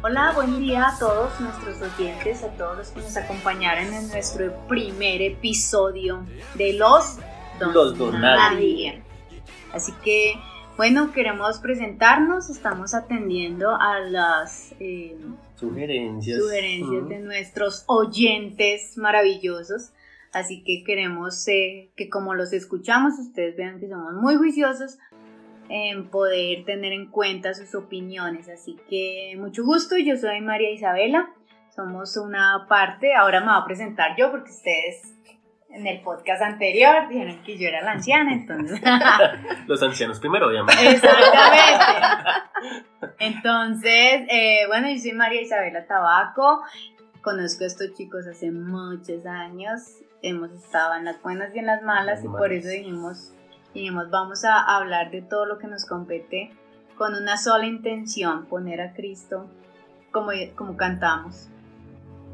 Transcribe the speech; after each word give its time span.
Hola, 0.00 0.30
buen 0.32 0.60
día 0.60 0.90
a 0.90 0.98
todos 1.00 1.40
nuestros 1.40 1.82
oyentes, 1.82 2.44
a 2.44 2.50
todos 2.50 2.78
los 2.78 2.90
que 2.90 3.00
nos 3.00 3.16
acompañaron 3.16 3.92
en 3.92 4.06
nuestro 4.06 4.54
primer 4.68 5.20
episodio 5.20 6.24
de 6.54 6.74
Los 6.74 7.16
Don, 7.58 7.74
Los 7.74 7.98
Don 7.98 8.20
Nadie. 8.20 9.02
Así 9.72 9.92
que, 10.04 10.34
bueno, 10.76 11.10
queremos 11.10 11.58
presentarnos, 11.58 12.48
estamos 12.48 12.94
atendiendo 12.94 13.74
a 13.74 13.98
las 13.98 14.72
eh, 14.78 15.16
Sugerencias. 15.56 16.38
sugerencias 16.38 17.08
de 17.08 17.18
nuestros 17.18 17.82
oyentes 17.88 18.96
maravillosos. 18.96 19.90
Así 20.32 20.62
que 20.62 20.84
queremos 20.84 21.48
eh, 21.48 21.90
que 21.96 22.08
como 22.08 22.34
los 22.34 22.52
escuchamos, 22.52 23.18
ustedes 23.18 23.56
vean 23.56 23.80
que 23.80 23.88
somos 23.88 24.14
muy 24.14 24.36
juiciosos 24.36 24.98
en 25.68 26.08
poder 26.08 26.64
tener 26.64 26.92
en 26.92 27.06
cuenta 27.06 27.54
sus 27.54 27.74
opiniones. 27.74 28.48
Así 28.48 28.76
que 28.88 29.34
mucho 29.38 29.64
gusto, 29.64 29.96
yo 29.96 30.16
soy 30.16 30.40
María 30.40 30.70
Isabela, 30.70 31.30
somos 31.74 32.16
una 32.16 32.66
parte, 32.68 33.14
ahora 33.14 33.40
me 33.40 33.46
voy 33.46 33.62
a 33.62 33.64
presentar 33.64 34.16
yo 34.16 34.30
porque 34.30 34.50
ustedes 34.50 35.14
en 35.70 35.86
el 35.86 36.00
podcast 36.00 36.42
anterior 36.42 37.08
dijeron 37.08 37.42
que 37.44 37.58
yo 37.58 37.68
era 37.68 37.82
la 37.82 37.92
anciana, 37.92 38.32
entonces... 38.32 38.80
Los 39.66 39.82
ancianos 39.82 40.18
primero, 40.18 40.48
obviamente. 40.48 40.90
Exactamente. 40.90 41.84
Entonces, 43.18 44.22
eh, 44.30 44.66
bueno, 44.66 44.88
yo 44.88 44.98
soy 44.98 45.12
María 45.12 45.42
Isabela 45.42 45.86
Tabaco. 45.86 46.62
Conozco 47.22 47.64
a 47.64 47.66
estos 47.66 47.94
chicos 47.94 48.26
hace 48.26 48.50
muchos 48.50 49.26
años. 49.26 49.98
Hemos 50.22 50.50
estado 50.52 50.94
en 50.94 51.04
las 51.04 51.22
buenas 51.22 51.54
y 51.54 51.58
en 51.58 51.66
las 51.66 51.82
malas, 51.82 52.24
y 52.24 52.28
por 52.28 52.52
eso 52.52 52.68
dijimos, 52.68 53.34
dijimos, 53.78 54.10
vamos 54.10 54.44
a 54.44 54.76
hablar 54.76 55.10
de 55.10 55.22
todo 55.22 55.46
lo 55.46 55.58
que 55.58 55.68
nos 55.68 55.86
compete 55.86 56.50
con 56.96 57.14
una 57.14 57.36
sola 57.36 57.66
intención, 57.66 58.46
poner 58.46 58.80
a 58.80 58.92
Cristo 58.92 59.46
como, 60.10 60.30
como 60.56 60.76
cantamos. 60.76 61.48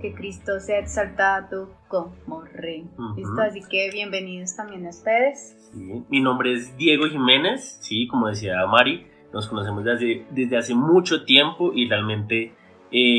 Que 0.00 0.14
Cristo 0.14 0.58
sea 0.60 0.80
exaltado 0.80 1.70
como 1.88 2.42
Rey. 2.52 2.86
Ujú. 2.98 3.14
¿Listo? 3.16 3.40
Así 3.42 3.62
que 3.62 3.90
bienvenidos 3.90 4.56
también 4.56 4.86
a 4.86 4.90
ustedes. 4.90 5.56
Sí. 5.72 6.02
Mi 6.08 6.20
nombre 6.20 6.52
es 6.52 6.76
Diego 6.76 7.06
Jiménez, 7.08 7.78
sí, 7.80 8.06
como 8.06 8.28
decía 8.28 8.66
Mari, 8.66 9.06
nos 9.32 9.46
conocemos 9.48 9.84
desde, 9.84 10.26
desde 10.30 10.56
hace 10.56 10.74
mucho 10.74 11.24
tiempo 11.24 11.72
y 11.74 11.88
realmente 11.88 12.54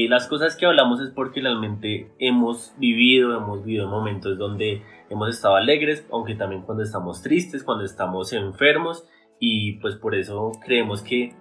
las 0.08 0.28
cosas 0.28 0.56
que 0.56 0.66
hablamos 0.66 1.02
es 1.02 1.10
porque 1.10 1.42
realmente 1.42 2.10
hemos 2.18 2.74
vivido, 2.78 3.36
hemos 3.36 3.66
vivido 3.66 3.88
momentos 3.88 4.38
donde 4.38 4.82
hemos 5.10 5.30
estado 5.30 5.56
alegres, 5.56 6.08
aunque 6.12 6.36
también 6.36 6.62
cuando 6.62 6.84
estamos 6.84 7.22
tristes, 7.22 7.64
cuando 7.64 7.84
estamos 7.84 8.32
enfermos 8.32 9.06
y 9.40 9.74
pues 9.80 9.96
por 9.96 10.16
eso 10.16 10.52
creemos 10.64 11.02
que 11.02 11.34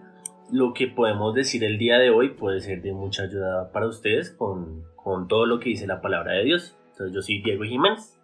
lo 0.50 0.74
que 0.74 0.88
podemos 0.88 1.34
decir 1.34 1.62
el 1.64 1.78
día 1.78 1.98
de 1.98 2.10
hoy 2.10 2.30
puede 2.30 2.60
ser 2.60 2.82
de 2.82 2.92
mucha 2.92 3.22
ayuda 3.22 3.70
para 3.72 3.86
ustedes 3.86 4.30
con, 4.30 4.82
con 4.96 5.28
todo 5.28 5.46
lo 5.46 5.60
que 5.60 5.70
dice 5.70 5.86
la 5.86 6.00
palabra 6.00 6.32
de 6.32 6.44
Dios. 6.44 6.76
Entonces 6.90 7.14
yo 7.14 7.22
soy 7.22 7.42
Diego 7.42 7.64
Jiménez. 7.64 8.18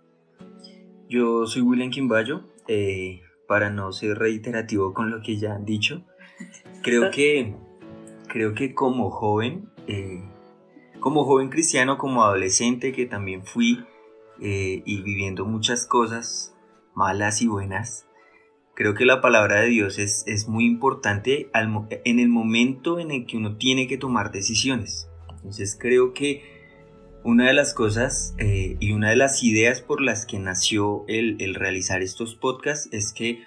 Yo 1.08 1.46
soy 1.46 1.62
William 1.62 1.90
Quimbayo, 1.90 2.42
eh, 2.68 3.20
para 3.48 3.70
no 3.70 3.90
ser 3.92 4.18
reiterativo 4.18 4.94
con 4.94 5.10
lo 5.10 5.22
que 5.22 5.36
ya 5.36 5.54
han 5.54 5.64
dicho. 5.64 6.04
Creo 6.82 7.10
que, 7.10 7.56
creo 8.28 8.54
que 8.54 8.74
como 8.74 9.10
joven, 9.10 9.70
eh, 9.90 10.22
como 11.00 11.24
joven 11.24 11.48
cristiano, 11.48 11.98
como 11.98 12.22
adolescente 12.22 12.92
que 12.92 13.06
también 13.06 13.44
fui 13.44 13.84
eh, 14.40 14.82
y 14.84 15.02
viviendo 15.02 15.44
muchas 15.46 15.84
cosas 15.86 16.54
malas 16.94 17.42
y 17.42 17.48
buenas, 17.48 18.06
creo 18.74 18.94
que 18.94 19.04
la 19.04 19.20
palabra 19.20 19.60
de 19.60 19.68
Dios 19.68 19.98
es, 19.98 20.22
es 20.26 20.48
muy 20.48 20.64
importante 20.64 21.50
en 21.52 22.20
el 22.20 22.28
momento 22.28 23.00
en 23.00 23.10
el 23.10 23.26
que 23.26 23.36
uno 23.36 23.56
tiene 23.56 23.88
que 23.88 23.98
tomar 23.98 24.30
decisiones. 24.30 25.10
Entonces 25.30 25.76
creo 25.78 26.12
que 26.12 26.42
una 27.24 27.48
de 27.48 27.54
las 27.54 27.74
cosas 27.74 28.34
eh, 28.38 28.76
y 28.78 28.92
una 28.92 29.10
de 29.10 29.16
las 29.16 29.42
ideas 29.42 29.80
por 29.80 30.00
las 30.00 30.24
que 30.24 30.38
nació 30.38 31.04
el, 31.08 31.36
el 31.40 31.54
realizar 31.54 32.00
estos 32.00 32.34
podcasts 32.36 32.88
es 32.92 33.12
que 33.12 33.42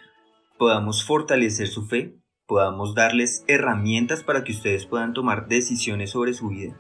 podamos 0.57 1.05
fortalecer 1.05 1.67
su 1.67 1.85
fe, 1.85 2.15
podamos 2.47 2.95
darles 2.95 3.45
herramientas 3.47 4.23
para 4.23 4.43
que 4.43 4.51
ustedes 4.51 4.85
puedan 4.85 5.13
tomar 5.13 5.47
decisiones 5.47 6.11
sobre 6.11 6.33
su 6.33 6.49
vida 6.49 6.77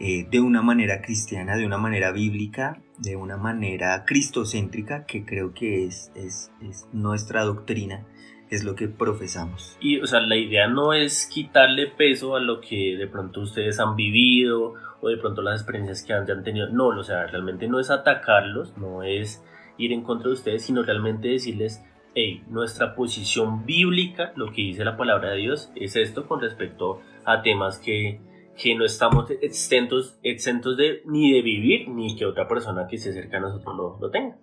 eh, 0.00 0.26
de 0.30 0.40
una 0.40 0.62
manera 0.62 1.00
cristiana, 1.00 1.56
de 1.56 1.64
una 1.64 1.78
manera 1.78 2.12
bíblica, 2.12 2.82
de 2.98 3.16
una 3.16 3.36
manera 3.36 4.04
cristocéntrica, 4.04 5.06
que 5.06 5.24
creo 5.24 5.54
que 5.54 5.84
es, 5.84 6.10
es, 6.14 6.50
es 6.60 6.88
nuestra 6.92 7.44
doctrina, 7.44 8.06
es 8.50 8.64
lo 8.64 8.74
que 8.74 8.88
profesamos. 8.88 9.76
Y, 9.80 10.00
o 10.00 10.06
sea, 10.06 10.20
la 10.20 10.36
idea 10.36 10.66
no 10.66 10.92
es 10.92 11.26
quitarle 11.26 11.86
peso 11.86 12.36
a 12.36 12.40
lo 12.40 12.60
que 12.60 12.96
de 12.96 13.06
pronto 13.06 13.42
ustedes 13.42 13.78
han 13.78 13.94
vivido 13.96 14.74
o 15.00 15.08
de 15.08 15.18
pronto 15.18 15.40
las 15.40 15.60
experiencias 15.60 16.02
que 16.02 16.12
han, 16.12 16.28
han 16.30 16.42
tenido. 16.42 16.68
No, 16.68 16.88
o 16.88 17.04
sea, 17.04 17.26
realmente 17.28 17.68
no 17.68 17.78
es 17.78 17.90
atacarlos, 17.90 18.76
no 18.76 19.02
es 19.02 19.44
ir 19.78 19.92
en 19.92 20.02
contra 20.02 20.28
de 20.28 20.34
ustedes, 20.34 20.64
sino 20.64 20.82
realmente 20.82 21.28
decirles, 21.28 21.82
hey, 22.14 22.42
nuestra 22.48 22.94
posición 22.94 23.64
bíblica, 23.64 24.32
lo 24.36 24.46
que 24.46 24.62
dice 24.62 24.84
la 24.84 24.96
palabra 24.96 25.30
de 25.30 25.38
Dios, 25.38 25.70
es 25.74 25.96
esto 25.96 26.26
con 26.26 26.40
respecto 26.40 27.00
a 27.24 27.42
temas 27.42 27.78
que, 27.78 28.20
que 28.60 28.74
no 28.74 28.84
estamos 28.84 29.30
exentos, 29.40 30.18
exentos 30.22 30.76
de 30.76 31.02
ni 31.06 31.32
de 31.32 31.42
vivir, 31.42 31.88
ni 31.88 32.16
que 32.16 32.26
otra 32.26 32.48
persona 32.48 32.86
que 32.88 32.96
esté 32.96 33.12
cerca 33.12 33.38
a 33.38 33.40
nosotros 33.40 33.76
lo, 33.76 33.98
lo 34.00 34.10
tenga. 34.10 34.36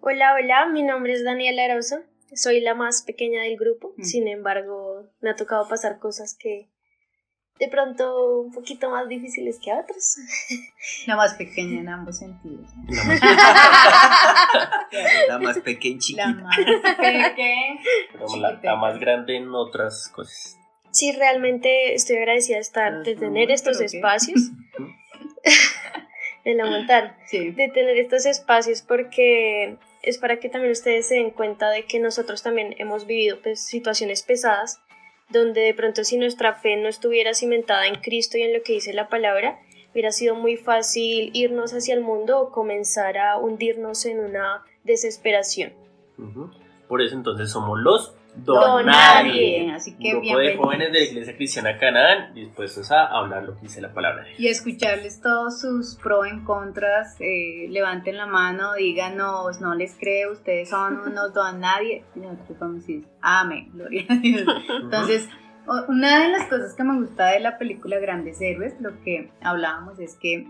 Hola, 0.00 0.34
hola, 0.34 0.66
mi 0.68 0.82
nombre 0.82 1.12
es 1.12 1.24
Daniela 1.24 1.64
Arosa, 1.64 2.02
soy 2.34 2.60
la 2.60 2.74
más 2.74 3.02
pequeña 3.02 3.42
del 3.42 3.56
grupo, 3.56 3.94
Mm. 3.96 4.02
sin 4.02 4.28
embargo 4.28 5.08
me 5.20 5.30
ha 5.30 5.36
tocado 5.36 5.66
pasar 5.68 5.98
cosas 5.98 6.36
que 6.38 6.68
de 7.58 7.68
pronto 7.68 8.40
un 8.42 8.52
poquito 8.52 8.88
más 8.90 9.08
difíciles 9.08 9.58
que 9.62 9.72
a 9.72 9.80
otros. 9.80 10.16
La 11.06 11.16
más 11.16 11.34
pequeña 11.34 11.80
en 11.80 11.88
ambos 11.88 12.18
sentidos. 12.18 12.68
La 12.88 13.04
más- 13.04 13.20
La 15.28 15.38
más 15.38 15.58
pequeña 15.58 15.94
La 15.96 16.00
chiquita. 16.00 16.26
más 16.42 16.56
pequeña. 16.96 17.34
pero 18.12 18.36
la- 18.36 18.60
la 18.62 18.76
más 18.76 18.98
grande 18.98 19.36
en 19.36 19.52
otras 19.54 20.08
cosas. 20.14 20.56
Sí, 20.90 21.12
realmente 21.12 21.94
estoy 21.94 22.16
agradecida 22.16 22.56
de 22.56 22.62
estar, 22.62 23.02
de 23.02 23.14
tener 23.14 23.50
estos 23.50 23.80
espacios, 23.80 24.50
de 26.44 26.54
la 26.54 26.64
montar, 26.64 27.16
Sí. 27.26 27.50
de 27.50 27.68
tener 27.68 27.98
estos 27.98 28.24
espacios 28.26 28.82
porque 28.82 29.76
es 30.02 30.18
para 30.18 30.38
que 30.38 30.48
también 30.48 30.72
ustedes 30.72 31.08
se 31.08 31.16
den 31.16 31.30
cuenta 31.30 31.68
de 31.70 31.84
que 31.84 31.98
nosotros 32.00 32.42
también 32.42 32.74
hemos 32.78 33.06
vivido 33.06 33.40
pues, 33.42 33.64
situaciones 33.66 34.22
pesadas 34.22 34.80
donde 35.30 35.60
de 35.60 35.74
pronto 35.74 36.04
si 36.04 36.16
nuestra 36.16 36.54
fe 36.54 36.76
no 36.76 36.88
estuviera 36.88 37.34
cimentada 37.34 37.86
en 37.86 37.96
Cristo 37.96 38.38
y 38.38 38.42
en 38.42 38.54
lo 38.54 38.62
que 38.62 38.74
dice 38.74 38.92
la 38.92 39.08
palabra, 39.08 39.58
hubiera 39.92 40.12
sido 40.12 40.34
muy 40.34 40.56
fácil 40.56 41.30
irnos 41.34 41.72
hacia 41.72 41.94
el 41.94 42.00
mundo 42.00 42.40
o 42.40 42.50
comenzar 42.50 43.18
a 43.18 43.38
hundirnos 43.38 44.04
en 44.06 44.20
una 44.20 44.64
desesperación. 44.84 45.72
Por 46.88 47.02
eso 47.02 47.14
entonces 47.14 47.50
somos 47.50 47.78
los 47.78 48.14
Don 48.44 48.86
Nadie. 48.86 49.70
Así 49.72 49.92
Un 49.92 49.98
que 49.98 50.10
grupo 50.12 50.38
de 50.38 50.56
jóvenes 50.56 50.92
de 50.92 50.98
la 50.98 51.04
Iglesia 51.04 51.36
Cristiana 51.36 51.78
Canaán 51.78 52.34
dispuestos 52.34 52.90
a 52.90 53.06
hablar 53.06 53.44
lo 53.44 53.54
que 53.56 53.62
dice 53.62 53.80
la 53.80 53.92
palabra 53.92 54.24
de. 54.24 54.34
Y 54.38 54.48
escucharles 54.48 55.20
todos 55.20 55.60
sus 55.60 55.96
pro 55.96 56.24
en 56.24 56.44
contras, 56.44 57.16
eh, 57.20 57.66
levanten 57.68 58.16
la 58.16 58.26
mano, 58.26 58.74
díganos, 58.74 59.60
no 59.60 59.74
les 59.74 59.96
creo, 59.96 60.32
ustedes 60.32 60.68
son 60.70 60.98
unos 60.98 61.32
don 61.34 61.60
nadie. 61.60 62.04
Y 62.14 62.20
nosotros 62.20 62.58
vamos 62.58 62.76
a 62.76 62.78
decir, 62.80 63.04
amén, 63.20 63.70
gloria 63.72 64.04
a 64.08 64.14
Dios. 64.16 64.44
Entonces, 64.82 65.28
una 65.88 66.22
de 66.22 66.28
las 66.30 66.48
cosas 66.48 66.74
que 66.74 66.84
me 66.84 66.98
gusta 66.98 67.26
de 67.26 67.40
la 67.40 67.58
película 67.58 67.98
Grandes 67.98 68.40
Héroes, 68.40 68.74
lo 68.80 69.00
que 69.02 69.30
hablábamos 69.40 69.98
es 69.98 70.16
que 70.16 70.46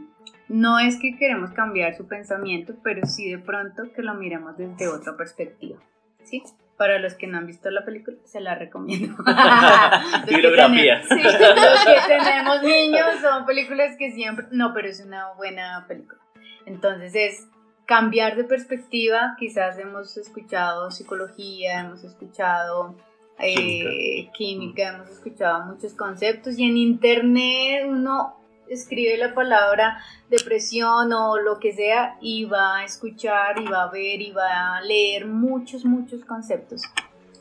no 0.49 0.79
es 0.79 0.99
que 0.99 1.17
queremos 1.17 1.51
cambiar 1.51 1.95
su 1.97 2.07
pensamiento, 2.07 2.75
pero 2.83 3.07
sí 3.07 3.31
de 3.31 3.39
pronto 3.39 3.93
que 3.95 4.03
lo 4.03 4.15
miremos 4.15 4.57
desde 4.57 4.89
otra 4.89 5.17
perspectiva. 5.17 5.79
¿Sí? 6.25 6.43
Para 6.79 6.99
los 7.01 7.15
que 7.15 7.27
no 7.27 7.39
han 7.39 7.47
visto 7.47 7.71
la 7.71 7.85
película, 7.85 8.17
se 8.25 8.41
la 8.41 8.55
recomiendo. 8.55 9.17
Bibliografía. 10.27 11.03
Sí, 11.09 11.23
los 11.23 11.85
que 11.85 11.97
tenemos 12.07 12.63
niños 12.63 13.21
son 13.21 13.45
películas 13.45 13.97
que 13.99 14.13
siempre... 14.13 14.47
No, 14.53 14.73
pero 14.73 14.89
es 14.89 15.01
una 15.01 15.33
buena 15.33 15.85
película. 15.89 16.21
Entonces 16.67 17.15
es 17.15 17.49
cambiar 17.85 18.37
de 18.37 18.45
perspectiva. 18.45 19.35
Quizás 19.39 19.79
hemos 19.79 20.17
escuchado 20.17 20.91
psicología, 20.91 21.81
hemos 21.81 22.05
escuchado 22.05 22.97
eh, 23.41 24.31
química, 24.35 24.95
hemos 24.95 25.11
escuchado 25.11 25.65
muchos 25.67 25.95
conceptos 25.95 26.59
y 26.59 26.65
en 26.65 26.77
internet 26.77 27.87
uno 27.89 28.38
escribe 28.71 29.17
la 29.17 29.35
palabra 29.35 29.99
depresión 30.29 31.13
o 31.13 31.39
lo 31.39 31.59
que 31.59 31.73
sea 31.73 32.17
y 32.21 32.45
va 32.45 32.79
a 32.79 32.85
escuchar 32.85 33.61
y 33.61 33.67
va 33.67 33.85
a 33.85 33.91
ver 33.91 34.21
y 34.21 34.33
va 34.33 34.77
a 34.77 34.81
leer 34.83 35.27
muchos, 35.27 35.85
muchos 35.85 36.25
conceptos. 36.25 36.83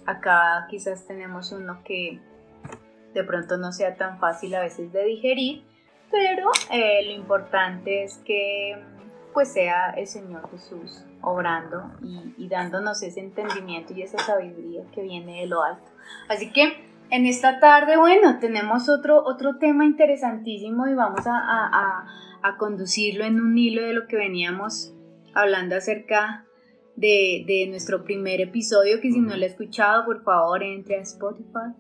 Acá 0.05 0.67
quizás 0.69 1.05
tenemos 1.05 1.51
uno 1.51 1.81
que 1.83 2.19
de 3.13 3.23
pronto 3.23 3.57
no 3.57 3.71
sea 3.71 3.95
tan 3.95 4.19
fácil 4.19 4.55
a 4.55 4.61
veces 4.61 4.91
de 4.93 5.03
digerir, 5.03 5.63
pero 6.11 6.49
eh, 6.71 7.03
lo 7.05 7.11
importante 7.11 8.03
es 8.03 8.17
que 8.19 8.77
pues 9.33 9.53
sea 9.53 9.91
el 9.91 10.07
Señor 10.07 10.49
Jesús 10.49 11.03
obrando 11.21 11.91
y, 12.01 12.33
y, 12.37 12.47
dándonos 12.47 13.03
ese 13.03 13.19
entendimiento 13.19 13.93
y 13.93 14.01
esa 14.01 14.17
sabiduría 14.19 14.83
que 14.91 15.01
viene 15.01 15.41
de 15.41 15.47
lo 15.47 15.61
alto. 15.61 15.91
Así 16.27 16.51
que 16.51 16.86
en 17.09 17.25
esta 17.25 17.59
tarde, 17.59 17.97
bueno, 17.97 18.39
tenemos 18.39 18.89
otro, 18.89 19.23
otro 19.23 19.57
tema 19.57 19.85
interesantísimo 19.85 20.87
y 20.87 20.93
vamos 20.93 21.25
a, 21.25 21.37
a, 21.37 22.07
a 22.41 22.57
conducirlo 22.57 23.25
en 23.25 23.39
un 23.39 23.57
hilo 23.57 23.83
de 23.83 23.93
lo 23.93 24.07
que 24.07 24.17
veníamos 24.17 24.93
hablando 25.33 25.75
acerca 25.75 26.45
de, 26.95 27.43
de, 27.45 27.67
nuestro 27.69 28.03
primer 28.03 28.41
episodio, 28.41 28.99
que 28.99 29.11
si 29.11 29.19
no 29.19 29.37
lo 29.37 29.43
ha 29.43 29.47
escuchado, 29.47 30.03
por 30.05 30.23
favor, 30.23 30.63
entre 30.63 30.97
a 30.97 31.01
Spotify. 31.01 31.73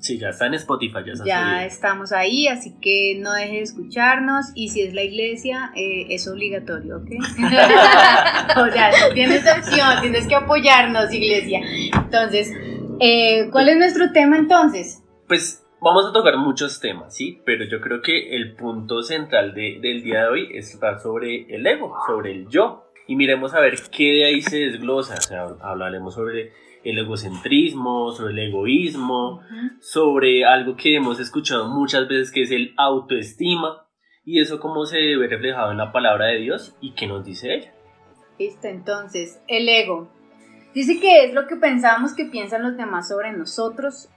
Sí, 0.00 0.18
ya 0.18 0.30
está 0.30 0.46
en 0.46 0.54
Spotify, 0.54 0.98
ya, 1.06 1.12
está 1.12 1.24
ya 1.24 1.64
estamos 1.66 2.10
ahí, 2.12 2.48
así 2.48 2.74
que 2.80 3.18
no 3.20 3.32
deje 3.34 3.56
de 3.56 3.62
escucharnos 3.62 4.46
y 4.54 4.70
si 4.70 4.80
es 4.80 4.94
la 4.94 5.02
iglesia, 5.02 5.72
eh, 5.76 6.06
es 6.08 6.26
obligatorio, 6.26 6.96
¿ok? 6.96 7.10
o 8.56 8.72
sea, 8.72 8.90
no 8.90 9.14
tienes 9.14 9.44
opción, 9.46 10.00
tienes 10.00 10.26
que 10.26 10.34
apoyarnos, 10.34 11.12
iglesia. 11.12 11.60
Entonces, 11.94 12.50
eh, 13.00 13.48
¿Cuál 13.50 13.68
es 13.68 13.78
nuestro 13.78 14.12
tema 14.12 14.36
entonces? 14.36 15.02
Pues 15.26 15.66
vamos 15.80 16.06
a 16.06 16.12
tocar 16.12 16.36
muchos 16.36 16.80
temas, 16.80 17.16
¿sí? 17.16 17.40
Pero 17.44 17.64
yo 17.64 17.80
creo 17.80 18.02
que 18.02 18.36
el 18.36 18.54
punto 18.54 19.02
central 19.02 19.54
de, 19.54 19.78
del 19.80 20.02
día 20.02 20.22
de 20.22 20.28
hoy 20.28 20.48
es 20.54 20.74
hablar 20.74 21.00
sobre 21.00 21.46
el 21.54 21.66
ego, 21.66 21.94
sobre 22.06 22.32
el 22.32 22.48
yo. 22.48 22.84
Y 23.06 23.16
miremos 23.16 23.54
a 23.54 23.60
ver 23.60 23.76
qué 23.90 24.12
de 24.12 24.24
ahí 24.26 24.42
se 24.42 24.58
desglosa. 24.58 25.14
O 25.14 25.20
sea, 25.20 25.46
hablaremos 25.62 26.14
sobre 26.14 26.52
el 26.84 26.98
egocentrismo, 26.98 28.12
sobre 28.12 28.32
el 28.34 28.38
egoísmo, 28.50 29.36
uh 29.36 29.40
-huh. 29.40 29.80
sobre 29.80 30.44
algo 30.44 30.76
que 30.76 30.94
hemos 30.94 31.18
escuchado 31.18 31.68
muchas 31.68 32.08
veces 32.08 32.30
que 32.30 32.42
es 32.42 32.50
el 32.50 32.72
autoestima. 32.76 33.86
Y 34.24 34.40
eso 34.40 34.60
cómo 34.60 34.84
se 34.84 35.16
ve 35.16 35.26
reflejado 35.26 35.72
en 35.72 35.78
la 35.78 35.92
palabra 35.92 36.26
de 36.26 36.38
Dios 36.38 36.76
y 36.80 36.92
qué 36.92 37.06
nos 37.06 37.24
dice 37.24 37.54
ella. 37.54 37.74
Listo, 38.38 38.68
entonces, 38.68 39.42
el 39.48 39.68
ego. 39.68 40.19
Dice 40.74 41.00
que 41.00 41.24
es 41.24 41.34
lo 41.34 41.46
que 41.46 41.56
pensamos 41.56 42.14
que 42.14 42.26
piensan 42.26 42.62
los 42.62 42.76
demás 42.76 43.08
sobre 43.08 43.32
nosotros 43.32 44.08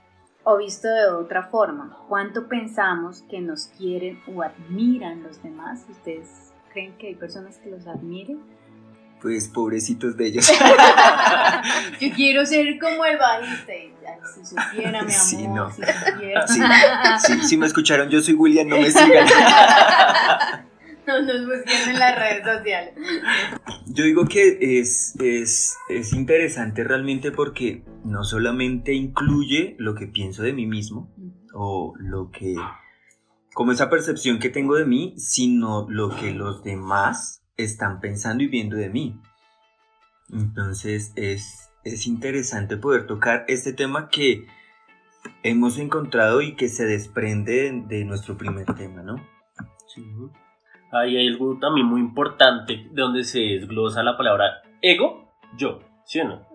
o 0.44 0.58
visto 0.58 0.88
de 0.88 1.06
otra 1.06 1.44
forma. 1.48 1.98
¿Cuánto 2.08 2.48
pensamos 2.48 3.24
que 3.28 3.40
nos 3.40 3.66
quieren 3.78 4.20
o 4.32 4.42
admiran 4.42 5.22
los 5.22 5.42
demás? 5.42 5.84
¿Ustedes 5.88 6.52
creen 6.72 6.96
que 6.98 7.08
hay 7.08 7.14
personas 7.14 7.58
que 7.58 7.70
los 7.70 7.86
admiren? 7.86 8.40
Pues 9.20 9.48
pobrecitos 9.48 10.16
de 10.16 10.26
ellos. 10.26 10.52
Yo 12.00 12.08
quiero 12.14 12.44
ser 12.44 12.78
como 12.78 13.04
el 13.06 13.16
bajista. 13.16 13.72
Si 14.34 14.44
supiera, 14.44 14.90
mi 14.90 14.98
amor. 14.98 15.10
Sí, 15.10 15.48
no. 15.48 15.70
Si. 15.72 15.82
Sí, 16.46 16.60
sí, 17.26 17.48
sí 17.48 17.56
me 17.56 17.66
escucharon, 17.66 18.08
yo 18.10 18.20
soy 18.20 18.34
William, 18.34 18.68
no 18.68 18.76
me 18.76 18.90
sigan. 18.90 19.26
No 21.06 21.20
nos 21.20 21.46
busquen 21.46 21.90
en 21.90 21.98
las 21.98 22.18
redes 22.18 22.44
sociales. 22.44 22.94
Yo 23.86 24.04
digo 24.04 24.26
que 24.26 24.80
es, 24.80 25.14
es, 25.20 25.76
es 25.88 26.12
interesante 26.12 26.84
realmente 26.84 27.30
porque 27.30 27.84
no 28.04 28.24
solamente 28.24 28.92
incluye 28.94 29.76
lo 29.78 29.94
que 29.94 30.06
pienso 30.06 30.42
de 30.42 30.52
mí 30.52 30.66
mismo 30.66 31.14
o 31.52 31.94
lo 31.98 32.30
que, 32.30 32.56
como 33.52 33.72
esa 33.72 33.90
percepción 33.90 34.38
que 34.38 34.48
tengo 34.48 34.76
de 34.76 34.86
mí, 34.86 35.14
sino 35.18 35.86
lo 35.88 36.10
que 36.16 36.32
los 36.32 36.64
demás 36.64 37.42
están 37.56 38.00
pensando 38.00 38.42
y 38.42 38.48
viendo 38.48 38.76
de 38.76 38.88
mí. 38.88 39.20
Entonces 40.32 41.12
es, 41.16 41.70
es 41.84 42.06
interesante 42.06 42.76
poder 42.76 43.06
tocar 43.06 43.44
este 43.48 43.72
tema 43.72 44.08
que 44.08 44.46
hemos 45.42 45.78
encontrado 45.78 46.42
y 46.42 46.56
que 46.56 46.68
se 46.68 46.86
desprende 46.86 47.70
de, 47.70 47.82
de 47.98 48.04
nuestro 48.04 48.36
primer 48.36 48.66
tema, 48.74 49.02
¿no? 49.02 49.16
Sí. 49.94 50.02
Ahí 50.94 51.16
hay 51.16 51.26
algo 51.26 51.58
también 51.58 51.88
muy 51.88 52.00
importante 52.00 52.88
donde 52.92 53.24
se 53.24 53.40
desglosa 53.40 54.04
la 54.04 54.16
palabra 54.16 54.62
ego, 54.80 55.34
yo, 55.56 55.80
¿sí 56.04 56.20
o 56.20 56.24
no? 56.24 56.46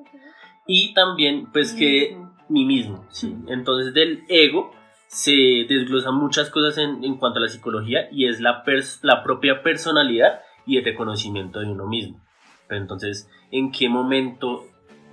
Y 0.66 0.94
también, 0.94 1.52
pues 1.52 1.74
que 1.74 2.18
mí 2.48 2.64
mismo, 2.64 3.06
¿sí? 3.10 3.36
Entonces 3.48 3.94
del 3.94 4.24
ego 4.30 4.72
se 5.08 5.66
desglosan 5.68 6.16
muchas 6.16 6.50
cosas 6.50 6.78
en, 6.78 7.04
en 7.04 7.18
cuanto 7.18 7.40
a 7.40 7.42
la 7.42 7.50
psicología 7.50 8.08
y 8.12 8.28
es 8.28 8.40
la, 8.40 8.64
la 9.02 9.24
propia 9.24 9.62
personalidad 9.62 10.40
y 10.66 10.78
el 10.78 10.86
reconocimiento 10.86 11.60
de 11.60 11.68
uno 11.68 11.86
mismo. 11.86 12.22
Pero 12.70 12.80
entonces, 12.80 13.30
¿en 13.52 13.72
qué 13.72 13.90
momento 13.90 14.64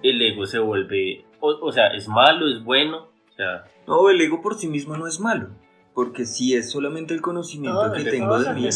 el 0.05 0.23
ego 0.23 0.47
se 0.47 0.61
vuelve, 0.61 1.25
o, 1.41 1.49
o 1.49 1.73
sea, 1.73 1.89
es 1.89 2.07
malo, 2.07 2.47
es 2.49 2.63
bueno? 2.63 3.09
O 3.33 3.35
sea, 3.37 3.65
no, 3.89 4.09
el 4.09 4.21
ego 4.21 4.41
por 4.41 4.55
sí 4.55 4.69
mismo 4.69 4.97
no 4.97 5.09
es 5.09 5.19
malo 5.19 5.49
porque 5.97 6.27
si 6.27 6.55
es 6.55 6.71
solamente 6.71 7.15
el 7.15 7.23
conocimiento 7.23 7.81
Todos, 7.81 7.97
que 7.97 8.11
tengo 8.11 8.39
de 8.39 8.53
mí, 8.53 8.69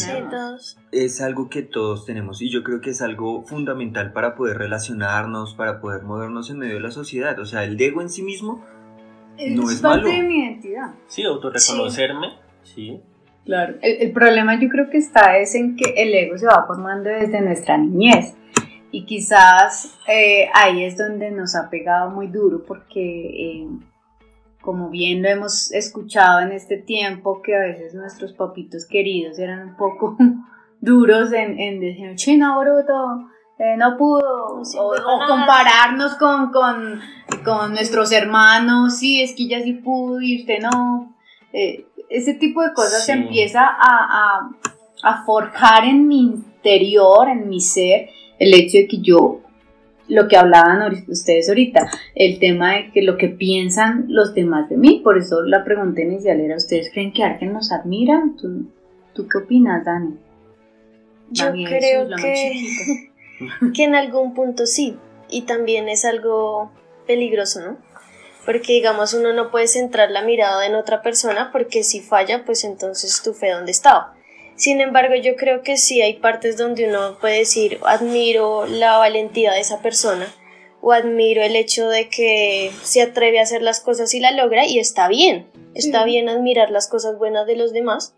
es 0.91 1.21
algo 1.21 1.49
que 1.49 1.61
todos 1.61 2.03
tenemos 2.07 2.41
y 2.41 2.49
yo 2.49 2.63
creo 2.63 2.81
que 2.81 2.89
es 2.89 3.03
algo 3.03 3.43
fundamental 3.43 4.11
para 4.11 4.33
poder 4.33 4.57
relacionarnos, 4.57 5.53
para 5.53 5.79
poder 5.79 6.01
movernos 6.01 6.49
en 6.49 6.57
medio 6.57 6.73
de 6.73 6.79
la 6.79 6.89
sociedad. 6.89 7.37
O 7.37 7.45
sea, 7.45 7.63
el 7.63 7.79
ego 7.79 8.01
en 8.01 8.09
sí 8.09 8.23
mismo 8.23 8.65
no 9.37 9.69
es, 9.69 9.81
parte 9.81 10.07
malo. 10.07 10.17
de 10.17 10.23
mi 10.23 10.39
identidad. 10.39 10.95
Sí, 11.05 11.21
autorreconocerme, 11.21 12.29
sí. 12.63 12.73
sí. 12.73 13.01
Claro. 13.45 13.75
El, 13.83 14.01
el, 14.01 14.11
problema 14.13 14.59
yo 14.59 14.67
creo 14.67 14.89
que 14.89 14.97
está 14.97 15.37
es 15.37 15.53
en 15.53 15.75
que 15.75 15.93
el 15.97 16.15
ego 16.15 16.39
se 16.39 16.47
va 16.47 16.65
formando 16.65 17.11
desde 17.11 17.39
nuestra 17.39 17.77
niñez. 17.77 18.33
Y 18.89 19.05
quizás 19.05 19.95
eh, 20.07 20.49
ahí 20.55 20.83
es 20.85 20.97
donde 20.97 21.29
nos 21.29 21.53
ha 21.53 21.69
pegado 21.69 22.09
muy 22.09 22.29
duro 22.29 22.63
porque... 22.65 23.59
Eh, 23.59 23.67
como 24.61 24.89
bien 24.89 25.21
lo 25.21 25.29
hemos 25.29 25.71
escuchado 25.71 26.41
en 26.41 26.51
este 26.51 26.77
tiempo, 26.77 27.41
que 27.41 27.55
a 27.55 27.59
veces 27.59 27.93
nuestros 27.93 28.33
papitos 28.33 28.85
queridos 28.85 29.39
eran 29.39 29.69
un 29.69 29.75
poco 29.75 30.17
duros 30.81 31.31
en, 31.33 31.59
en 31.59 31.79
decir, 31.79 32.15
chino 32.15 32.59
bruto, 32.59 33.27
eh, 33.57 33.75
no 33.77 33.97
pudo, 33.97 34.63
Sí, 34.63 34.77
o, 34.77 34.87
o 34.87 35.27
compararnos 35.27 36.15
con, 36.15 36.51
con, 36.51 36.99
con 37.43 37.73
nuestros 37.73 38.11
hermanos, 38.11 38.97
sí, 38.97 39.21
es 39.21 39.35
que 39.35 39.43
ella 39.43 39.61
sí 39.61 39.73
pudo 39.73 40.21
y 40.21 40.39
usted 40.41 40.59
no. 40.61 41.15
Eh, 41.53 41.85
ese 42.09 42.33
tipo 42.33 42.61
de 42.61 42.73
cosas 42.73 43.05
se 43.05 43.13
empieza 43.13 43.61
a, 43.61 43.75
a, 43.79 44.49
a 45.03 45.23
forjar 45.25 45.85
en 45.85 46.07
mi 46.07 46.21
interior, 46.21 47.29
en 47.29 47.49
mi 47.49 47.61
ser, 47.61 48.09
el 48.39 48.53
hecho 48.53 48.77
de 48.79 48.87
que 48.87 48.99
yo 48.99 49.40
lo 50.11 50.27
que 50.27 50.35
hablaban 50.37 50.81
ahorita- 50.81 51.11
ustedes 51.11 51.47
ahorita, 51.47 51.89
el 52.15 52.37
tema 52.39 52.73
de 52.75 52.91
que 52.91 53.01
lo 53.01 53.17
que 53.17 53.29
piensan 53.29 54.05
los 54.09 54.33
demás 54.33 54.69
de 54.69 54.75
mí, 54.77 54.99
por 55.03 55.17
eso 55.17 55.41
la 55.43 55.63
pregunta 55.63 56.01
inicial 56.01 56.39
era, 56.41 56.57
¿ustedes 56.57 56.89
creen 56.91 57.13
que 57.13 57.23
alguien 57.23 57.53
nos 57.53 57.71
admira? 57.71 58.21
¿Tú, 58.39 58.69
tú 59.13 59.27
qué 59.27 59.37
opinas, 59.37 59.85
Dani? 59.85 60.17
Yo 61.29 61.45
Dani, 61.45 61.65
creo 61.65 62.07
que- 62.21 63.09
que 63.73 63.83
en 63.85 63.95
algún 63.95 64.33
punto 64.33 64.65
sí, 64.65 64.97
y 65.29 65.43
también 65.43 65.87
es 65.87 66.03
algo 66.03 66.71
peligroso, 67.07 67.61
¿no? 67.61 67.77
Porque 68.45 68.73
digamos 68.73 69.13
uno 69.13 69.33
no 69.33 69.49
puede 69.51 69.67
centrar 69.67 70.11
la 70.11 70.23
mirada 70.23 70.65
en 70.65 70.75
otra 70.75 71.01
persona 71.01 71.51
porque 71.51 71.83
si 71.83 72.01
falla, 72.01 72.43
pues 72.45 72.63
entonces 72.63 73.21
tu 73.23 73.33
fe 73.33 73.51
dónde 73.51 73.71
estaba. 73.71 74.15
Sin 74.61 74.79
embargo, 74.79 75.15
yo 75.15 75.35
creo 75.37 75.63
que 75.63 75.75
sí 75.75 76.01
hay 76.03 76.13
partes 76.19 76.55
donde 76.55 76.87
uno 76.87 77.17
puede 77.19 77.39
decir, 77.39 77.79
admiro 77.83 78.67
la 78.67 78.99
valentía 78.99 79.53
de 79.53 79.59
esa 79.59 79.81
persona 79.81 80.27
o 80.81 80.91
admiro 80.91 81.41
el 81.41 81.55
hecho 81.55 81.87
de 81.89 82.09
que 82.09 82.69
se 82.83 83.01
atreve 83.01 83.39
a 83.39 83.41
hacer 83.41 83.63
las 83.63 83.79
cosas 83.79 84.13
y 84.13 84.19
la 84.19 84.29
logra 84.29 84.67
y 84.67 84.77
está 84.77 85.07
bien, 85.07 85.47
está 85.73 86.03
Sí. 86.03 86.09
bien 86.11 86.29
admirar 86.29 86.69
las 86.69 86.87
cosas 86.87 87.17
buenas 87.17 87.47
de 87.47 87.55
los 87.55 87.73
demás. 87.73 88.13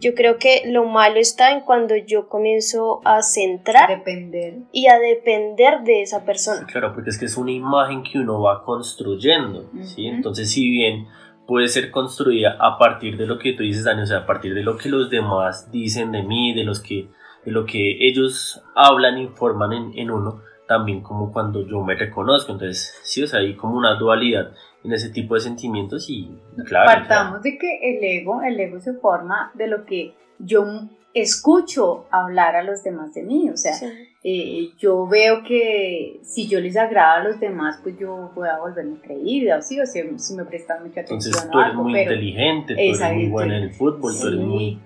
Yo 0.00 0.14
creo 0.14 0.38
que 0.38 0.62
lo 0.64 0.86
malo 0.86 1.20
está 1.20 1.52
en 1.52 1.60
cuando 1.60 1.94
yo 1.96 2.30
comienzo 2.30 3.02
a 3.04 3.22
centrar 3.22 3.90
Depender. 3.90 4.54
y 4.72 4.86
a 4.86 4.98
depender 4.98 5.82
de 5.84 6.00
esa 6.00 6.24
persona. 6.24 6.66
Claro, 6.66 6.94
porque 6.94 7.10
es 7.10 7.18
que 7.18 7.26
es 7.26 7.36
una 7.36 7.52
imagen 7.52 8.02
que 8.02 8.18
uno 8.18 8.40
va 8.40 8.64
construyendo, 8.64 9.70
¿sí? 9.82 10.06
Ujú. 10.08 10.16
Entonces, 10.16 10.50
si 10.50 10.70
bien 10.70 11.06
puede 11.46 11.68
ser 11.68 11.90
construida 11.90 12.56
a 12.58 12.78
partir 12.78 13.16
de 13.16 13.26
lo 13.26 13.38
que 13.38 13.52
tú 13.52 13.62
dices, 13.62 13.84
Dani, 13.84 14.02
o 14.02 14.06
sea, 14.06 14.18
a 14.18 14.26
partir 14.26 14.54
de 14.54 14.62
lo 14.62 14.76
que 14.76 14.88
los 14.88 15.10
demás 15.10 15.70
dicen 15.70 16.12
de 16.12 16.22
mí, 16.22 16.54
de, 16.54 16.64
los 16.64 16.80
que, 16.80 17.08
de 17.44 17.52
lo 17.52 17.66
que 17.66 18.06
ellos 18.06 18.62
hablan, 18.74 19.18
informan 19.18 19.72
en, 19.72 19.98
en 19.98 20.10
uno, 20.10 20.42
también 20.66 21.02
como 21.02 21.32
cuando 21.32 21.66
yo 21.66 21.82
me 21.82 21.94
reconozco. 21.94 22.52
Entonces, 22.52 22.94
sí, 23.02 23.22
o 23.22 23.26
sea, 23.26 23.40
hay 23.40 23.54
como 23.54 23.76
una 23.76 23.94
dualidad 23.96 24.52
en 24.82 24.92
ese 24.92 25.10
tipo 25.10 25.34
de 25.34 25.40
sentimientos 25.40 26.08
y, 26.08 26.38
claro. 26.66 26.86
o 26.86 26.92
sea, 26.92 26.98
Partamos 27.00 27.42
de 27.42 27.58
que 27.58 27.78
el 27.82 28.02
ego, 28.02 28.42
el 28.42 28.58
ego 28.58 28.80
se 28.80 28.94
forma 28.94 29.50
de 29.54 29.68
lo 29.68 29.84
que 29.84 30.14
yo 30.38 30.64
escucho 31.14 32.06
hablar 32.10 32.56
a 32.56 32.62
los 32.62 32.82
demás 32.82 33.14
de 33.14 33.22
mí, 33.22 33.48
o 33.50 33.56
sea, 33.56 33.74
Sí. 33.74 33.86
Eh, 34.26 34.70
yo 34.78 35.06
veo 35.06 35.42
que 35.42 36.18
si 36.22 36.48
yo 36.48 36.58
les 36.58 36.78
agrado 36.78 37.20
a 37.20 37.24
los 37.24 37.38
demás, 37.40 37.78
pues 37.82 37.98
yo 37.98 38.30
voy 38.34 38.48
a 38.48 38.58
volverme 38.58 38.96
creída, 38.98 39.60
¿sí? 39.60 39.78
o 39.78 39.84
sea, 39.84 40.02
si 40.16 40.34
me 40.34 40.46
prestan 40.46 40.82
mucha 40.82 41.02
atención 41.02 41.34
Entonces 41.34 41.50
tú 41.50 41.58
eres 41.58 41.70
algo, 41.70 41.82
muy 41.82 41.92
pero, 41.92 42.12
inteligente, 42.12 42.74
tú 42.74 42.80
eres 42.80 43.12
muy 43.12 43.28
buena 43.28 43.58
en 43.58 43.62
el 43.64 43.70
fútbol, 43.74 44.14
tú 44.18 44.28
eres 44.28 44.40
Sí. 44.40 44.46
muy... 44.46 44.78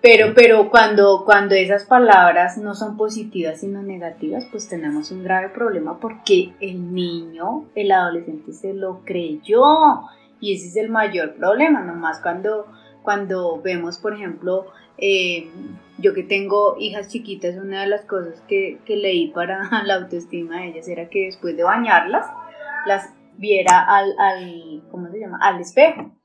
pero, 0.00 0.34
pero 0.34 0.70
cuando, 0.70 1.22
cuando 1.24 1.54
esas 1.54 1.84
palabras 1.84 2.58
no 2.58 2.74
son 2.74 2.96
positivas 2.96 3.60
sino 3.60 3.80
negativas, 3.80 4.44
pues 4.50 4.68
tenemos 4.68 5.12
un 5.12 5.22
grave 5.22 5.50
problema 5.50 6.00
porque 6.00 6.54
el 6.60 6.92
niño, 6.92 7.66
el 7.76 7.92
adolescente 7.92 8.52
se 8.52 8.74
lo 8.74 9.02
creyó 9.04 9.62
y 10.40 10.54
ese 10.56 10.66
es 10.66 10.76
el 10.76 10.88
mayor 10.88 11.34
problema, 11.34 11.80
nomás 11.82 12.18
cuando, 12.20 12.66
cuando 13.02 13.60
vemos, 13.62 13.98
por 13.98 14.14
ejemplo, 14.14 14.66
eh, 15.00 15.48
yo 15.98 16.14
que 16.14 16.22
tengo 16.22 16.76
hijas 16.78 17.08
chiquitas, 17.08 17.56
una 17.56 17.82
de 17.82 17.86
las 17.88 18.02
cosas 18.06 18.40
que, 18.48 18.78
que 18.86 18.96
leí 18.96 19.28
para 19.28 19.68
la 19.84 19.94
autoestima 19.96 20.60
de 20.60 20.68
ellas 20.68 20.88
era 20.88 21.08
que 21.08 21.26
después 21.26 21.56
de 21.56 21.62
bañarlas, 21.62 22.26
las 22.86 23.12
viera 23.36 23.80
al, 23.80 24.14
al 24.18 24.82
¿cómo 24.90 25.08
se 25.10 25.18
llama? 25.18 25.38
Al 25.42 25.60
espejo. 25.60 26.16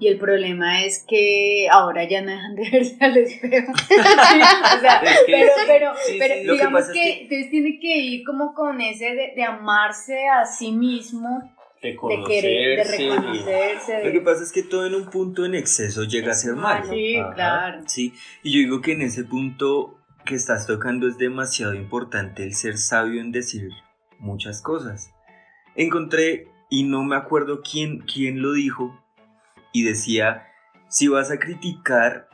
Y 0.00 0.08
el 0.08 0.18
problema 0.18 0.84
es 0.84 1.04
que 1.08 1.66
ahora 1.70 2.04
ya 2.08 2.22
no 2.22 2.30
dejan 2.30 2.54
de 2.54 2.70
verse 2.72 2.96
al 3.00 3.16
espejo. 3.16 3.72
O 4.76 4.80
sea, 4.80 5.00
Es 5.02 5.18
que- 5.26 5.32
pero, 5.32 5.52
pero, 5.66 5.92
sí, 5.96 6.12
sí, 6.12 6.18
pero 6.18 6.34
sí. 6.34 6.50
Digamos 6.50 6.86
que, 6.86 6.92
que- 6.92 7.22
entonces 7.22 7.50
tiene 7.50 7.78
que 7.80 7.96
ir 7.96 8.24
como 8.24 8.54
con 8.54 8.80
ese 8.80 9.14
de, 9.14 9.32
de 9.34 9.44
amarse 9.44 10.28
a 10.28 10.44
sí 10.46 10.72
mismo, 10.72 11.42
de 11.82 11.90
de 11.90 12.24
querer, 12.26 12.76
de 12.78 12.84
reconocerse. 12.98 13.92
de- 13.92 14.04
Lo 14.06 14.12
que 14.12 14.20
pasa 14.20 14.42
es 14.42 14.52
que 14.52 14.62
todo 14.62 14.86
en 14.86 14.94
un 14.94 15.06
punto 15.10 15.44
en 15.44 15.54
exceso 15.54 16.04
llega 16.04 16.32
a 16.32 16.34
ser 16.34 16.54
malo. 16.56 16.90
Sí, 16.92 17.16
Ajá. 17.16 17.34
claro. 17.34 17.82
Sí, 17.86 18.12
y 18.42 18.52
yo 18.52 18.58
digo 18.58 18.80
que 18.80 18.92
en 18.92 19.02
ese 19.02 19.24
punto 19.24 19.98
que 20.24 20.34
estás 20.34 20.66
tocando 20.66 21.06
es 21.08 21.16
demasiado 21.18 21.74
importante 21.74 22.42
el 22.42 22.54
ser 22.54 22.78
sabio 22.78 23.20
en 23.20 23.32
decir 23.32 23.70
muchas 24.18 24.60
cosas. 24.60 25.12
Encontré, 25.76 26.48
y 26.70 26.82
no 26.82 27.04
me 27.04 27.16
acuerdo 27.16 27.62
quién, 27.62 28.00
quién 28.00 28.42
lo 28.42 28.52
dijo, 28.52 28.98
y 29.72 29.84
decía, 29.84 30.46
si 30.88 31.06
vas 31.08 31.30
a 31.30 31.38
criticar 31.38 32.28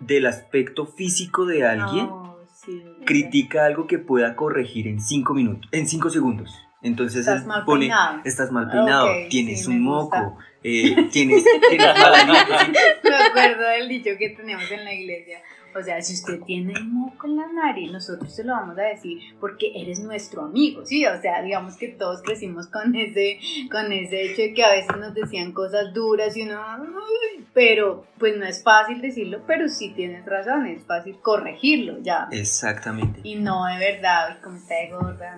del 0.00 0.26
aspecto 0.26 0.86
físico 0.86 1.46
de 1.46 1.64
alguien, 1.66 2.06
No, 2.06 2.36
sí. 2.64 2.82
critica 3.06 3.64
algo 3.64 3.86
que 3.86 3.98
pueda 3.98 4.34
corregir 4.36 4.86
en 4.88 5.00
cinco 5.00 5.34
minutos, 5.34 5.68
en 5.72 5.86
cinco 5.86 6.10
segundos. 6.10 6.52
Entonces 6.82 7.20
Estás 7.26 7.44
mal 7.44 7.64
pone, 7.64 7.86
peinado. 7.86 8.20
estás 8.24 8.52
mal 8.52 8.70
peinado, 8.70 9.08
tienes 9.28 9.64
sí, 9.64 9.70
un 9.70 9.82
moco, 9.82 10.38
eh, 10.62 10.94
tienes, 11.12 11.44
tienes 11.68 11.86
mala. 11.98 12.24
Me 13.02 13.16
acuerdo 13.16 13.68
del 13.68 13.88
dicho 13.88 14.10
que 14.18 14.28
tenemos 14.30 14.70
en 14.70 14.84
la 14.84 14.94
iglesia. 14.94 15.38
O 15.78 15.82
sea, 15.82 16.00
si 16.00 16.14
usted 16.14 16.40
tiene 16.46 16.72
moco 16.80 17.26
en 17.26 17.36
la 17.36 17.46
nariz, 17.52 17.92
nosotros 17.92 18.34
se 18.34 18.42
lo 18.42 18.52
vamos 18.54 18.78
a 18.78 18.82
decir 18.82 19.18
porque 19.38 19.70
eres 19.74 20.00
nuestro 20.00 20.44
amigo, 20.44 20.84
¿sí? 20.86 21.04
O 21.04 21.20
sea, 21.20 21.42
digamos 21.42 21.76
que 21.76 21.88
todos 21.88 22.22
crecimos 22.22 22.68
con 22.68 22.94
ese, 22.96 23.38
con 23.70 23.92
ese 23.92 24.22
hecho 24.22 24.42
de 24.42 24.54
que 24.54 24.64
a 24.64 24.70
veces 24.70 24.96
nos 24.96 25.14
decían 25.14 25.52
cosas 25.52 25.92
duras 25.92 26.36
y 26.36 26.42
uno, 26.42 26.60
pero 27.52 28.06
pues 28.18 28.36
no 28.36 28.46
es 28.46 28.62
fácil 28.62 29.00
decirlo, 29.02 29.42
pero 29.46 29.68
sí 29.68 29.90
tienes 29.94 30.24
razón, 30.24 30.66
es 30.66 30.84
fácil 30.86 31.16
corregirlo 31.20 31.98
ya. 32.00 32.28
Exactamente. 32.30 33.20
Y 33.22 33.34
no 33.36 33.66
de 33.66 33.78
verdad, 33.78 34.28
"Ay, 34.30 34.36
como 34.42 34.56
está 34.56 34.74
de 34.74 34.90
gorda. 34.90 35.36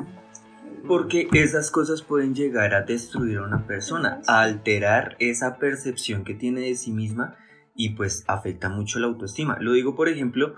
Porque 0.87 1.29
esas 1.33 1.71
cosas 1.71 2.03
pueden 2.03 2.35
llegar 2.35 2.75
a 2.75 2.83
destruir 2.83 3.39
a 3.39 3.43
una 3.43 3.67
persona, 3.67 4.21
a 4.27 4.43
alterar 4.43 5.17
esa 5.19 5.59
percepción 5.59 6.25
que 6.25 6.35
tiene 6.35 6.63
de 6.63 6.75
sí 6.75 6.91
misma 6.91 7.37
y 7.75 7.91
pues 7.91 8.25
afecta 8.27 8.69
mucho 8.69 8.99
la 8.99 9.07
autoestima. 9.07 9.57
Lo 9.61 9.73
digo, 9.73 9.95
por 9.95 10.09
ejemplo, 10.09 10.57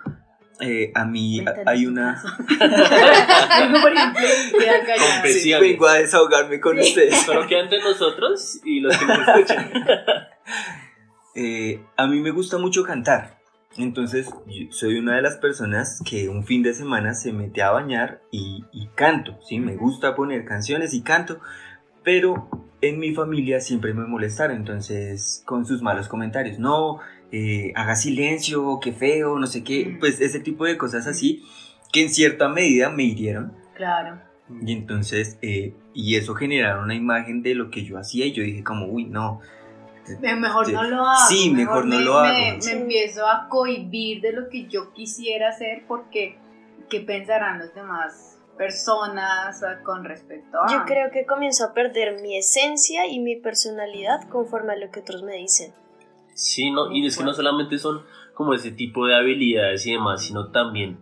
eh, 0.60 0.92
a 0.94 1.04
mí 1.04 1.44
hay 1.66 1.86
una... 1.86 2.22
por 3.82 3.92
ejemplo. 3.92 4.22
Sí, 5.24 5.52
vengo 5.54 5.86
a 5.86 5.94
desahogarme 5.94 6.60
con 6.60 6.78
ustedes. 6.78 7.22
Solo 7.22 7.46
queda 7.46 7.60
entre 7.60 7.80
nosotros 7.80 8.60
y 8.64 8.80
los 8.80 8.96
que 8.96 9.06
nos 9.06 9.18
escuchan. 9.18 9.70
Eh, 11.34 11.82
a 11.96 12.06
mí 12.06 12.20
me 12.20 12.30
gusta 12.30 12.58
mucho 12.58 12.84
cantar. 12.84 13.41
Entonces, 13.78 14.28
soy 14.70 14.98
una 14.98 15.16
de 15.16 15.22
las 15.22 15.36
personas 15.36 16.02
que 16.08 16.28
un 16.28 16.44
fin 16.44 16.62
de 16.62 16.74
semana 16.74 17.14
se 17.14 17.32
mete 17.32 17.62
a 17.62 17.70
bañar 17.70 18.22
y, 18.30 18.64
y 18.72 18.88
canto, 18.88 19.38
¿sí? 19.42 19.60
Me 19.60 19.76
gusta 19.76 20.14
poner 20.14 20.44
canciones 20.44 20.92
y 20.92 21.02
canto, 21.02 21.40
pero 22.04 22.48
en 22.82 22.98
mi 22.98 23.14
familia 23.14 23.60
siempre 23.60 23.94
me 23.94 24.06
molestaron, 24.06 24.56
entonces, 24.56 25.42
con 25.46 25.64
sus 25.64 25.82
malos 25.82 26.08
comentarios, 26.08 26.58
no, 26.58 26.98
eh, 27.30 27.72
haga 27.76 27.96
silencio, 27.96 28.78
qué 28.82 28.92
feo, 28.92 29.38
no 29.38 29.46
sé 29.46 29.64
qué, 29.64 29.96
pues 29.98 30.20
ese 30.20 30.40
tipo 30.40 30.66
de 30.66 30.76
cosas 30.76 31.06
así, 31.06 31.44
que 31.92 32.02
en 32.02 32.10
cierta 32.10 32.48
medida 32.48 32.90
me 32.90 33.04
hirieron. 33.04 33.54
Claro. 33.74 34.20
Y 34.60 34.72
entonces, 34.72 35.38
eh, 35.40 35.74
y 35.94 36.16
eso 36.16 36.34
generaron 36.34 36.84
una 36.84 36.94
imagen 36.94 37.42
de 37.42 37.54
lo 37.54 37.70
que 37.70 37.84
yo 37.84 37.98
hacía 37.98 38.26
y 38.26 38.32
yo 38.32 38.42
dije 38.42 38.62
como, 38.64 38.86
uy, 38.86 39.04
no. 39.04 39.40
Me- 40.20 40.34
Mejor 40.36 40.72
no 40.72 40.82
lo 40.82 41.06
hago. 41.06 41.26
Sí, 41.28 41.50
mejor 41.50 41.86
no 41.86 41.96
me, 41.98 42.04
lo 42.04 42.20
me- 42.22 42.28
hago. 42.28 42.38
Me, 42.56 42.62
Sí. 42.62 42.70
empiezo 42.72 43.26
a 43.26 43.48
cohibir 43.48 44.20
de 44.20 44.32
lo 44.32 44.48
que 44.48 44.66
yo 44.68 44.92
quisiera 44.92 45.48
hacer 45.50 45.84
porque 45.86 46.38
¿qué 46.90 47.00
pensarán 47.00 47.58
los 47.60 47.74
demás 47.74 48.38
personas 48.58 49.62
ah, 49.62 49.80
con 49.82 50.04
respecto 50.04 50.58
a... 50.62 50.70
Yo 50.72 50.84
creo 50.84 51.10
que 51.10 51.24
comienzo 51.26 51.64
a 51.64 51.74
perder 51.74 52.20
mi 52.20 52.36
esencia 52.36 53.06
y 53.06 53.18
mi 53.20 53.36
personalidad 53.36 54.28
conforme 54.28 54.72
a 54.74 54.76
lo 54.76 54.90
que 54.90 55.00
otros 55.00 55.22
me 55.22 55.36
dicen. 55.36 55.72
Sí, 56.34 56.70
no, 56.70 56.90
y 56.92 57.06
es 57.06 57.16
que 57.16 57.24
no 57.24 57.32
solamente 57.34 57.78
son 57.78 58.02
como 58.34 58.54
ese 58.54 58.70
tipo 58.72 59.06
de 59.06 59.14
habilidades 59.16 59.86
y 59.86 59.92
demás, 59.92 60.22
sino 60.24 60.50
también 60.50 60.98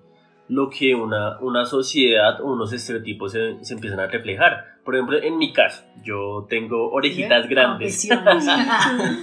lo 0.49 0.69
que 0.71 0.95
una, 0.97 1.39
una 1.41 1.65
sociedad 1.65 2.41
o 2.41 2.53
unos 2.53 2.73
estereotipos 2.73 3.33
se, 3.33 3.65
se 3.65 3.75
empiezan 3.75 4.01
a 4.01 4.07
reflejar. 4.09 4.80
Por 4.91 4.97
ejemplo, 4.97 5.23
en 5.23 5.39
mi 5.39 5.53
caso, 5.53 5.85
yo 6.03 6.47
tengo 6.49 6.91
orejitas 6.91 7.49
grandes. 7.49 8.09
Confesiones. 8.09 8.47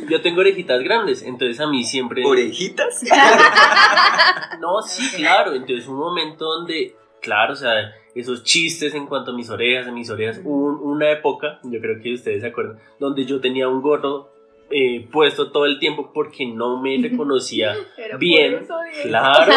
Yo 0.09 0.21
tengo 0.21 0.39
orejitas 0.39 0.81
grandes, 0.81 1.23
entonces 1.23 1.59
a 1.59 1.67
mí 1.67 1.83
siempre... 1.83 2.23
¿Orejitas? 2.25 3.03
No, 4.61 4.81
sí, 4.81 5.15
claro. 5.17 5.53
Entonces, 5.53 5.87
un 5.87 5.97
momento 5.97 6.45
donde, 6.45 6.95
claro, 7.21 7.51
o 7.53 7.55
sea, 7.55 7.73
esos 8.15 8.43
chistes 8.43 8.93
en 8.95 9.05
cuanto 9.07 9.31
a 9.31 9.35
mis 9.35 9.49
orejas, 9.49 9.87
a 9.87 9.91
mis 9.91 10.09
orejas, 10.09 10.39
hubo 10.43 10.67
un- 10.67 10.79
una 10.95 11.11
época, 11.11 11.59
yo 11.63 11.79
creo 11.81 12.01
que 12.01 12.13
ustedes 12.13 12.41
se 12.41 12.47
acuerdan, 12.47 12.79
donde 12.99 13.25
yo 13.25 13.39
tenía 13.41 13.67
un 13.67 13.81
gorro 13.81 14.29
eh, 14.69 15.07
puesto 15.11 15.51
todo 15.51 15.65
el 15.65 15.79
tiempo 15.79 16.11
porque 16.13 16.45
no 16.45 16.81
me 16.81 16.97
reconocía 17.01 17.75
Pero 17.95 18.11
por 18.11 18.19
bien. 18.19 18.67
Claro. 19.03 19.53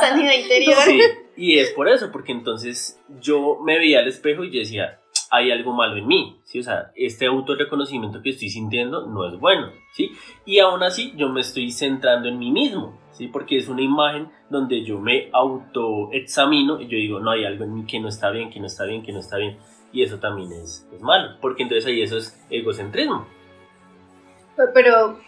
Sanidad 0.00 0.34
interior. 0.34 0.76
Sí, 0.84 1.00
y 1.36 1.58
es 1.58 1.70
por 1.70 1.88
eso, 1.88 2.10
porque 2.12 2.32
entonces 2.32 3.00
yo 3.20 3.58
me 3.64 3.78
veía 3.78 3.98
al 4.00 4.08
espejo 4.08 4.44
y 4.44 4.50
yo 4.50 4.60
decía, 4.60 5.00
hay 5.30 5.50
algo 5.50 5.72
malo 5.72 5.96
en 5.96 6.06
mí, 6.06 6.40
¿sí? 6.44 6.60
O 6.60 6.62
sea, 6.62 6.90
este 6.94 7.26
autorreconocimiento 7.26 8.22
que 8.22 8.30
estoy 8.30 8.50
sintiendo 8.50 9.06
no 9.06 9.26
es 9.26 9.38
bueno, 9.38 9.72
¿sí? 9.92 10.12
Y 10.44 10.58
aún 10.58 10.82
así 10.82 11.12
yo 11.16 11.28
me 11.28 11.40
estoy 11.40 11.70
centrando 11.70 12.28
en 12.28 12.38
mí 12.38 12.50
mismo, 12.50 12.98
¿sí? 13.12 13.28
Porque 13.28 13.58
es 13.58 13.68
una 13.68 13.82
imagen 13.82 14.28
donde 14.48 14.84
yo 14.84 14.98
me 14.98 15.28
autoexamino 15.32 16.80
y 16.80 16.88
yo 16.88 16.96
digo, 16.96 17.20
no, 17.20 17.30
hay 17.30 17.44
algo 17.44 17.64
en 17.64 17.74
mí 17.74 17.86
que 17.86 18.00
no 18.00 18.08
está 18.08 18.30
bien, 18.30 18.50
que 18.50 18.60
no 18.60 18.66
está 18.66 18.84
bien, 18.84 19.02
que 19.02 19.12
no 19.12 19.20
está 19.20 19.36
bien. 19.36 19.58
Y 19.92 20.02
eso 20.02 20.18
también 20.18 20.52
es, 20.52 20.86
es 20.92 21.00
malo, 21.00 21.36
porque 21.40 21.62
entonces 21.62 21.86
ahí 21.86 22.02
eso 22.02 22.18
es 22.18 22.44
egocentrismo. 22.50 23.26
Pero 24.74 25.18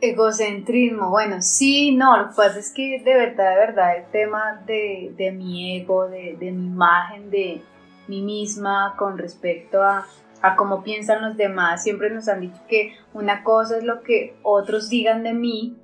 egocentrismo, 0.00 1.10
bueno, 1.10 1.40
sí, 1.40 1.94
no, 1.94 2.16
lo 2.16 2.28
que 2.28 2.34
pasa 2.36 2.58
es 2.58 2.72
que 2.72 3.00
de 3.02 3.14
verdad, 3.14 3.50
de 3.50 3.56
verdad, 3.56 3.96
el 3.96 4.10
tema 4.10 4.62
de, 4.66 5.12
de 5.16 5.32
mi 5.32 5.78
ego, 5.78 6.08
de, 6.08 6.36
de 6.38 6.52
mi 6.52 6.66
imagen, 6.66 7.30
de 7.30 7.62
mí 8.08 8.22
misma 8.22 8.94
con 8.98 9.18
respecto 9.18 9.82
a, 9.82 10.06
a 10.42 10.56
cómo 10.56 10.82
piensan 10.82 11.22
los 11.22 11.36
demás, 11.36 11.82
siempre 11.82 12.10
nos 12.10 12.28
han 12.28 12.40
dicho 12.40 12.60
que 12.68 12.92
una 13.12 13.42
cosa 13.44 13.78
es 13.78 13.84
lo 13.84 14.02
que 14.02 14.36
otros 14.42 14.88
digan 14.88 15.22
de 15.22 15.32
mí, 15.32 15.76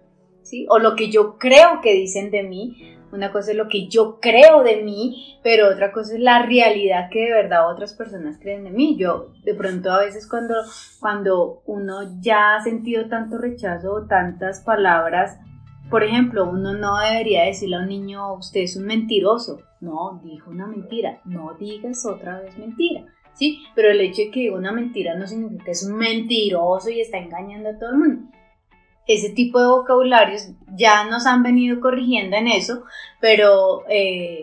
¿sí? 0.42 0.66
O 0.68 0.78
lo 0.78 0.96
que 0.96 1.10
yo 1.10 1.38
creo 1.38 1.80
que 1.82 1.94
dicen 1.94 2.30
de 2.30 2.42
mí, 2.42 2.96
una 3.12 3.32
cosa 3.32 3.50
es 3.50 3.56
lo 3.56 3.68
que 3.68 3.88
yo 3.88 4.20
creo 4.20 4.62
de 4.62 4.82
mí, 4.82 5.38
pero 5.42 5.68
otra 5.68 5.92
cosa 5.92 6.14
es 6.14 6.20
la 6.20 6.42
realidad 6.46 7.08
que 7.10 7.24
de 7.24 7.32
verdad 7.32 7.68
otras 7.68 7.94
personas 7.94 8.38
creen 8.40 8.64
de 8.64 8.70
mí. 8.70 8.96
Yo 8.96 9.32
de 9.44 9.54
pronto 9.54 9.90
a 9.90 10.00
veces 10.00 10.28
cuando, 10.28 10.54
cuando 11.00 11.62
uno 11.66 12.20
ya 12.20 12.56
ha 12.56 12.62
sentido 12.62 13.08
tanto 13.08 13.38
rechazo 13.38 14.06
tantas 14.08 14.60
palabras, 14.60 15.38
por 15.90 16.04
ejemplo, 16.04 16.48
uno 16.48 16.74
no 16.74 16.98
debería 16.98 17.44
decirle 17.44 17.76
a 17.76 17.80
un 17.80 17.88
niño, 17.88 18.34
usted 18.34 18.60
es 18.60 18.76
un 18.76 18.84
mentiroso. 18.86 19.60
No, 19.80 20.20
dijo 20.24 20.50
una 20.50 20.66
mentira. 20.66 21.20
No 21.24 21.54
digas 21.58 22.04
otra 22.06 22.40
vez 22.40 22.56
mentira. 22.58 23.04
¿Sí? 23.34 23.62
Pero 23.74 23.90
el 23.90 24.00
hecho 24.00 24.22
de 24.22 24.30
que 24.30 24.40
diga 24.40 24.56
una 24.56 24.72
mentira 24.72 25.14
no 25.14 25.26
significa 25.26 25.64
que 25.64 25.70
es 25.70 25.84
un 25.86 25.96
mentiroso 25.96 26.90
y 26.90 27.00
está 27.00 27.18
engañando 27.18 27.70
a 27.70 27.78
todo 27.78 27.90
el 27.90 27.96
mundo 27.98 28.30
ese 29.06 29.30
tipo 29.30 29.58
de 29.58 29.66
vocabularios 29.66 30.50
ya 30.76 31.02
nos 31.04 31.26
han 31.26 31.42
venido 31.42 31.80
corrigiendo 31.80 32.36
en 32.36 32.46
eso, 32.46 32.84
pero 33.20 33.82
eh, 33.88 34.40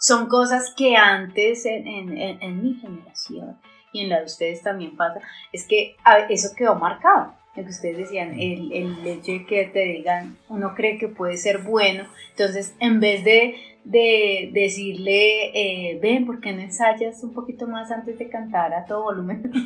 son 0.00 0.26
cosas 0.26 0.74
que 0.76 0.96
antes 0.96 1.64
en, 1.66 1.86
en- 1.86 2.62
mi 2.62 2.74
generación 2.74 3.58
y 3.92 4.00
en 4.00 4.08
la 4.08 4.18
de 4.20 4.24
ustedes 4.24 4.62
también 4.62 4.96
pasa, 4.96 5.20
es 5.52 5.68
que 5.68 5.94
eso 6.30 6.48
quedó 6.56 6.74
marcado. 6.74 7.34
Lo 7.56 7.64
que 7.64 7.70
ustedes 7.70 7.96
decían, 7.96 8.38
el, 8.38 8.72
el 8.72 9.06
hecho 9.06 9.32
de 9.32 9.46
que 9.46 9.64
te 9.66 9.84
digan, 9.84 10.36
uno 10.48 10.74
cree 10.74 10.98
que 10.98 11.08
puede 11.08 11.38
ser 11.38 11.58
bueno, 11.58 12.04
entonces 12.30 12.74
en 12.80 13.00
vez 13.00 13.24
de, 13.24 13.54
de 13.84 14.50
decirle, 14.52 15.50
eh, 15.54 15.98
ven, 16.00 16.26
¿por 16.26 16.40
qué 16.40 16.52
no 16.52 16.60
ensayas 16.60 17.22
un 17.22 17.32
poquito 17.32 17.66
más 17.66 17.90
antes 17.90 18.18
de 18.18 18.28
cantar 18.28 18.74
a 18.74 18.84
todo 18.84 19.04
volumen? 19.04 19.50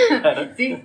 sí, 0.56 0.76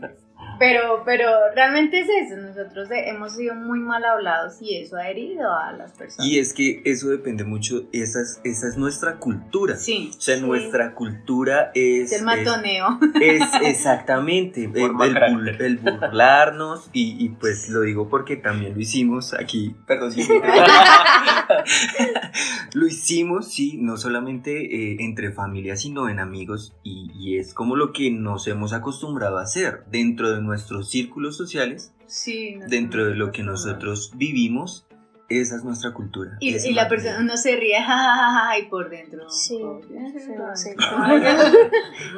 pero, 0.59 1.03
pero 1.05 1.29
realmente 1.55 1.99
es 2.01 2.07
eso, 2.09 2.37
nosotros 2.37 2.89
hemos 2.91 3.35
sido 3.35 3.55
muy 3.55 3.79
mal 3.79 4.03
hablados 4.03 4.57
y 4.61 4.77
eso 4.77 4.97
ha 4.97 5.09
herido 5.09 5.51
a 5.57 5.71
las 5.73 5.93
personas. 5.93 6.27
Y 6.27 6.37
es 6.39 6.53
que 6.53 6.81
eso 6.85 7.09
depende 7.09 7.43
mucho, 7.43 7.83
esa 7.93 8.21
es, 8.21 8.39
esa 8.43 8.67
es 8.67 8.77
nuestra 8.77 9.17
cultura. 9.17 9.75
Sí, 9.77 10.11
O 10.15 10.21
sea, 10.21 10.35
Sí. 10.37 10.41
nuestra 10.41 10.93
cultura 10.93 11.71
es... 11.73 12.11
es 12.11 12.19
el 12.19 12.25
matoneo. 12.25 12.99
Es, 13.21 13.41
es 13.41 13.61
exactamente, 13.63 14.65
el, 14.65 14.75
el 14.75 15.61
el 15.61 15.77
burlarnos 15.77 16.89
y, 16.93 17.23
y 17.23 17.29
pues 17.29 17.69
lo 17.69 17.81
digo 17.81 18.09
porque 18.09 18.35
también 18.37 18.73
lo 18.75 18.79
hicimos 18.81 19.33
aquí, 19.33 19.75
perdón, 19.87 20.11
sí, 20.11 20.27
lo 22.73 22.87
hicimos, 22.87 23.51
sí, 23.51 23.77
no 23.79 23.97
solamente 23.97 24.93
eh, 24.93 24.97
entre 24.99 25.31
familias, 25.31 25.81
sino 25.81 26.09
en 26.09 26.19
amigos 26.19 26.75
y, 26.83 27.11
y 27.15 27.37
es 27.37 27.53
como 27.53 27.75
lo 27.75 27.91
que 27.93 28.11
nos 28.11 28.47
hemos 28.47 28.73
acostumbrado 28.73 29.37
a 29.39 29.43
hacer 29.43 29.83
dentro 29.89 30.31
de 30.33 30.41
nuestros 30.49 30.89
círculos 30.89 31.37
sociales, 31.37 31.93
Sí, 32.07 32.57
dentro 32.67 33.05
de 33.05 33.15
lo 33.15 33.31
que 33.31 33.43
nosotros 33.43 34.11
vivimos, 34.15 34.87
esa 35.29 35.57
es 35.57 35.63
nuestra 35.63 35.93
cultura. 35.93 36.37
Y, 36.39 36.73
la 36.73 36.89
persona, 36.89 37.19
uno 37.19 37.37
se 37.37 37.55
ríe, 37.55 37.75
jajaja, 37.81 38.57
y 38.57 38.63
por 38.63 38.89
dentro. 38.89 39.29
Sí, 39.29 39.59
no. 39.59 39.79
Uno 39.79 39.83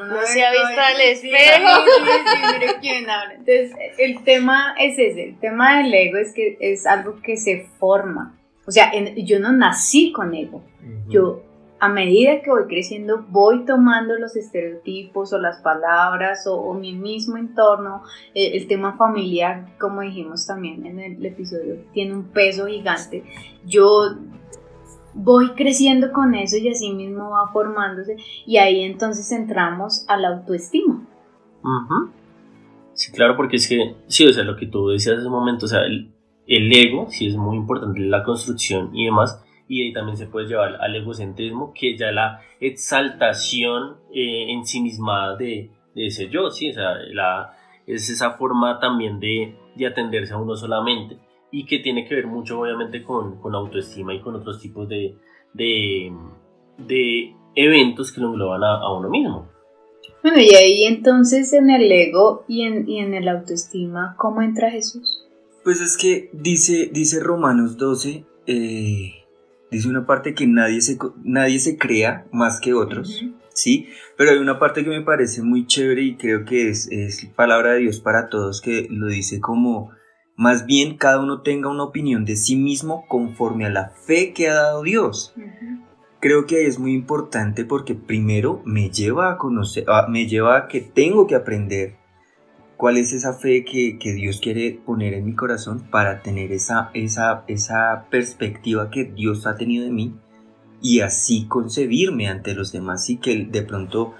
No 0.05 0.21
se 0.25 0.45
ha 0.45 0.51
visto 0.51 0.81
al 0.81 1.01
espejo. 1.01 1.85
Sí, 2.59 2.65
quién 2.79 3.09
habla. 3.09 3.33
Entonces, 3.33 3.71
el 3.97 4.23
tema 4.23 4.75
es 4.79 4.97
ese, 4.97 5.23
el 5.29 5.39
tema 5.39 5.77
del 5.79 5.93
ego 5.93 6.17
es 6.17 6.33
que 6.33 6.57
es 6.61 6.85
algo 6.85 7.21
que 7.21 7.35
se 7.37 7.67
forma. 7.79 8.37
O 8.65 8.71
sea, 8.71 8.89
en- 8.93 9.15
yo 9.25 9.39
no 9.39 9.51
nací 9.51 10.11
con 10.13 10.33
ego. 10.33 10.63
Yo, 11.09 11.43
a 11.81 11.89
medida 11.89 12.43
que 12.43 12.51
voy 12.51 12.67
creciendo, 12.67 13.25
voy 13.29 13.65
tomando 13.65 14.15
los 14.19 14.35
estereotipos 14.35 15.33
o 15.33 15.39
las 15.39 15.61
palabras 15.63 16.45
o, 16.45 16.75
mi 16.75 16.93
mismo 16.93 17.37
entorno. 17.37 18.03
Eh, 18.35 18.51
el 18.53 18.67
tema 18.67 18.95
familiar, 18.95 19.75
como 19.79 20.01
dijimos 20.01 20.45
también 20.45 20.85
en 20.85 20.99
el 20.99 21.25
episodio, 21.25 21.83
tiene 21.91 22.13
un 22.13 22.25
peso 22.25 22.67
gigante. 22.67 23.23
Yo 23.65 24.15
voy 25.15 25.55
creciendo 25.55 26.11
con 26.11 26.35
eso 26.35 26.55
y 26.57 26.69
así 26.69 26.91
mismo 26.93 27.31
va 27.31 27.51
formándose. 27.51 28.15
Y 28.45 28.57
ahí 28.57 28.81
entonces 28.83 29.31
entramos 29.31 30.05
a 30.07 30.17
la 30.17 30.27
autoestima. 30.35 31.07
Sí, 32.93 33.11
claro, 33.11 33.35
porque 33.35 33.55
es 33.55 33.67
que, 33.67 33.95
sí, 34.05 34.27
o 34.27 34.33
sea, 34.33 34.43
lo 34.43 34.55
que 34.55 34.67
tú 34.67 34.89
decías 34.89 35.17
hace 35.17 35.25
un 35.25 35.33
momento, 35.33 35.65
o 35.65 35.69
sea, 35.69 35.81
el, 35.81 36.13
el 36.45 36.71
ego, 36.71 37.07
sí 37.09 37.25
es 37.25 37.35
muy 37.35 37.57
importante, 37.57 38.01
la 38.01 38.23
construcción 38.23 38.95
y 38.95 39.05
demás, 39.05 39.43
y 39.71 39.83
ahí 39.83 39.93
también 39.93 40.17
se 40.17 40.27
puede 40.27 40.47
llevar 40.47 40.75
al 40.81 40.93
egocentrismo, 40.93 41.71
que 41.73 41.95
ya 41.95 42.11
la 42.11 42.41
exaltación 42.59 43.95
eh, 44.13 44.51
en 44.51 44.65
sí 44.65 44.81
misma 44.81 45.37
de, 45.37 45.69
de 45.95 46.07
ese 46.07 46.27
yo, 46.27 46.51
sí, 46.51 46.71
o 46.71 46.73
sea, 46.73 46.95
la, 47.13 47.57
es 47.87 48.09
esa 48.09 48.31
forma 48.31 48.81
también 48.81 49.21
de, 49.21 49.55
de 49.77 49.87
atenderse 49.87 50.33
a 50.33 50.37
uno 50.39 50.57
solamente, 50.57 51.19
y 51.51 51.65
que 51.65 51.79
tiene 51.79 52.05
que 52.05 52.15
ver 52.15 52.27
mucho, 52.27 52.59
obviamente, 52.59 53.01
con, 53.01 53.39
con 53.39 53.55
autoestima 53.55 54.13
y 54.13 54.19
con 54.19 54.35
otros 54.35 54.59
tipos 54.59 54.89
de, 54.89 55.15
de, 55.53 56.11
de 56.77 57.33
eventos 57.55 58.11
que 58.11 58.19
lo 58.19 58.27
engloban 58.27 58.65
a, 58.65 58.73
a 58.73 58.93
uno 58.93 59.09
mismo. 59.09 59.47
Bueno, 60.21 60.41
y 60.41 60.53
ahí 60.53 60.83
entonces 60.83 61.53
en 61.53 61.69
el 61.69 61.89
ego 61.89 62.43
y 62.45 62.63
en, 62.63 62.89
y 62.89 62.99
en 62.99 63.13
el 63.13 63.29
autoestima, 63.29 64.15
¿cómo 64.17 64.41
entra 64.41 64.69
Jesús? 64.69 65.29
Pues 65.63 65.79
es 65.79 65.95
que 65.95 66.29
dice, 66.33 66.89
dice 66.91 67.21
Romanos 67.21 67.77
12, 67.77 68.25
eh, 68.47 69.20
dice 69.71 69.87
una 69.87 70.05
parte 70.05 70.35
que 70.35 70.45
nadie 70.45 70.81
se, 70.81 70.97
nadie 71.23 71.59
se 71.59 71.77
crea 71.77 72.27
más 72.31 72.59
que 72.59 72.73
otros, 72.73 73.21
Ujú. 73.21 73.33
¿sí? 73.53 73.87
Pero 74.17 74.31
hay 74.31 74.37
una 74.37 74.59
parte 74.59 74.83
que 74.83 74.89
me 74.89 75.01
parece 75.01 75.41
muy 75.41 75.65
chévere 75.65 76.03
y 76.03 76.17
creo 76.17 76.45
que 76.45 76.69
es, 76.69 76.91
es 76.91 77.25
palabra 77.35 77.71
de 77.71 77.79
Dios 77.79 78.01
para 78.01 78.29
todos, 78.29 78.61
que 78.61 78.87
lo 78.89 79.07
dice 79.07 79.39
como, 79.39 79.91
más 80.35 80.65
bien 80.65 80.97
cada 80.97 81.21
uno 81.21 81.41
tenga 81.41 81.69
una 81.69 81.83
opinión 81.83 82.25
de 82.25 82.35
sí 82.35 82.55
mismo 82.55 83.05
conforme 83.07 83.65
a 83.65 83.69
la 83.69 83.89
fe 83.89 84.33
que 84.33 84.49
ha 84.49 84.55
dado 84.55 84.83
Dios. 84.83 85.33
Ujú. 85.37 85.81
Creo 86.19 86.45
que 86.45 86.67
es 86.67 86.77
muy 86.77 86.93
importante 86.93 87.65
porque 87.65 87.95
primero 87.95 88.61
me 88.63 88.91
lleva 88.91 89.31
a 89.31 89.37
conocer, 89.37 89.85
me 90.09 90.27
lleva 90.27 90.57
a 90.57 90.67
que 90.67 90.81
tengo 90.81 91.25
que 91.25 91.33
aprender 91.33 92.00
cuál 92.81 92.97
es 92.97 93.13
esa 93.13 93.33
fe 93.33 93.63
que, 93.63 93.99
que 93.99 94.11
Dios 94.13 94.39
quiere 94.41 94.71
poner 94.83 95.13
en 95.13 95.23
mi 95.23 95.35
corazón 95.35 95.83
para 95.91 96.23
tener 96.23 96.51
esa, 96.51 96.89
esa, 96.95 97.43
esa 97.47 98.07
perspectiva 98.09 98.89
que 98.89 99.03
Dios 99.03 99.45
ha 99.45 99.53
tenido 99.55 99.85
de 99.85 99.91
mí 99.91 100.15
y 100.81 101.01
así 101.01 101.45
concebirme 101.47 102.27
ante 102.27 102.55
los 102.55 102.71
demás 102.71 103.07
y 103.11 103.17
que 103.17 103.45
de 103.45 103.61
pronto 103.61 104.15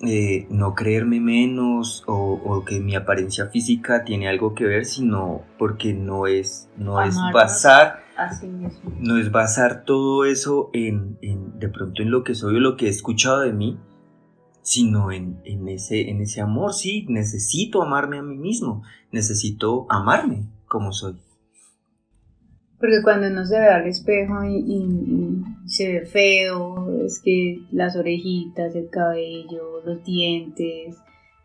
eh, 0.00 0.46
no 0.48 0.76
creerme 0.76 1.18
menos 1.18 2.04
o, 2.06 2.14
o 2.44 2.64
que 2.64 2.78
mi 2.78 2.94
apariencia 2.94 3.46
física 3.48 4.04
tiene 4.04 4.28
algo 4.28 4.54
que 4.54 4.64
ver, 4.64 4.84
sino 4.84 5.42
porque 5.58 5.92
no 5.92 6.28
es, 6.28 6.68
no 6.76 7.02
es 7.02 7.16
basar 7.34 8.04
Así 8.16 8.46
mismo. 8.46 8.92
no 9.00 9.18
es 9.18 9.32
basar 9.32 9.82
todo 9.84 10.24
eso 10.24 10.70
en, 10.72 11.18
en- 11.20 11.58
de 11.58 11.68
pronto 11.68 12.02
en 12.02 12.12
lo 12.12 12.22
que 12.22 12.36
soy 12.36 12.54
o 12.56 12.60
lo 12.60 12.76
que 12.76 12.86
he 12.86 12.90
escuchado 12.90 13.40
de 13.40 13.52
mí, 13.52 13.76
sino 14.62 15.10
en, 15.10 15.40
en 15.44 15.68
ese, 15.68 16.08
en 16.08 16.20
ese 16.20 16.40
amor, 16.40 16.72
sí, 16.72 17.04
necesito 17.08 17.82
amarme 17.82 18.18
a 18.18 18.22
mí 18.22 18.36
mismo, 18.36 18.82
necesito 19.10 19.86
amarme 19.90 20.46
como 20.66 20.92
soy. 20.92 21.16
Porque 22.78 23.02
cuando 23.02 23.28
uno 23.28 23.44
se 23.44 23.60
ve 23.60 23.68
al 23.68 23.86
espejo 23.86 24.42
y, 24.44 25.40
se 25.66 25.92
ve 25.92 26.06
feo, 26.06 27.04
es 27.04 27.20
que 27.20 27.58
las 27.70 27.96
orejitas, 27.96 28.74
el 28.74 28.90
cabello, 28.90 29.82
los 29.84 30.02
dientes, 30.04 30.96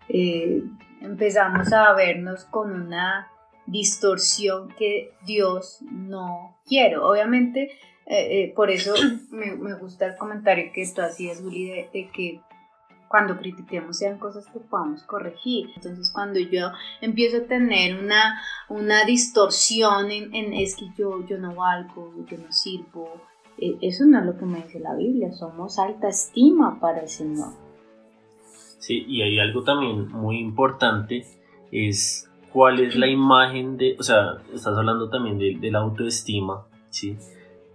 eh, 0.10 0.63
empezamos 1.01 1.71
a 1.73 1.93
vernos 1.93 2.45
con 2.45 2.71
una 2.71 3.27
distorsión 3.67 4.73
que 4.80 5.12
Dios 5.27 5.80
no 5.91 6.58
quiere. 6.65 6.97
Obviamente, 6.97 7.69
eh, 8.08 8.41
eh, 8.43 8.53
por 8.56 8.71
eso 8.71 8.95
me, 9.32 9.56
me 9.56 9.75
gusta 9.75 10.08
el 10.08 10.15
comentario 10.17 10.71
que 10.73 10.88
tú 10.88 11.01
hacías, 11.01 11.41
Juli, 11.41 11.65
de 11.67 12.10
que 12.12 12.41
cuando 13.08 13.38
critiquemos 13.38 13.98
sean 13.98 14.17
cosas 14.17 14.46
que 14.48 14.60
podamos 14.60 15.04
corregir. 15.04 15.70
Entonces, 15.76 16.12
cuando 16.12 16.39
yo 16.39 16.72
empiezo 17.02 17.38
a 17.38 17.48
tener 17.48 18.04
una 18.04 18.39
una 18.70 19.06
distorsión 19.06 20.12
en, 20.12 20.54
es 20.54 20.76
que 20.76 20.86
yo, 20.98 21.26
yo 21.26 21.38
no 21.38 21.56
valgo, 21.56 22.13
yo 22.30 22.38
no 22.38 22.52
sirvo. 22.52 23.22
Eh, 23.58 23.78
Eso 23.82 24.06
no 24.06 24.20
es 24.20 24.26
lo 24.26 24.38
que 24.38 24.46
me 24.46 24.62
dice 24.62 24.80
la 24.80 24.96
Biblia, 24.96 25.32
somos 25.32 25.80
alta 25.80 26.10
estima 26.10 26.80
para 26.80 27.02
el 27.02 27.10
Señor. 27.10 27.54
Sí, 28.80 29.04
y 29.08 29.22
hay 29.22 29.39
algo 29.39 29.63
también 29.63 30.10
muy 30.10 30.39
importante, 30.39 31.26
es 31.72 32.30
cuál 32.54 32.80
es 32.80 32.96
la 32.96 33.08
imagen 33.08 33.78
de, 33.78 33.96
o 34.00 34.04
sea, 34.04 34.38
estás 34.54 34.78
hablando 34.78 35.10
también 35.10 35.39
de, 35.39 35.58
de 35.60 35.72
la 35.72 35.80
autoestima, 35.80 36.67
¿sí? 36.89 37.17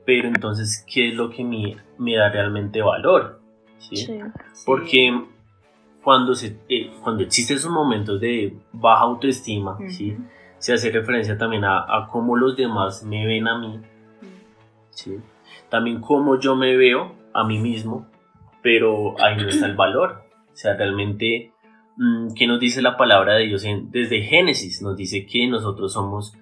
Pero 0.07 0.29
entonces, 0.29 0.85
¿qué 0.93 1.09
es 1.09 1.15
lo 1.15 1.31
que 1.31 1.45
me, 1.45 1.77
me 1.99 2.17
da 2.17 2.31
realmente 2.31 2.81
valor? 2.83 3.42
¿Sí? 3.89 3.97
Sí. 3.97 4.21
Porque 4.65 5.25
cuando, 6.03 6.35
se, 6.35 6.59
eh, 6.69 6.91
cuando 7.03 7.23
existen 7.23 7.57
esos 7.57 7.71
momentos 7.71 8.21
de 8.21 8.57
baja 8.73 9.03
autoestima, 9.03 9.79
¿sí? 9.89 10.13
Ujú. 10.13 10.25
se 10.59 10.73
hace 10.73 10.91
referencia 10.91 11.37
también 11.37 11.65
a, 11.65 11.79
a 11.79 12.09
cómo 12.09 12.37
los 12.37 12.57
demás 12.57 13.05
me 13.05 13.27
ven 13.27 13.47
a 13.49 13.59
mí, 13.59 13.81
¿sí? 14.91 15.19
también 15.73 16.03
cómo 16.03 16.39
yo 16.39 16.55
me 16.55 16.77
veo 16.77 17.15
a 17.33 17.45
mí 17.45 17.59
mismo, 17.59 18.07
pero 18.63 19.19
ahí 19.19 19.37
no 19.39 19.49
está 19.49 19.65
el 19.65 19.75
valor. 19.75 20.25
O 20.53 20.55
sea, 20.55 20.77
realmente, 20.77 21.51
mm, 21.97 22.35
¿qué 22.35 22.47
nos 22.47 22.61
dice 22.61 22.83
la 22.83 22.99
palabra 22.99 23.37
de 23.37 23.47
Dios? 23.47 23.65
Desde 23.91 24.21
Génesis 24.21 24.83
nos 24.83 24.99
dice 24.99 25.25
que 25.25 25.49
nosotros 25.49 25.95
somos, 25.95 26.37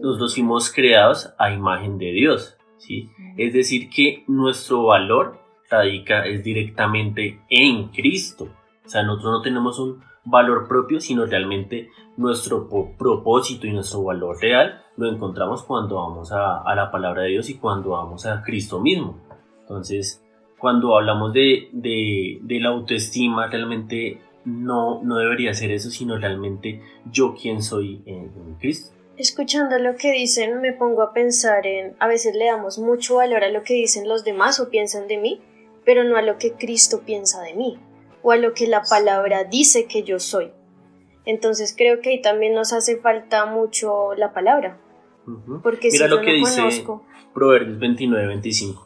nosotros 0.00 0.34
fuimos 0.34 0.72
creados 0.72 1.34
a 1.36 1.50
imagen 1.50 1.98
de 1.98 2.12
Dios, 2.12 2.56
¿sí? 2.78 3.10
Es 3.36 3.54
decir, 3.54 3.90
que 3.90 4.22
nuestro 4.28 4.84
valor 4.84 5.40
radica 5.70 6.26
es 6.26 6.42
directamente 6.42 7.40
en 7.48 7.88
Cristo. 7.88 8.48
O 8.84 8.88
sea, 8.88 9.02
nosotros 9.02 9.32
no 9.32 9.42
tenemos 9.42 9.78
un 9.78 10.02
valor 10.24 10.66
propio, 10.68 11.00
sino 11.00 11.26
realmente 11.26 11.90
nuestro 12.16 12.68
propósito 12.98 13.66
y 13.66 13.72
nuestro 13.72 14.02
valor 14.02 14.40
real 14.40 14.82
lo 14.96 15.10
encontramos 15.10 15.62
cuando 15.62 15.96
vamos 15.96 16.32
a, 16.32 16.62
a 16.62 16.74
la 16.74 16.90
palabra 16.90 17.22
de 17.22 17.30
Dios 17.30 17.50
y 17.50 17.58
cuando 17.58 17.90
vamos 17.90 18.26
a 18.26 18.42
Cristo 18.42 18.80
mismo. 18.80 19.18
Entonces, 19.60 20.24
cuando 20.58 20.96
hablamos 20.96 21.32
de, 21.32 21.68
de, 21.72 22.38
de 22.42 22.60
la 22.60 22.70
autoestima, 22.70 23.48
realmente 23.48 24.20
no, 24.44 25.02
no 25.02 25.16
debería 25.16 25.52
ser 25.52 25.70
eso, 25.70 25.90
sino 25.90 26.16
realmente 26.16 26.80
yo 27.10 27.34
quién 27.34 27.62
soy 27.62 28.02
en, 28.06 28.32
en 28.36 28.54
Cristo. 28.58 28.94
Escuchando 29.18 29.78
lo 29.78 29.96
que 29.96 30.12
dicen, 30.12 30.60
me 30.60 30.72
pongo 30.72 31.02
a 31.02 31.12
pensar 31.12 31.66
en, 31.66 31.96
a 31.98 32.06
veces 32.06 32.34
le 32.36 32.46
damos 32.46 32.78
mucho 32.78 33.16
valor 33.16 33.44
a 33.44 33.50
lo 33.50 33.62
que 33.62 33.74
dicen 33.74 34.08
los 34.08 34.24
demás 34.24 34.60
o 34.60 34.70
piensan 34.70 35.08
de 35.08 35.18
mí, 35.18 35.40
pero 35.86 36.04
no 36.04 36.16
a 36.18 36.22
lo 36.22 36.36
que 36.36 36.52
Cristo 36.52 37.00
piensa 37.06 37.40
de 37.40 37.54
mí. 37.54 37.78
o 38.22 38.32
a 38.32 38.36
lo 38.36 38.54
que 38.54 38.66
la 38.66 38.82
palabra 38.82 39.44
dice 39.44 39.86
que 39.86 40.02
yo 40.02 40.18
soy. 40.18 40.50
Entonces 41.24 41.74
creo 41.78 42.00
que 42.00 42.10
ahí 42.10 42.20
también 42.20 42.54
nos 42.54 42.72
hace 42.72 42.96
falta 42.96 43.46
mucho 43.46 44.14
la 44.16 44.32
palabra. 44.32 44.78
Porque 45.62 45.88
Mira 45.92 46.06
si 46.06 46.10
lo 46.10 46.16
yo 46.16 46.22
que 46.22 46.32
no 46.32 46.38
dice 46.38 46.60
conozco, 46.60 47.06
Proverbios 47.32 47.78
29-25. 47.78 48.84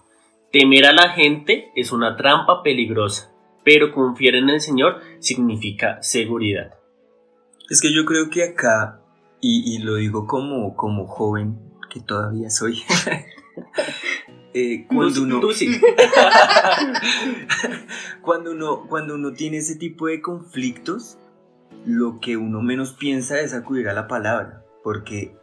Temer 0.53 0.85
a 0.87 0.93
la 0.93 1.09
gente 1.11 1.71
es 1.75 1.91
una 1.91 2.17
trampa 2.17 2.63
peligrosa, 2.63 3.33
pero 3.65 3.93
confiar 3.93 4.35
en 4.35 4.51
el 4.51 4.61
Señor 4.61 5.01
significa 5.21 6.03
seguridad. 6.03 6.75
Es 7.71 7.81
que 7.81 7.95
yo 7.95 8.05
creo 8.05 8.29
que 8.31 8.45
acá, 8.45 9.01
y, 9.41 9.75
y 9.75 9.79
lo 9.79 9.95
digo 9.95 10.27
como, 10.27 10.77
como 10.77 11.07
joven, 11.07 11.59
que 11.89 12.01
todavía 12.01 12.51
soy, 12.51 12.83
eh, 14.55 14.87
cuando 14.89 15.23
uno... 15.23 15.41
tú 15.41 15.53
sí. 15.53 15.69
cuando 18.23 18.53
uno, 18.53 18.87
cuando 18.89 19.15
uno 19.15 19.33
tiene 19.33 19.59
ese 19.59 19.77
tipo 19.77 20.07
de 20.07 20.21
conflictos, 20.21 21.19
lo 21.87 22.21
que 22.21 22.37
uno 22.37 22.63
menos 22.63 22.93
piensa 22.93 23.41
es 23.41 23.55
acudir 23.55 23.89
a 23.89 23.93
la 23.95 24.07
palabra, 24.09 24.65
porque, 24.83 25.35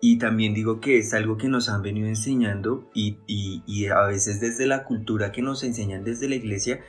y 0.00 0.18
también 0.18 0.54
digo 0.54 0.80
que 0.80 0.98
es 0.98 1.14
algo 1.14 1.36
que 1.36 1.48
nos 1.48 1.68
han 1.68 1.82
venido 1.82 2.06
enseñando 2.08 2.88
y, 2.94 3.18
y- 3.26 3.62
y 3.66 3.86
a 3.86 4.02
veces 4.06 4.40
desde 4.40 4.66
la 4.66 4.84
cultura 4.84 5.32
que 5.32 5.42
nos 5.42 5.64
enseñan 5.64 6.04
desde 6.04 6.28
la 6.28 6.36
iglesia, 6.36 6.80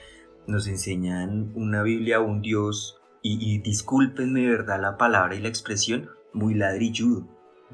nos 0.47 0.67
enseñan 0.67 1.51
una 1.55 1.81
Biblia, 1.81 2.19
un 2.19 2.41
Dios, 2.41 2.99
y, 3.23 3.39
y 3.41 3.57
discúlpenme, 3.59 4.47
¿verdad? 4.47 4.79
La 4.79 4.97
palabra 4.97 5.35
y 5.35 5.39
la 5.41 5.47
expresión, 5.47 6.09
muy 6.33 6.53
ladrilludo, 6.53 7.27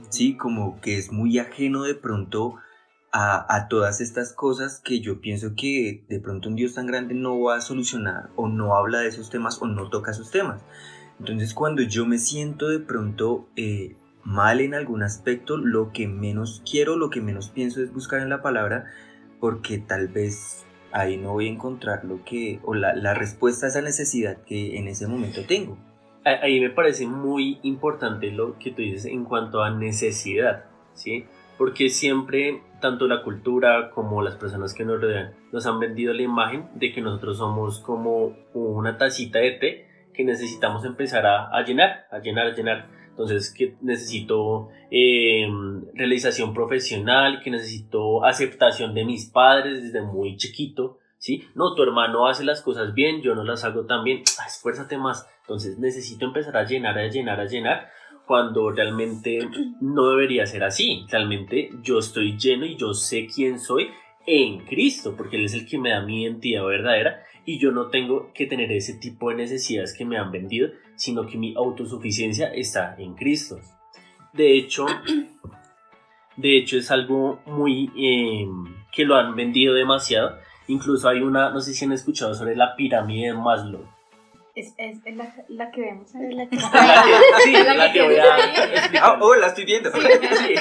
¿sí? 0.10 0.38
Como 0.38 0.80
que 0.80 0.98
es 0.98 1.12
muy 1.12 1.38
ajeno 1.40 1.84
de 1.84 1.96
pronto 1.96 2.56
a, 3.12 3.56
a 3.56 3.68
todas 3.68 4.02
estas 4.02 4.34
cosas 4.34 4.82
que 4.84 5.02
yo 5.02 5.22
pienso 5.22 5.54
que 5.56 6.06
de 6.08 6.20
pronto 6.20 6.50
un 6.50 6.56
Dios 6.56 6.76
tan 6.76 6.88
grande 6.88 7.14
no 7.14 7.40
va 7.42 7.58
a 7.58 7.62
solucionar 7.62 8.30
o 8.36 8.48
no 8.48 8.76
habla 8.76 9.00
de 9.00 9.08
esos 9.08 9.30
temas 9.30 9.62
o 9.62 9.68
no 9.68 9.90
toca 9.90 10.12
esos 10.12 10.32
temas. 10.32 10.62
Entonces 11.20 11.54
cuando 11.54 11.82
yo 11.82 12.06
me 12.06 12.18
siento 12.18 12.70
de 12.70 12.80
pronto 12.80 13.48
eh, 13.56 13.96
mal 14.24 14.62
en 14.62 14.74
algún 14.74 15.04
aspecto, 15.04 15.58
lo 15.58 15.92
que 15.92 16.08
menos 16.08 16.62
quiero, 16.70 16.96
lo 16.96 17.10
que 17.10 17.22
menos 17.22 17.50
pienso 17.50 17.82
es 17.82 17.94
buscar 17.94 18.22
en 18.22 18.30
la 18.30 18.42
palabra 18.42 18.86
porque 19.40 19.80
tal 19.80 20.08
vez 20.08 20.66
ahí 20.92 21.18
no 21.18 21.34
voy 21.34 21.48
a 21.48 21.52
encontrar 21.52 22.06
lo 22.06 22.24
que, 22.24 22.60
o 22.64 22.74
la, 22.74 22.96
la 22.96 23.14
respuesta 23.14 23.66
a 23.66 23.70
esa 23.70 23.82
necesidad 23.82 24.38
que 24.44 24.78
en 24.78 24.88
ese 24.88 25.08
momento 25.08 25.42
tengo. 25.46 25.78
Ahí 26.24 26.60
me 26.60 26.70
parece 26.70 27.08
muy 27.08 27.60
importante 27.64 28.30
lo 28.30 28.60
que 28.60 28.70
tú 28.70 28.84
dices 28.84 29.06
en 29.06 29.26
cuanto 29.26 29.64
a 29.64 29.72
necesidad, 29.72 30.66
¿sí? 30.94 31.26
Porque 31.58 31.90
siempre, 31.90 32.62
tanto 32.82 33.08
la 33.08 33.24
cultura 33.24 33.92
como 33.92 34.22
las 34.22 34.36
personas 34.36 34.74
que 34.74 34.84
nos 34.84 35.00
rodean, 35.00 35.34
nos 35.54 35.66
han 35.66 35.80
vendido 35.80 36.14
la 36.14 36.24
imagen 36.24 36.68
de 36.76 36.92
que 36.92 37.02
nosotros 37.02 37.38
somos 37.38 37.80
como 37.80 38.36
una 38.54 38.98
tacita 38.98 39.40
de 39.40 39.52
té 39.52 39.88
que 40.14 40.26
necesitamos 40.26 40.84
empezar 40.84 41.26
a, 41.26 41.48
a 41.56 41.64
llenar, 41.64 42.08
a 42.12 42.20
llenar, 42.20 42.48
a 42.48 42.56
llenar. 42.56 42.88
Entonces, 43.12 43.54
que 43.54 43.76
necesito 43.82 44.70
eh, 44.90 45.48
realización 45.94 46.54
profesional, 46.54 47.42
que 47.42 47.52
necesito 47.52 48.26
aceptación 48.26 48.94
de 48.94 49.06
mis 49.06 49.30
padres 49.30 49.84
desde 49.84 50.02
muy 50.02 50.38
chiquito, 50.38 50.98
¿sí? 51.18 51.44
No, 51.54 51.76
tu 51.76 51.84
hermano 51.84 52.28
hace 52.28 52.44
las 52.44 52.62
cosas 52.62 52.94
bien, 52.94 53.22
yo 53.22 53.36
no 53.36 53.44
las 53.44 53.64
hago 53.64 53.86
tan 53.86 54.04
bien, 54.04 54.24
ah, 54.40 54.48
esfuérzate 54.48 54.98
más. 54.98 55.28
Entonces, 55.42 55.78
necesito 55.78 56.26
empezar 56.26 56.56
a 56.58 56.64
llenar, 56.64 56.98
a 56.98 57.08
llenar, 57.08 57.40
a 57.40 57.46
llenar, 57.46 57.90
cuando 58.32 58.72
realmente 58.72 59.40
no 59.82 60.12
debería 60.12 60.48
ser 60.48 60.64
así. 60.64 61.06
Realmente 61.10 61.70
yo 61.84 62.00
estoy 62.00 62.38
lleno 62.38 62.66
y 62.66 62.78
yo 62.78 62.94
sé 62.94 63.28
quién 63.28 63.60
soy 63.60 63.90
en 64.26 64.60
Cristo, 64.60 65.16
porque 65.18 65.36
Él 65.36 65.44
es 65.44 65.54
el 65.54 65.68
que 65.68 65.78
me 65.78 65.90
da 65.90 66.00
mi 66.00 66.24
identidad 66.24 66.64
verdadera 66.64 67.26
y 67.46 67.60
yo 67.60 67.74
no 67.74 67.88
tengo 67.88 68.32
que 68.34 68.46
tener 68.46 68.72
ese 68.72 68.94
tipo 68.94 69.32
de 69.32 69.36
necesidades 69.36 69.94
que 69.94 70.06
me 70.06 70.18
han 70.18 70.32
vendido, 70.32 70.70
sino 70.96 71.28
que 71.28 71.38
mi 71.38 71.54
autosuficiencia 71.58 72.48
está 72.54 72.96
en 72.98 73.16
Cristo. 73.16 73.60
De 74.32 74.58
hecho, 74.58 74.86
de 76.38 76.58
hecho 76.58 76.78
es 76.78 76.90
algo 76.90 77.42
muy 77.46 77.92
eh, 77.98 78.48
que 78.94 79.04
lo 79.04 79.18
han 79.18 79.36
vendido 79.36 79.74
demasiado. 79.74 80.38
Incluso 80.70 81.10
hay 81.10 81.20
una, 81.20 81.50
no 81.50 81.60
sé 81.60 81.74
si 81.74 81.84
han 81.84 81.92
escuchado 81.92 82.34
sobre 82.34 82.56
la 82.56 82.78
pirámide 82.78 83.28
de 83.28 83.34
Maslow. 83.34 83.86
Es, 84.56 84.74
es, 84.78 85.00
es 85.06 85.16
la, 85.16 85.34
la 85.48 85.72
que 85.72 85.82
vemos. 85.82 86.14
Es 86.14 86.36
la 86.36 86.48
que 86.48 86.58
sí, 87.44 87.54
La 87.54 87.74
la 87.74 87.92
que 87.92 88.00
que 88.00 88.06
voy 88.06 88.16
a. 88.18 89.02
Ah, 89.02 89.18
oh, 89.22 89.36
la 89.36 89.48
estoy 89.48 89.66
viendo. 89.66 89.92
Sí. 89.92 90.56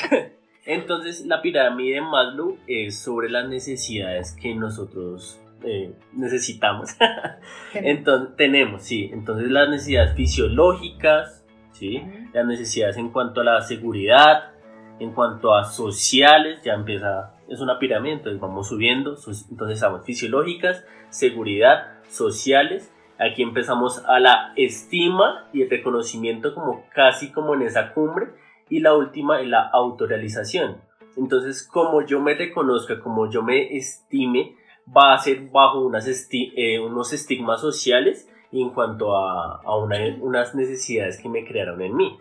Entonces, 0.66 1.26
la 1.26 1.42
pirámide 1.42 1.94
de 1.94 2.00
Maslow 2.02 2.58
es 2.66 3.00
sobre 3.00 3.30
las 3.30 3.48
necesidades 3.48 4.36
que 4.40 4.54
nosotros 4.54 5.40
eh, 5.64 5.94
necesitamos. 6.12 6.90
Entonces, 7.74 8.36
tenemos, 8.36 8.82
sí. 8.82 9.10
Entonces, 9.12 9.50
las 9.50 9.68
necesidades 9.68 10.14
fisiológicas, 10.14 11.44
¿sí? 11.72 12.02
Las 12.32 12.46
necesidades 12.46 12.96
en 12.98 13.10
cuanto 13.10 13.40
a 13.40 13.44
la 13.44 13.60
seguridad, 13.62 14.52
en 15.00 15.12
cuanto 15.12 15.54
a 15.54 15.64
sociales, 15.64 16.60
ya 16.62 16.74
empieza, 16.74 17.34
es 17.48 17.60
una 17.60 17.78
pirámide, 17.78 18.14
entonces 18.14 18.40
vamos 18.40 18.68
subiendo. 18.68 19.16
Entonces, 19.16 19.74
estamos 19.74 20.04
fisiológicas, 20.04 20.84
seguridad, 21.08 22.00
sociales. 22.08 22.92
Aquí 23.20 23.42
empezamos 23.42 24.02
a 24.06 24.18
la 24.18 24.52
estima 24.56 25.46
y 25.52 25.62
el 25.62 25.70
reconocimiento 25.70 26.54
como 26.54 26.84
casi 26.94 27.30
como 27.32 27.54
en 27.54 27.62
esa 27.62 27.92
cumbre 27.92 28.28
y 28.70 28.80
la 28.80 28.94
última 28.94 29.40
es 29.40 29.48
la 29.48 29.68
autorrealización. 29.68 30.78
Entonces, 31.16 31.62
como 31.66 32.02
yo 32.06 32.20
me 32.20 32.34
reconozca, 32.34 33.00
como 33.00 33.28
yo 33.30 33.42
me 33.42 33.76
estime, 33.76 34.54
va 34.96 35.12
a 35.14 35.18
ser 35.18 35.40
bajo 35.50 35.80
unas 35.84 36.08
esti- 36.08 36.52
eh, 36.56 36.80
unos 36.80 37.12
estigmas 37.12 37.60
sociales 37.60 38.28
en 38.52 38.70
cuanto 38.70 39.16
a, 39.16 39.56
a 39.62 39.76
una- 39.76 40.16
unas 40.20 40.54
necesidades 40.54 41.20
que 41.20 41.28
me 41.28 41.44
crearon 41.44 41.82
en 41.82 41.94
mí. 41.96 42.18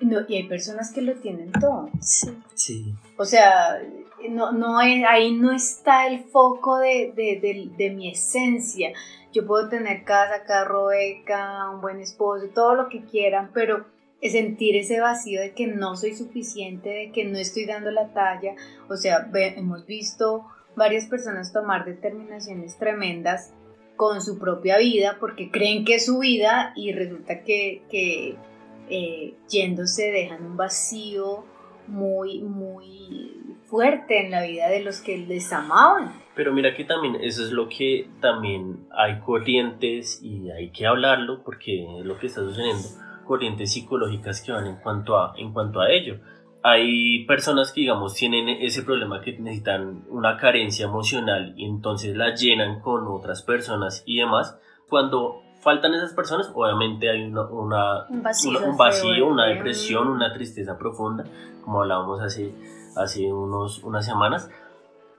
No, 0.00 0.18
y 0.28 0.36
hay 0.36 0.44
personas 0.44 0.92
que 0.92 1.02
lo 1.02 1.14
tienen 1.14 1.50
todo. 1.52 1.88
Sí. 2.00 2.28
Sí. 2.54 2.94
O 3.16 3.24
sea, 3.24 3.78
no, 4.30 4.52
no 4.52 4.78
ahí 4.78 5.32
no 5.32 5.50
está 5.52 6.06
el 6.06 6.20
foco 6.20 6.78
de, 6.78 7.12
de- 7.16 7.40
de- 7.42 7.70
de 7.76 7.90
mi 7.90 8.10
esencia. 8.10 8.92
Yo 9.32 9.46
puedo 9.46 9.68
tener 9.68 10.04
casa, 10.04 10.44
carro, 10.46 10.86
beca, 10.86 11.70
un 11.70 11.80
buen 11.80 12.00
esposo, 12.00 12.48
todo 12.54 12.74
lo 12.74 12.88
que 12.88 13.04
quieran, 13.04 13.50
pero 13.52 13.84
sentir 14.22 14.76
ese 14.76 15.00
vacío 15.00 15.40
de 15.40 15.52
que 15.52 15.66
no 15.66 15.96
soy 15.96 16.14
suficiente, 16.14 16.88
de 16.88 17.12
que 17.12 17.24
no 17.24 17.38
estoy 17.38 17.66
dando 17.66 17.90
la 17.90 18.08
talla. 18.12 18.54
O 18.88 18.96
sea, 18.96 19.30
hemos 19.34 19.86
visto 19.86 20.46
varias 20.76 21.06
personas 21.06 21.52
tomar 21.52 21.84
determinaciones 21.84 22.76
tremendas 22.78 23.52
con 23.96 24.22
su 24.22 24.38
propia 24.38 24.78
vida 24.78 25.16
porque 25.18 25.50
creen 25.50 25.84
que 25.84 25.96
es 25.96 26.06
su 26.06 26.20
vida 26.20 26.72
y 26.76 26.92
resulta 26.92 27.42
que, 27.42 27.82
que 27.90 28.36
eh, 28.88 29.34
yéndose 29.48 30.10
dejan 30.10 30.46
un 30.46 30.56
vacío 30.56 31.44
muy, 31.88 32.40
muy 32.40 33.37
fuerte 33.68 34.24
en 34.24 34.30
la 34.30 34.42
vida 34.42 34.68
de 34.68 34.82
los 34.82 35.00
que 35.00 35.18
les 35.18 35.52
amaban. 35.52 36.12
Pero 36.34 36.52
mira 36.52 36.74
que 36.74 36.84
también 36.84 37.16
eso 37.20 37.42
es 37.44 37.50
lo 37.52 37.68
que 37.68 38.08
también 38.20 38.86
hay 38.96 39.18
corrientes 39.20 40.20
y 40.22 40.50
hay 40.50 40.70
que 40.70 40.86
hablarlo 40.86 41.42
porque 41.44 41.84
es 42.00 42.06
lo 42.06 42.18
que 42.18 42.26
está 42.28 42.40
sucediendo, 42.42 42.86
corrientes 43.26 43.72
psicológicas 43.72 44.40
que 44.40 44.52
van 44.52 44.66
en 44.66 44.76
cuanto 44.76 45.18
a, 45.18 45.34
en 45.36 45.52
cuanto 45.52 45.80
a 45.80 45.90
ello. 45.90 46.18
Hay 46.62 47.24
personas 47.26 47.72
que 47.72 47.82
digamos 47.82 48.14
tienen 48.14 48.48
ese 48.48 48.82
problema 48.82 49.20
que 49.20 49.38
necesitan 49.38 50.04
una 50.08 50.36
carencia 50.36 50.86
emocional 50.86 51.54
y 51.56 51.64
entonces 51.66 52.16
la 52.16 52.34
llenan 52.34 52.80
con 52.80 53.06
otras 53.06 53.42
personas 53.42 54.02
y 54.06 54.18
demás. 54.18 54.58
Cuando 54.88 55.42
faltan 55.60 55.94
esas 55.94 56.14
personas, 56.14 56.50
obviamente 56.54 57.10
hay 57.10 57.22
una, 57.24 57.42
una- 57.48 58.06
Un 58.08 58.22
vacío. 58.22 58.50
una- 58.58 58.68
un 58.70 58.76
vacío, 58.76 59.26
una 59.28 59.46
depresión, 59.46 60.08
una 60.08 60.32
tristeza 60.32 60.76
profunda, 60.78 61.24
como 61.64 61.82
hablábamos 61.82 62.20
hace, 62.22 62.52
hace 62.98 63.32
unos, 63.32 63.82
unas 63.84 64.04
semanas. 64.04 64.50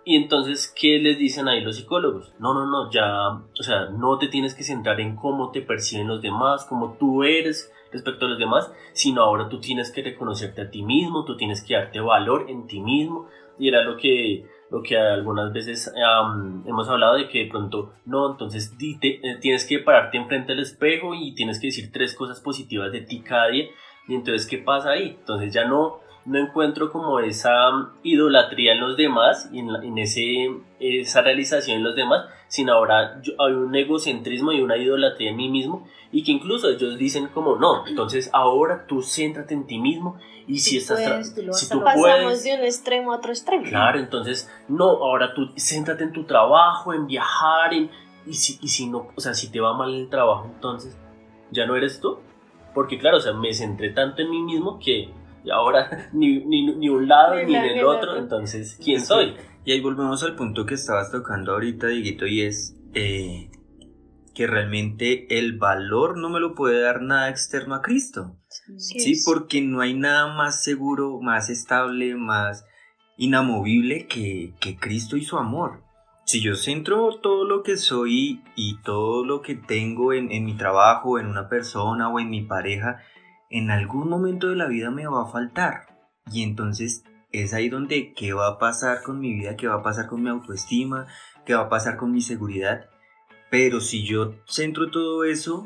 Y 0.05 0.15
entonces, 0.15 0.73
¿qué 0.79 0.97
les 0.99 1.17
dicen 1.19 1.47
ahí 1.47 1.61
los 1.61 1.75
psicólogos? 1.75 2.33
No, 2.39 2.53
no, 2.53 2.65
no, 2.65 2.89
ya, 2.89 3.29
o 3.29 3.63
sea, 3.63 3.89
no 3.89 4.17
te 4.17 4.27
tienes 4.27 4.55
que 4.55 4.63
centrar 4.63 4.99
en 5.01 5.15
cómo 5.15 5.51
te 5.51 5.61
perciben 5.61 6.07
los 6.07 6.21
demás, 6.21 6.65
cómo 6.67 6.95
tú 6.99 7.23
eres 7.23 7.71
respecto 7.91 8.25
a 8.25 8.29
los 8.29 8.39
demás, 8.39 8.71
sino 8.93 9.21
ahora 9.21 9.49
tú 9.49 9.59
tienes 9.59 9.91
que 9.91 10.01
reconocerte 10.01 10.61
a 10.61 10.69
ti 10.71 10.83
mismo, 10.83 11.25
tú 11.25 11.37
tienes 11.37 11.63
que 11.63 11.75
darte 11.75 11.99
valor 11.99 12.45
en 12.49 12.65
ti 12.67 12.79
mismo. 12.79 13.27
Y 13.59 13.67
era 13.67 13.83
lo 13.83 13.97
que, 13.97 14.45
lo 14.71 14.81
que 14.81 14.97
algunas 14.97 15.51
veces 15.51 15.91
hemos 16.65 16.87
hablado 16.89 17.15
de 17.15 17.27
que 17.27 17.43
de 17.43 17.49
pronto, 17.51 17.93
no, 18.05 18.31
entonces 18.31 18.77
dite- 18.77 19.19
eh, 19.21 19.37
tienes 19.41 19.65
que 19.67 19.79
pararte 19.79 20.17
enfrente 20.17 20.53
del 20.53 20.61
espejo 20.61 21.13
y 21.13 21.35
tienes 21.35 21.59
que 21.59 21.67
decir 21.67 21.91
tres 21.91 22.15
cosas 22.15 22.39
positivas 22.39 22.91
de 22.93 23.01
ti 23.01 23.19
cada 23.21 23.49
día. 23.49 23.65
Y 24.07 24.15
entonces, 24.15 24.47
¿qué 24.47 24.59
pasa 24.59 24.91
ahí? 24.91 25.17
Entonces 25.19 25.53
ya 25.53 25.65
no, 25.65 25.99
no 26.29 26.39
encuentro 26.39 26.91
como 26.91 27.19
esa 27.19 27.89
idolatría 28.03 28.73
en 28.73 28.79
los 28.81 28.95
demás 28.97 29.49
y 29.51 29.59
en, 29.59 29.73
la- 29.73 29.83
en 29.83 29.97
ese, 29.97 30.49
esa 30.79 31.21
realización 31.21 31.77
en 31.77 31.83
los 31.83 31.95
demás, 31.95 32.25
sino 32.47 32.73
ahora 32.73 33.19
yo- 33.21 33.33
hay 33.39 33.53
un 33.53 33.75
egocentrismo 33.75 34.51
y 34.51 34.61
una 34.61 34.77
idolatría 34.77 35.31
en 35.31 35.37
mí 35.37 35.49
mismo 35.49 35.85
y 36.11 36.23
que 36.23 36.31
incluso 36.31 36.69
ellos 36.69 36.97
dicen 36.97 37.27
como 37.27 37.55
no, 37.57 37.85
entonces 37.87 38.29
ahora 38.33 38.85
tú 38.87 39.01
céntrate 39.03 39.53
en 39.53 39.67
ti 39.67 39.77
mismo 39.79 40.17
y 40.47 40.57
si 40.59 40.75
Tú 40.75 40.93
estás 40.95 41.01
puedes, 41.01 41.35
tú 41.35 41.41
lo 41.43 41.53
si 41.53 41.65
vas 41.65 41.71
a 41.71 41.75
tú. 41.75 41.83
Pasamos 41.83 42.01
puedes 42.01 42.43
de 42.43 42.53
un 42.55 42.63
extremo 42.63 43.11
a 43.13 43.17
otro 43.17 43.31
extremo. 43.31 43.63
Claro, 43.65 43.99
entonces, 43.99 44.49
no, 44.67 44.85
ahora 44.85 45.33
tú 45.35 45.49
céntrate 45.57 46.03
en 46.03 46.11
tu 46.13 46.23
trabajo, 46.23 46.93
en 46.93 47.05
viajar, 47.05 47.73
en 47.73 47.89
y 48.25 48.33
si, 48.33 48.57
y 48.61 48.67
si 48.67 48.87
no, 48.87 49.07
o 49.15 49.21
sea, 49.21 49.33
si 49.33 49.51
te 49.51 49.59
va 49.59 49.73
mal 49.73 49.93
el 49.93 50.09
trabajo, 50.09 50.45
entonces, 50.53 50.97
¿ya 51.51 51.65
no 51.67 51.75
eres 51.75 51.99
tú? 51.99 52.17
Porque 52.73 52.97
claro, 52.97 53.17
o 53.17 53.19
sea, 53.19 53.33
me 53.33 53.53
centré 53.53 53.89
tanto 53.91 54.21
en 54.21 54.29
mí 54.31 54.41
mismo 54.41 54.79
que 54.79 55.09
ahora 55.51 56.09
ni, 56.13 56.43
ni, 56.45 56.75
ni 56.75 56.89
un 56.89 57.07
lado 57.07 57.35
ni, 57.35 57.55
en 57.55 57.77
el 57.77 57.85
otro, 57.85 58.17
entonces, 58.17 58.77
¿quién 58.83 59.01
soy? 59.01 59.35
Y 59.65 59.71
ahí 59.71 59.81
volvemos 59.81 60.23
al 60.23 60.35
punto 60.35 60.65
que 60.65 60.75
estabas 60.75 61.11
tocando 61.11 61.53
ahorita, 61.53 61.87
Dieguito, 61.87 62.25
y 62.25 62.41
es 62.41 62.75
eh, 62.93 63.51
que 64.33 64.47
realmente 64.47 65.37
el 65.37 65.57
valor 65.57 66.17
no 66.17 66.29
me 66.29 66.39
lo 66.39 66.55
puede 66.55 66.81
dar 66.81 67.01
nada 67.01 67.29
externo 67.29 67.75
a 67.75 67.81
Cristo. 67.81 68.37
Sí, 68.77 69.21
porque 69.25 69.61
no 69.61 69.81
hay 69.81 69.93
nada 69.93 70.33
más 70.33 70.63
seguro, 70.63 71.19
más 71.21 71.49
estable, 71.49 72.15
más 72.15 72.65
inamovible 73.17 74.07
que, 74.07 74.53
que 74.59 74.77
Cristo 74.77 75.17
y 75.17 75.23
su 75.23 75.37
amor. 75.37 75.83
Si 76.25 76.41
yo 76.41 76.55
centro 76.55 77.19
todo 77.21 77.43
lo 77.43 77.63
que 77.63 77.75
soy 77.75 78.41
y 78.55 78.77
todo 78.81 79.25
lo 79.25 79.41
que 79.41 79.55
tengo 79.55 80.13
en, 80.13 80.31
en 80.31 80.45
mi 80.45 80.55
trabajo, 80.55 81.19
en 81.19 81.25
una 81.25 81.49
persona 81.49 82.07
o 82.07 82.19
en 82.19 82.29
mi 82.29 82.41
pareja, 82.41 83.01
en 83.49 83.71
algún 83.71 84.09
momento 84.09 84.49
de 84.49 84.55
la 84.55 84.67
vida 84.67 84.91
me 84.91 85.07
va 85.07 85.23
a 85.23 85.31
faltar. 85.31 85.87
Y 86.31 86.43
entonces 86.43 87.03
es 87.31 87.53
ahí 87.53 87.69
donde 87.69 88.13
qué 88.13 88.33
va 88.33 88.47
a 88.47 88.59
pasar 88.59 89.01
con 89.03 89.19
mi 89.19 89.33
vida, 89.33 89.55
qué 89.55 89.67
va 89.67 89.75
a 89.75 89.83
pasar 89.83 90.07
con 90.07 90.21
mi 90.21 90.29
autoestima, 90.29 91.07
qué 91.45 91.53
va 91.53 91.61
a 91.61 91.69
pasar 91.69 91.97
con 91.97 92.11
mi 92.11 92.21
seguridad. 92.21 92.89
Pero 93.49 93.79
si 93.79 94.05
yo 94.05 94.35
centro 94.45 94.91
todo 94.91 95.23
eso 95.23 95.65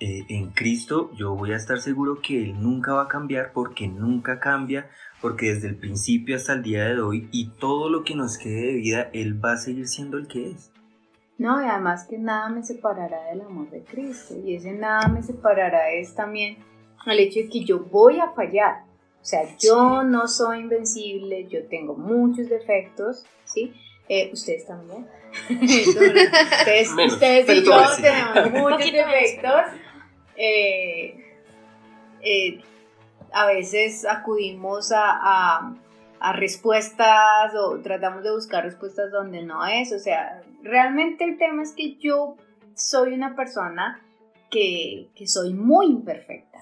eh, 0.00 0.24
en 0.28 0.50
Cristo, 0.50 1.10
yo 1.14 1.34
voy 1.34 1.52
a 1.52 1.56
estar 1.56 1.80
seguro 1.80 2.20
que 2.22 2.42
Él 2.42 2.62
nunca 2.62 2.94
va 2.94 3.04
a 3.04 3.08
cambiar 3.08 3.52
porque 3.52 3.88
nunca 3.88 4.38
cambia, 4.38 4.88
porque 5.20 5.52
desde 5.52 5.68
el 5.68 5.76
principio 5.76 6.36
hasta 6.36 6.52
el 6.52 6.62
día 6.62 6.84
de 6.84 7.00
hoy 7.00 7.28
y 7.32 7.50
todo 7.50 7.90
lo 7.90 8.04
que 8.04 8.14
nos 8.14 8.38
quede 8.38 8.66
de 8.66 8.74
vida, 8.74 9.10
Él 9.12 9.44
va 9.44 9.52
a 9.52 9.56
seguir 9.56 9.88
siendo 9.88 10.18
el 10.18 10.28
que 10.28 10.50
es. 10.52 10.72
No, 11.38 11.62
y 11.62 11.66
además 11.66 12.06
que 12.08 12.16
nada 12.16 12.48
me 12.48 12.62
separará 12.62 13.24
del 13.24 13.42
amor 13.42 13.68
de 13.70 13.84
Cristo. 13.84 14.34
Y 14.42 14.56
ese 14.56 14.72
nada 14.72 15.08
me 15.08 15.22
separará 15.22 15.90
es 15.90 16.14
también 16.14 16.56
el 17.12 17.20
hecho 17.20 17.40
de 17.40 17.48
que 17.48 17.64
yo 17.64 17.80
voy 17.80 18.20
a 18.20 18.30
fallar. 18.30 18.84
O 19.20 19.24
sea, 19.28 19.42
yo 19.58 20.04
no 20.04 20.28
soy 20.28 20.60
invencible, 20.60 21.48
yo 21.48 21.66
tengo 21.66 21.94
muchos 21.94 22.48
defectos, 22.48 23.24
¿sí? 23.44 23.72
Eh, 24.08 24.30
ustedes 24.32 24.66
también. 24.66 25.06
ustedes, 25.50 26.90
ustedes 26.90 27.48
y 27.48 27.64
yo 27.64 27.80
tenemos 28.00 28.52
muchos 28.52 28.92
defectos. 28.92 29.62
Eh, 30.36 31.26
eh, 32.20 32.60
a 33.32 33.46
veces 33.46 34.06
acudimos 34.06 34.92
a, 34.92 35.74
a, 36.20 36.32
respuestas 36.34 37.54
o 37.54 37.80
tratamos 37.80 38.22
de 38.22 38.32
buscar 38.32 38.64
respuestas 38.64 39.10
donde 39.10 39.42
no 39.42 39.66
es. 39.66 39.92
O 39.92 39.98
sea, 39.98 40.42
realmente 40.62 41.24
el 41.24 41.38
tema 41.38 41.62
es 41.62 41.72
que 41.72 41.96
yo 41.96 42.36
soy 42.74 43.12
una 43.12 43.34
persona 43.34 44.00
que, 44.50 45.10
que 45.14 45.26
soy 45.26 45.52
muy 45.54 45.86
imperfecta. 45.86 46.55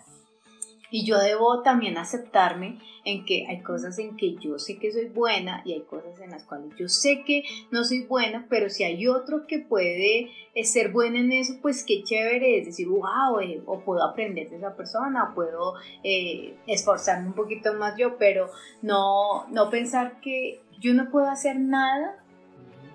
Y 0.95 1.05
yo 1.05 1.19
debo 1.19 1.61
también 1.63 1.99
aceptarme 1.99 2.79
en 3.05 3.25
que 3.25 3.49
hay 3.49 3.63
cosas 3.63 3.99
en 3.99 4.17
que 4.17 4.37
yo 4.37 4.61
sé 4.61 4.79
que 4.79 4.93
soy 4.93 5.07
buena 5.07 5.61
y 5.65 5.73
hay 5.73 5.81
cosas 5.81 6.21
en 6.21 6.31
las 6.31 6.45
cuales 6.45 6.71
yo 6.79 6.89
sé 6.89 7.25
que 7.27 7.43
no 7.73 7.83
soy 7.83 8.03
buena, 8.07 8.47
pero 8.49 8.71
si 8.71 8.85
hay 8.85 9.09
otro 9.09 9.49
que 9.49 9.59
puede 9.59 10.31
eh, 10.55 10.63
ser 10.63 10.93
bueno 10.93 11.19
en 11.19 11.33
eso, 11.33 11.55
pues 11.61 11.83
qué 11.85 12.05
chévere, 12.05 12.61
es 12.61 12.67
decir, 12.67 12.87
wow, 12.87 13.41
eh, 13.41 13.61
o 13.67 13.81
puedo 13.81 14.05
aprender 14.05 14.49
de 14.51 14.59
esa 14.59 14.77
persona, 14.77 15.31
o 15.31 15.35
puedo 15.35 15.75
eh, 16.05 16.55
esforzarme 16.69 17.27
un 17.27 17.35
poquito 17.35 17.75
más 17.75 17.97
yo, 17.99 18.17
pero 18.17 18.51
no, 18.81 19.49
no 19.49 19.71
pensar 19.71 20.21
que 20.21 20.61
yo 20.79 20.95
no 20.95 21.11
puedo 21.11 21.27
hacer 21.27 21.59
nada 21.59 22.25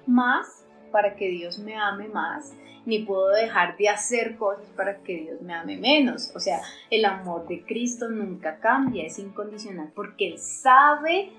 más 0.07 0.58
para 0.91 1.15
que 1.15 1.27
Dios 1.29 1.59
me 1.59 1.75
ame 1.75 2.07
más 2.07 2.55
ni 2.85 2.99
puedo 2.99 3.29
dejar 3.29 3.77
de 3.77 3.89
hacer 3.89 4.35
cosas 4.37 4.65
para 4.75 4.97
que 5.03 5.21
Dios 5.21 5.41
me 5.41 5.53
ame 5.53 5.77
menos. 5.77 6.31
O 6.35 6.39
sea, 6.39 6.59
el 6.89 7.05
amor 7.05 7.47
de 7.47 7.63
Cristo 7.63 8.09
nunca 8.09 8.59
cambia, 8.59 9.05
es 9.05 9.19
incondicional 9.19 9.91
porque 9.95 10.27
Él 10.27 10.37
sabe 10.39 11.31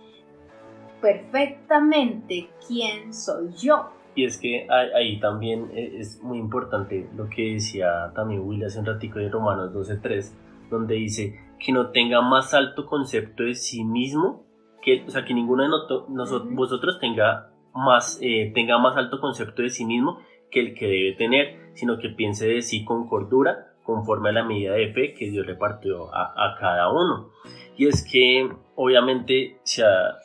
perfectamente 1.01 2.49
quién 2.67 3.13
soy 3.13 3.53
yo. 3.55 3.91
Y 4.15 4.25
es 4.25 4.39
que 4.39 4.67
ahí 4.71 5.19
también 5.21 5.71
e, 5.75 5.99
es 5.99 6.23
muy 6.23 6.39
importante 6.39 7.09
lo 7.17 7.29
que 7.29 7.55
decía 7.55 8.13
también 8.15 8.41
Will 8.41 8.65
hace 8.65 8.79
un 8.79 8.87
ratico 8.87 9.19
de 9.19 9.29
Romanos 9.29 9.73
12.3, 9.73 10.33
donde 10.69 10.95
dice 10.95 11.41
que 11.59 11.73
no 11.73 11.91
tenga 11.91 12.21
más 12.23 12.55
alto 12.55 12.87
concepto 12.87 13.45
de 13.45 13.55
sí 13.55 13.85
mismo, 13.85 14.45
que, 14.83 15.05
o 15.07 15.11
sea, 15.11 15.25
que 15.25 15.35
ninguno 15.35 15.63
de 15.63 15.69
nosotros, 15.69 16.55
vosotros 16.55 16.99
tenga 17.01 17.50
más, 17.75 18.19
eh, 18.23 18.51
tenga 18.55 18.79
más 18.79 18.97
alto 18.97 19.21
concepto 19.21 19.63
de 19.63 19.71
sí 19.71 19.85
mismo 19.85 20.19
que 20.51 20.61
el 20.61 20.75
que 20.75 20.87
debe 20.87 21.13
tener, 21.13 21.71
sino 21.75 21.99
que 21.99 22.09
piense 22.11 22.47
de 22.47 22.63
sí 22.63 22.85
con 22.85 23.09
cordura, 23.09 23.75
conforme 23.85 24.31
a 24.31 24.33
la 24.33 24.45
medida 24.45 24.75
de 24.75 24.93
fe 24.93 25.15
que 25.15 25.31
Dios 25.31 25.47
repartió 25.47 26.15
a, 26.15 26.33
a 26.37 26.57
cada 26.59 26.91
uno. 26.91 27.31
Y 27.77 27.87
es 27.87 28.07
que, 28.07 28.51
obviamente, 28.75 29.59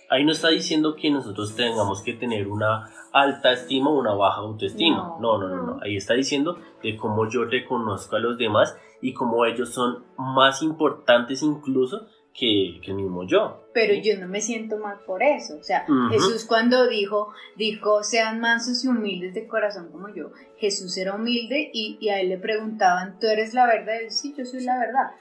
ahí 0.10 0.26
no 0.26 0.34
está 0.34 0.50
diciendo 0.50 0.96
que 0.96 1.10
nosotros 1.10 1.56
tengamos 1.56 2.02
que 2.02 2.14
tener 2.14 2.48
una 2.48 2.90
alta 3.14 3.54
estima 3.54 3.90
o 3.92 3.98
una 3.98 4.14
baja 4.14 4.42
autoestima. 4.42 5.16
No. 5.22 5.38
no, 5.38 5.48
no, 5.48 5.64
no, 5.64 5.80
Ahí 5.82 5.96
está 5.96 6.16
diciendo 6.16 6.60
de 6.84 6.98
cómo 6.98 7.30
yo 7.30 7.46
reconozco 7.46 8.18
a 8.18 8.20
los 8.20 8.38
demás 8.38 8.78
y 9.02 9.14
cómo 9.14 9.46
ellos 9.46 9.74
son 9.74 10.04
más 10.18 10.62
importantes 10.64 11.44
incluso 11.44 12.08
que, 12.38 12.82
que, 12.84 12.92
el 12.92 12.98
mismo 12.98 13.26
yo. 13.26 13.66
Pero 13.74 13.94
yo 13.94 14.20
no 14.20 14.28
me 14.28 14.42
siento 14.42 14.78
mal 14.78 15.00
por 15.06 15.24
eso. 15.24 15.58
O 15.58 15.64
sea, 15.64 15.86
Jesús 16.12 16.46
cuando 16.46 16.88
dijo, 16.88 17.34
dijo, 17.56 18.04
sean 18.04 18.40
mansos 18.40 18.84
y 18.84 18.90
humildes 18.90 19.34
de 19.34 19.48
corazón 19.48 19.90
como 19.92 20.14
yo. 20.14 20.32
Jesús 20.58 20.98
era 20.98 21.16
humilde 21.16 21.70
y, 21.74 21.98
y 22.00 22.10
a 22.10 22.20
él 22.20 22.30
le 22.30 22.38
preguntaban, 22.38 23.20
¿tú 23.20 23.28
eres 23.28 23.54
la 23.54 23.66
verdad? 23.66 24.02
Él, 24.02 24.12
sí, 24.12 24.34
yo 24.38 24.46
soy 24.46 24.64
la 24.64 24.78
verdad. 24.78 25.12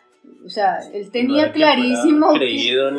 O 0.44 0.48
sea, 0.48 0.78
él 0.92 1.10
tenía 1.10 1.52
clarísimo. 1.52 2.32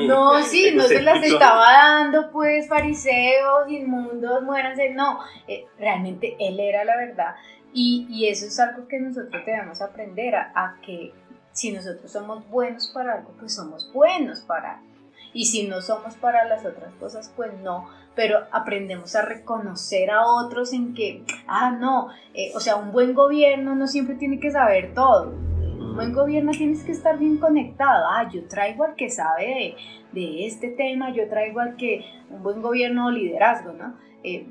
no, 0.07 0.41
sí, 0.43 0.71
no 0.75 0.83
se 0.83 1.01
las 1.01 1.23
estaba 1.23 1.65
dando, 1.73 2.31
pues, 2.31 2.67
fariseos, 2.67 3.69
inmundos, 3.69 4.43
muéranse. 4.43 4.89
No, 4.91 5.19
eh, 5.47 5.65
realmente 5.77 6.35
él 6.39 6.59
era 6.59 6.85
la 6.85 6.95
verdad. 6.97 7.35
Y, 7.73 8.07
y, 8.09 8.29
eso 8.29 8.45
es 8.45 8.57
algo 8.59 8.87
que 8.87 8.99
nosotros 8.99 9.43
debemos 9.45 9.81
aprender 9.81 10.33
a, 10.35 10.51
a 10.55 10.79
que 10.81 11.11
si 11.55 11.71
nosotros 11.71 12.11
somos 12.11 12.47
buenos 12.49 12.91
para 12.93 13.13
algo, 13.13 13.31
pues 13.39 13.55
somos 13.55 13.89
buenos 13.93 14.41
para 14.41 14.75
algo. 14.75 14.85
Y 15.33 15.45
si 15.45 15.67
no 15.67 15.81
somos 15.81 16.15
para 16.15 16.45
las 16.45 16.65
otras 16.65 16.93
cosas, 16.95 17.31
pues 17.35 17.51
no. 17.63 17.87
Pero 18.13 18.39
aprendemos 18.51 19.15
a 19.15 19.21
reconocer 19.21 20.11
a 20.11 20.25
otros 20.25 20.73
en 20.73 20.93
que, 20.93 21.23
ah, 21.47 21.71
no, 21.71 22.09
eh, 22.33 22.51
o 22.55 22.59
sea, 22.59 22.75
un 22.75 22.91
buen 22.91 23.13
gobierno 23.13 23.73
no 23.73 23.87
siempre 23.87 24.15
tiene 24.15 24.39
que 24.39 24.51
saber 24.51 24.93
todo. 24.93 25.29
Un 25.29 25.95
buen 25.95 26.13
gobierno 26.13 26.51
tienes 26.51 26.83
que 26.83 26.91
estar 26.91 27.17
bien 27.17 27.37
conectado. 27.37 28.05
Ah, 28.09 28.29
yo 28.29 28.45
traigo 28.49 28.83
al 28.83 28.95
que 28.95 29.09
sabe 29.09 29.75
de, 30.11 30.45
este 30.45 30.69
tema, 30.69 31.13
yo 31.13 31.29
traigo 31.29 31.61
al 31.61 31.77
que 31.77 32.03
un 32.29 32.43
buen 32.43 32.61
gobierno 32.61 33.07
o 33.07 33.11
liderazgo, 33.11 33.71
¿no? 33.71 33.97
Eh, 34.23 34.45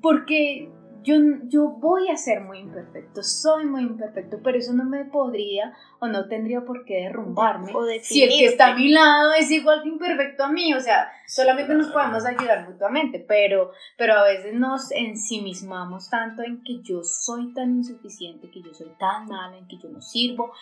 porque 0.00 0.70
yo, 1.02 1.14
yo 1.44 1.68
voy 1.68 2.08
a 2.08 2.16
ser 2.16 2.40
muy 2.40 2.58
imperfecto, 2.58 3.22
soy 3.22 3.66
muy 3.66 3.82
imperfecto, 3.82 4.38
pero 4.42 4.58
eso 4.58 4.72
no 4.72 4.84
me 4.84 5.04
podría 5.04 5.76
o 5.98 6.06
no 6.06 6.28
tendría 6.28 6.62
por 6.62 6.84
qué 6.84 7.02
derrumbarme. 7.02 7.72
O 7.74 7.84
si 8.00 8.22
el 8.22 8.30
que 8.30 8.46
está 8.46 8.72
a 8.72 8.74
mi 8.74 8.88
lado 8.88 9.32
es 9.32 9.50
igual 9.50 9.82
de 9.82 9.88
imperfecto 9.88 10.44
a 10.44 10.52
mí, 10.52 10.72
o 10.74 10.80
sea, 10.80 11.10
solamente 11.26 11.74
nos 11.74 11.88
podemos 11.88 12.24
ayudar 12.24 12.68
mutuamente, 12.68 13.18
pero, 13.18 13.72
pero 13.96 14.14
a 14.14 14.24
veces 14.24 14.54
nos 14.54 14.90
ensimismamos 14.92 16.08
tanto 16.08 16.42
en 16.42 16.62
que 16.62 16.80
yo 16.82 17.02
soy 17.02 17.52
tan 17.54 17.76
insuficiente, 17.76 18.50
que 18.50 18.62
yo 18.62 18.72
soy 18.72 18.90
tan 18.98 19.26
mala, 19.26 19.58
en 19.58 19.66
que 19.68 19.78
yo 19.78 19.88
no 19.88 20.00
sirvo 20.00 20.52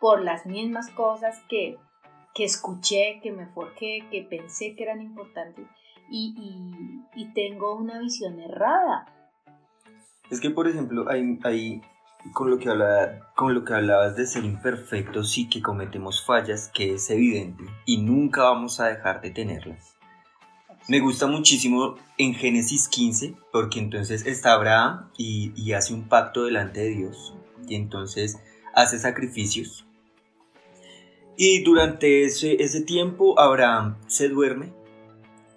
por 0.00 0.22
las 0.22 0.46
mismas 0.46 0.90
cosas 0.90 1.40
que, 1.48 1.78
que 2.34 2.44
escuché, 2.44 3.20
que 3.22 3.32
me 3.32 3.46
forjé, 3.46 4.06
que 4.10 4.22
pensé 4.22 4.76
que 4.76 4.84
eran 4.84 5.00
importantes 5.00 5.66
y, 6.10 6.34
y, 6.38 7.22
y 7.22 7.32
tengo 7.32 7.74
una 7.74 7.98
visión 7.98 8.38
errada 8.38 9.12
es 10.30 10.40
que, 10.40 10.50
por 10.50 10.68
ejemplo, 10.68 11.06
hay, 11.08 11.80
con, 12.32 12.50
lo 12.50 12.58
que 12.58 12.70
con 13.34 13.54
lo 13.54 13.64
que 13.64 13.74
hablabas 13.74 14.16
de 14.16 14.26
ser 14.26 14.44
imperfecto, 14.44 15.24
sí 15.24 15.48
que 15.48 15.62
cometemos 15.62 16.24
fallas, 16.24 16.70
que 16.74 16.94
es 16.94 17.10
evidente, 17.10 17.64
y 17.84 17.98
nunca 17.98 18.42
vamos 18.42 18.80
a 18.80 18.88
dejar 18.88 19.20
de 19.20 19.30
tenerlas. 19.30 19.94
Me 20.88 21.00
gusta 21.00 21.26
muchísimo 21.26 21.96
en 22.16 22.34
Génesis 22.34 22.88
15, 22.88 23.34
porque 23.52 23.78
entonces 23.80 24.24
está 24.26 24.52
Abraham 24.52 25.10
y, 25.16 25.72
hace 25.72 25.94
un 25.94 26.08
pacto 26.08 26.44
delante 26.44 26.80
de 26.80 26.90
Dios, 26.90 27.34
y 27.68 27.74
entonces 27.74 28.38
hace 28.74 28.98
sacrificios. 28.98 29.86
Y 31.36 31.62
durante 31.64 32.24
ese, 32.24 32.62
ese 32.62 32.80
tiempo 32.80 33.38
Abraham 33.38 33.96
se 34.06 34.28
duerme 34.28 34.72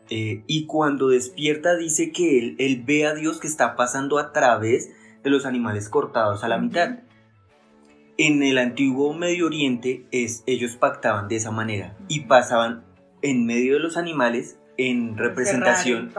eh, 0.09 0.43
y 0.47 0.65
cuando 0.65 1.09
despierta 1.09 1.75
dice 1.75 2.11
que 2.11 2.39
él, 2.39 2.55
él 2.59 2.83
ve 2.85 3.05
a 3.05 3.13
Dios 3.13 3.39
que 3.39 3.47
está 3.47 3.75
pasando 3.75 4.17
a 4.17 4.31
través 4.31 4.91
de 5.23 5.29
los 5.29 5.45
animales 5.45 5.89
cortados 5.89 6.43
a 6.43 6.47
la 6.47 6.59
mitad. 6.59 6.99
En 8.17 8.43
el 8.43 8.57
antiguo 8.57 9.13
Medio 9.13 9.45
Oriente 9.45 10.05
es, 10.11 10.43
ellos 10.45 10.75
pactaban 10.75 11.27
de 11.27 11.37
esa 11.37 11.51
manera 11.51 11.97
y 12.07 12.21
pasaban 12.21 12.83
en 13.21 13.45
medio 13.45 13.73
de 13.73 13.79
los 13.79 13.97
animales 13.97 14.58
en 14.87 15.17
representación, 15.17 16.11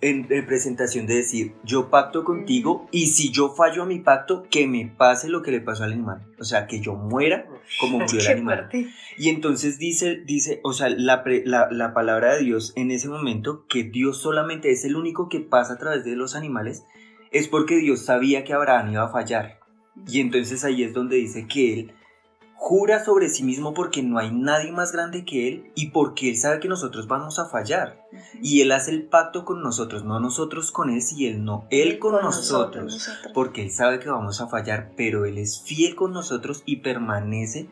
en 0.00 0.28
representación 0.28 1.06
de 1.06 1.16
decir, 1.16 1.54
yo 1.64 1.90
pacto 1.90 2.22
contigo 2.24 2.86
y 2.92 3.08
si 3.08 3.32
yo 3.32 3.48
fallo 3.54 3.82
a 3.82 3.86
mi 3.86 3.98
pacto, 3.98 4.44
que 4.50 4.66
me 4.68 4.86
pase 4.86 5.28
lo 5.28 5.42
que 5.42 5.50
le 5.50 5.60
pasó 5.60 5.82
al 5.84 5.92
animal. 5.92 6.22
O 6.38 6.44
sea, 6.44 6.66
que 6.66 6.80
yo 6.80 6.94
muera 6.94 7.46
como 7.80 7.98
murió 8.00 8.20
el 8.20 8.26
animal. 8.28 8.68
Y 9.18 9.28
entonces 9.28 9.78
dice, 9.78 10.22
dice, 10.24 10.60
o 10.62 10.72
sea, 10.72 10.88
la, 10.88 11.24
pre- 11.24 11.42
la, 11.46 11.68
la 11.72 11.92
palabra 11.94 12.34
de 12.36 12.44
Dios 12.44 12.72
en 12.76 12.90
ese 12.92 13.08
momento, 13.08 13.66
que 13.68 13.82
Dios 13.82 14.18
solamente 14.18 14.70
es 14.70 14.84
el 14.84 14.94
único 14.94 15.28
que 15.28 15.40
pasa 15.40 15.74
a 15.74 15.78
través 15.78 16.04
de 16.04 16.14
los 16.14 16.36
animales, 16.36 16.84
es 17.32 17.48
porque 17.48 17.76
Dios 17.76 18.04
sabía 18.04 18.44
que 18.44 18.52
Abraham 18.52 18.92
iba 18.92 19.04
a 19.04 19.08
fallar. 19.12 19.58
Y 20.06 20.20
entonces 20.20 20.64
ahí 20.64 20.82
es 20.84 20.92
donde 20.94 21.16
dice 21.16 21.46
que 21.48 21.72
él 21.74 21.92
jura 22.66 23.04
sobre 23.04 23.28
sí 23.28 23.44
mismo 23.44 23.74
porque 23.74 24.02
no 24.02 24.18
hay 24.18 24.32
nadie 24.32 24.72
más 24.72 24.90
grande 24.90 25.24
que 25.24 25.46
él 25.46 25.70
y 25.76 25.90
porque 25.90 26.28
él 26.28 26.36
sabe 26.36 26.58
que 26.58 26.66
nosotros 26.66 27.06
vamos 27.06 27.38
a 27.38 27.46
fallar. 27.48 28.04
Y 28.42 28.60
él 28.60 28.72
hace 28.72 28.90
el 28.90 29.04
pacto 29.04 29.44
con 29.44 29.62
nosotros, 29.62 30.04
no 30.04 30.18
nosotros 30.18 30.72
con 30.72 30.90
él, 30.90 31.00
y 31.16 31.26
él 31.26 31.44
no, 31.44 31.68
él 31.70 32.00
con, 32.00 32.14
con 32.14 32.22
nosotros 32.22 32.92
Nosotros. 32.92 33.32
porque 33.32 33.62
Él 33.62 33.70
sabe 33.70 34.00
que 34.00 34.10
vamos 34.10 34.40
a 34.40 34.48
fallar, 34.48 34.90
pero 34.96 35.26
Él 35.26 35.38
es 35.38 35.62
fiel 35.62 35.94
con 35.94 36.12
nosotros 36.12 36.64
y 36.66 36.78
permanece 36.78 37.68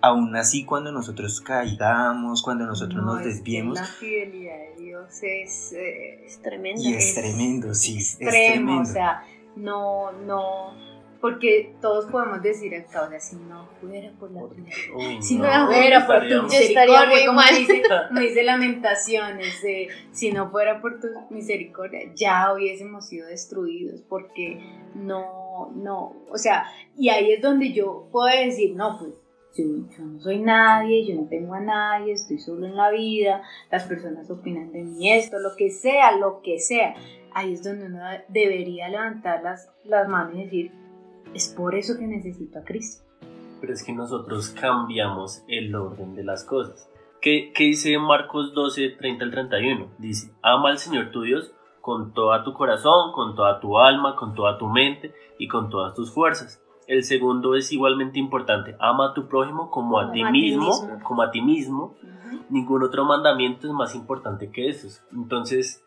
aún 0.00 0.34
así 0.34 0.64
cuando 0.64 0.92
nosotros 0.92 1.42
caigamos, 1.42 2.42
cuando 2.42 2.64
nosotros 2.64 3.04
No, 3.04 3.16
nos 3.16 3.24
desviemos. 3.24 3.78
La 3.78 3.84
fidelidad 3.84 4.56
de 4.56 4.82
Dios 4.82 5.10
es, 5.22 5.72
eh, 5.74 6.24
Es 6.24 6.40
tremendo. 6.40 6.80
Y 6.82 6.94
es 6.94 7.14
tremendo, 7.14 7.74
sí, 7.74 7.98
es 7.98 8.12
extremo, 8.18 8.30
tremendo. 8.30 8.80
o 8.80 8.86
sea, 8.86 9.24
no, 9.56 10.12
no, 10.12 10.72
porque 11.20 11.74
todos 11.80 12.06
podemos 12.06 12.40
decir 12.42 12.74
acá, 12.74 13.02
o 13.02 13.08
sea, 13.08 13.18
si 13.20 13.36
no 13.36 13.66
fuera 13.80 14.10
por 14.18 14.30
la 14.30 14.40
tuya, 14.42 14.72
Uy, 14.94 15.22
si 15.22 15.36
no, 15.38 15.44
no, 15.46 15.66
fuera 15.66 16.06
por 16.06 16.18
tu 16.20 16.24
estaríamos- 16.24 16.52
Yo 16.52 16.58
estaría 16.58 17.00
misericordia, 17.06 17.26
como 17.26 17.40
dice, 17.58 17.82
como 18.08 18.20
dice 18.20 18.42
Lamentaciones, 18.44 19.62
de, 19.62 19.88
si 20.12 20.32
no 20.32 20.50
fuera 20.50 20.80
por 20.80 21.00
tu 21.00 21.08
misericordia, 21.30 22.00
ya 22.14 22.52
hubiésemos 22.54 23.06
sido 23.08 23.26
destruidos, 23.26 24.02
porque 24.08 24.60
no, 24.94 25.70
no, 25.74 26.14
o 26.30 26.38
sea, 26.38 26.64
y 26.96 27.08
ahí 27.08 27.32
es 27.32 27.42
donde 27.42 27.72
yo 27.72 28.08
puedo 28.12 28.26
decir, 28.26 28.74
no, 28.76 28.98
pues 28.98 29.12
yo, 29.56 29.64
yo 29.64 30.04
no 30.04 30.20
soy 30.20 30.38
nadie, 30.38 31.04
yo 31.04 31.16
no 31.16 31.26
tengo 31.28 31.54
a 31.54 31.60
nadie, 31.60 32.12
estoy 32.12 32.38
solo 32.38 32.66
en 32.66 32.76
la 32.76 32.90
vida, 32.90 33.42
las 33.72 33.84
personas 33.84 34.30
opinan 34.30 34.70
de 34.72 34.84
mí 34.84 35.10
esto, 35.12 35.38
lo 35.40 35.56
que 35.56 35.70
sea, 35.70 36.16
lo 36.16 36.42
que 36.42 36.60
sea. 36.60 36.94
Ahí 37.34 37.54
es 37.54 37.62
donde 37.64 37.86
uno 37.86 37.98
debería 38.28 38.88
levantar 38.88 39.42
las, 39.42 39.68
las 39.84 40.08
manos 40.08 40.34
y 40.36 40.44
decir, 40.44 40.72
es 41.34 41.48
por 41.56 41.74
eso 41.74 41.94
que 41.98 42.06
necesito 42.06 42.58
a 42.58 42.64
Cristo. 42.64 43.04
Pero 43.60 43.72
es 43.72 43.82
que 43.82 43.92
nosotros 43.92 44.50
cambiamos 44.50 45.42
el 45.48 45.74
orden 45.74 46.14
de 46.14 46.24
las 46.24 46.44
cosas. 46.44 46.88
¿Qué, 47.20 47.52
qué 47.54 47.64
dice 47.64 47.98
Marcos 47.98 48.54
12, 48.54 48.90
30 48.90 49.24
al 49.24 49.30
31? 49.32 49.88
Dice, 49.98 50.32
ama 50.42 50.70
al 50.70 50.78
Señor 50.78 51.10
tu 51.10 51.22
Dios 51.22 51.52
con 51.80 52.12
toda 52.12 52.44
tu 52.44 52.52
corazón, 52.54 53.12
con 53.12 53.34
toda 53.34 53.58
tu 53.60 53.78
alma, 53.78 54.14
con 54.14 54.34
toda 54.34 54.58
tu 54.58 54.68
mente 54.68 55.12
y 55.38 55.48
con 55.48 55.70
todas 55.70 55.94
tus 55.94 56.12
fuerzas. 56.12 56.62
El 56.86 57.02
segundo 57.04 57.54
es 57.56 57.72
igualmente 57.72 58.18
importante, 58.18 58.76
ama 58.78 59.10
a 59.10 59.14
tu 59.14 59.26
prójimo 59.28 59.70
como 59.70 59.98
a 59.98 60.02
Como 60.04 60.12
ti 60.14 60.22
a 60.22 60.26
ti 60.26 60.32
mismo, 60.32 60.66
mismo. 60.66 61.00
como 61.02 61.22
a 61.22 61.30
ti 61.30 61.42
mismo. 61.42 61.94
Ningún 62.50 62.82
otro 62.82 63.04
mandamiento 63.04 63.66
es 63.66 63.72
más 63.72 63.94
importante 63.94 64.50
que 64.50 64.68
esos. 64.68 65.02
Entonces, 65.12 65.82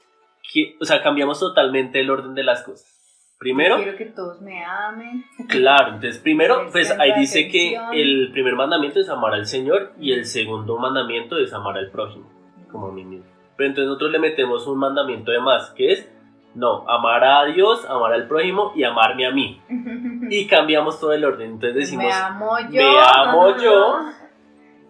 ¿qué- 0.53 0.75
o 0.81 0.85
sea, 0.85 1.01
cambiamos 1.01 1.39
totalmente 1.39 1.99
el 2.01 2.09
orden 2.11 2.35
de 2.35 2.43
las 2.43 2.61
cosas. 2.63 3.00
Primero, 3.41 3.77
Quiero 3.77 3.97
que 3.97 4.05
todos 4.05 4.39
me 4.39 4.63
amen. 4.63 5.25
Claro, 5.49 5.95
entonces 5.95 6.19
primero, 6.19 6.67
pues 6.71 6.91
ahí 6.91 7.11
dice 7.17 7.49
que 7.49 7.75
el 7.91 8.29
primer 8.31 8.53
mandamiento 8.53 8.99
es 8.99 9.09
amar 9.09 9.33
al 9.33 9.47
Señor 9.47 9.93
y 9.99 10.13
el 10.13 10.25
segundo 10.25 10.77
mandamiento 10.77 11.39
es 11.39 11.51
amar 11.51 11.75
al 11.75 11.89
prójimo, 11.89 12.29
como 12.71 12.89
a 12.89 12.91
mí 12.91 13.03
mismo. 13.03 13.25
Pero 13.57 13.69
entonces 13.69 13.87
nosotros 13.87 14.11
le 14.11 14.19
metemos 14.19 14.67
un 14.67 14.77
mandamiento 14.77 15.31
de 15.31 15.39
más, 15.39 15.71
que 15.71 15.91
es, 15.91 16.07
no, 16.53 16.87
amar 16.87 17.23
a 17.23 17.45
Dios, 17.45 17.83
amar 17.89 18.13
al 18.13 18.27
prójimo 18.27 18.73
y 18.75 18.83
amarme 18.83 19.25
a 19.25 19.31
mí. 19.31 19.59
Y 20.29 20.45
cambiamos 20.45 20.99
todo 20.99 21.11
el 21.11 21.25
orden. 21.25 21.53
Entonces 21.53 21.75
decimos, 21.75 22.05
me 22.05 22.13
amo 22.13 22.59
yo. 22.69 22.79
me 22.79 22.99
amo 23.17 23.57
yo. 23.57 23.99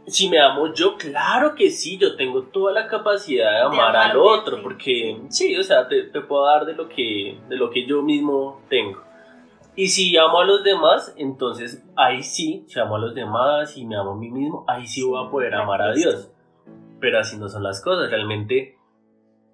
Si 0.08 0.30
me 0.30 0.40
amo 0.40 0.74
yo, 0.74 0.98
claro 0.98 1.56
que 1.56 1.70
sí, 1.70 1.98
yo 1.98 2.16
tengo 2.16 2.44
toda 2.44 2.74
la 2.74 2.88
capacidad 2.88 3.52
de 3.52 3.62
amar 3.62 3.96
al 3.96 4.18
otro, 4.18 4.58
sí. 4.58 4.64
porque 4.64 5.22
sí, 5.30 5.56
o 5.58 5.64
sea, 5.64 5.88
te, 5.88 6.04
te 6.04 6.22
puedo 6.22 6.46
dar 6.46 6.66
de 6.66 6.74
lo, 6.74 6.90
que, 6.90 7.40
de 7.48 7.56
lo 7.56 7.70
que 7.70 7.86
yo 7.86 8.02
mismo 8.02 8.62
tengo. 8.70 9.02
Y 9.76 9.88
si 9.88 10.18
amo 10.18 10.40
a 10.40 10.46
los 10.46 10.64
demás, 10.64 11.14
entonces 11.18 11.86
ahí 11.96 12.24
sí, 12.24 12.66
si 12.68 12.80
amo 12.80 12.98
a 12.98 13.00
los 13.00 13.16
demás 13.16 13.78
y 13.78 13.86
me 13.86 13.96
amo 13.96 14.12
a 14.12 14.18
mí 14.18 14.30
mismo, 14.30 14.66
ahí 14.68 14.86
sí 14.86 15.04
voy 15.04 15.26
a 15.26 15.30
poder 15.30 15.56
amar 15.56 15.82
a 15.82 15.94
Dios. 15.94 16.32
Pero 17.00 17.20
así 17.20 17.38
no 17.38 17.48
son 17.48 17.64
las 17.64 17.82
cosas, 17.82 18.10
realmente 18.10 18.78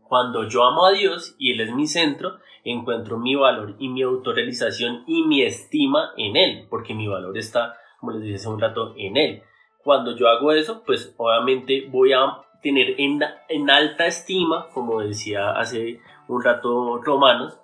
cuando 0.07 0.47
yo 0.47 0.63
amo 0.63 0.85
a 0.85 0.91
Dios 0.91 1.35
y 1.37 1.51
Él 1.51 1.61
es 1.61 1.73
mi 1.73 1.85
centro, 1.85 2.37
encuentro 2.63 3.17
mi 3.17 3.35
valor 3.35 3.75
y 3.79 3.89
mi 3.89 4.01
autorrealización 4.01 5.03
y 5.05 5.23
mi 5.23 5.43
estima 5.43 6.11
en 6.17 6.35
Él, 6.35 6.67
porque 6.69 6.93
mi 6.93 7.07
valor 7.07 7.37
está, 7.37 7.75
como 7.99 8.13
les 8.13 8.21
dije 8.23 8.35
hace 8.35 8.49
un 8.49 8.59
rato, 8.59 8.93
en 8.97 9.17
Él. 9.17 9.43
Cuando 9.87 10.17
yo 10.17 10.27
hago 10.27 10.51
eso, 10.51 10.83
pues 10.85 11.13
obviamente 11.15 11.87
voy 11.89 12.11
a 12.11 12.41
tener 12.61 12.99
en, 12.99 13.21
en 13.47 13.69
alta 13.69 14.05
estima, 14.05 14.67
como 14.73 14.99
decía 14.99 15.51
hace 15.51 16.01
un 16.27 16.43
rato 16.43 17.01
Romanos, 17.01 17.57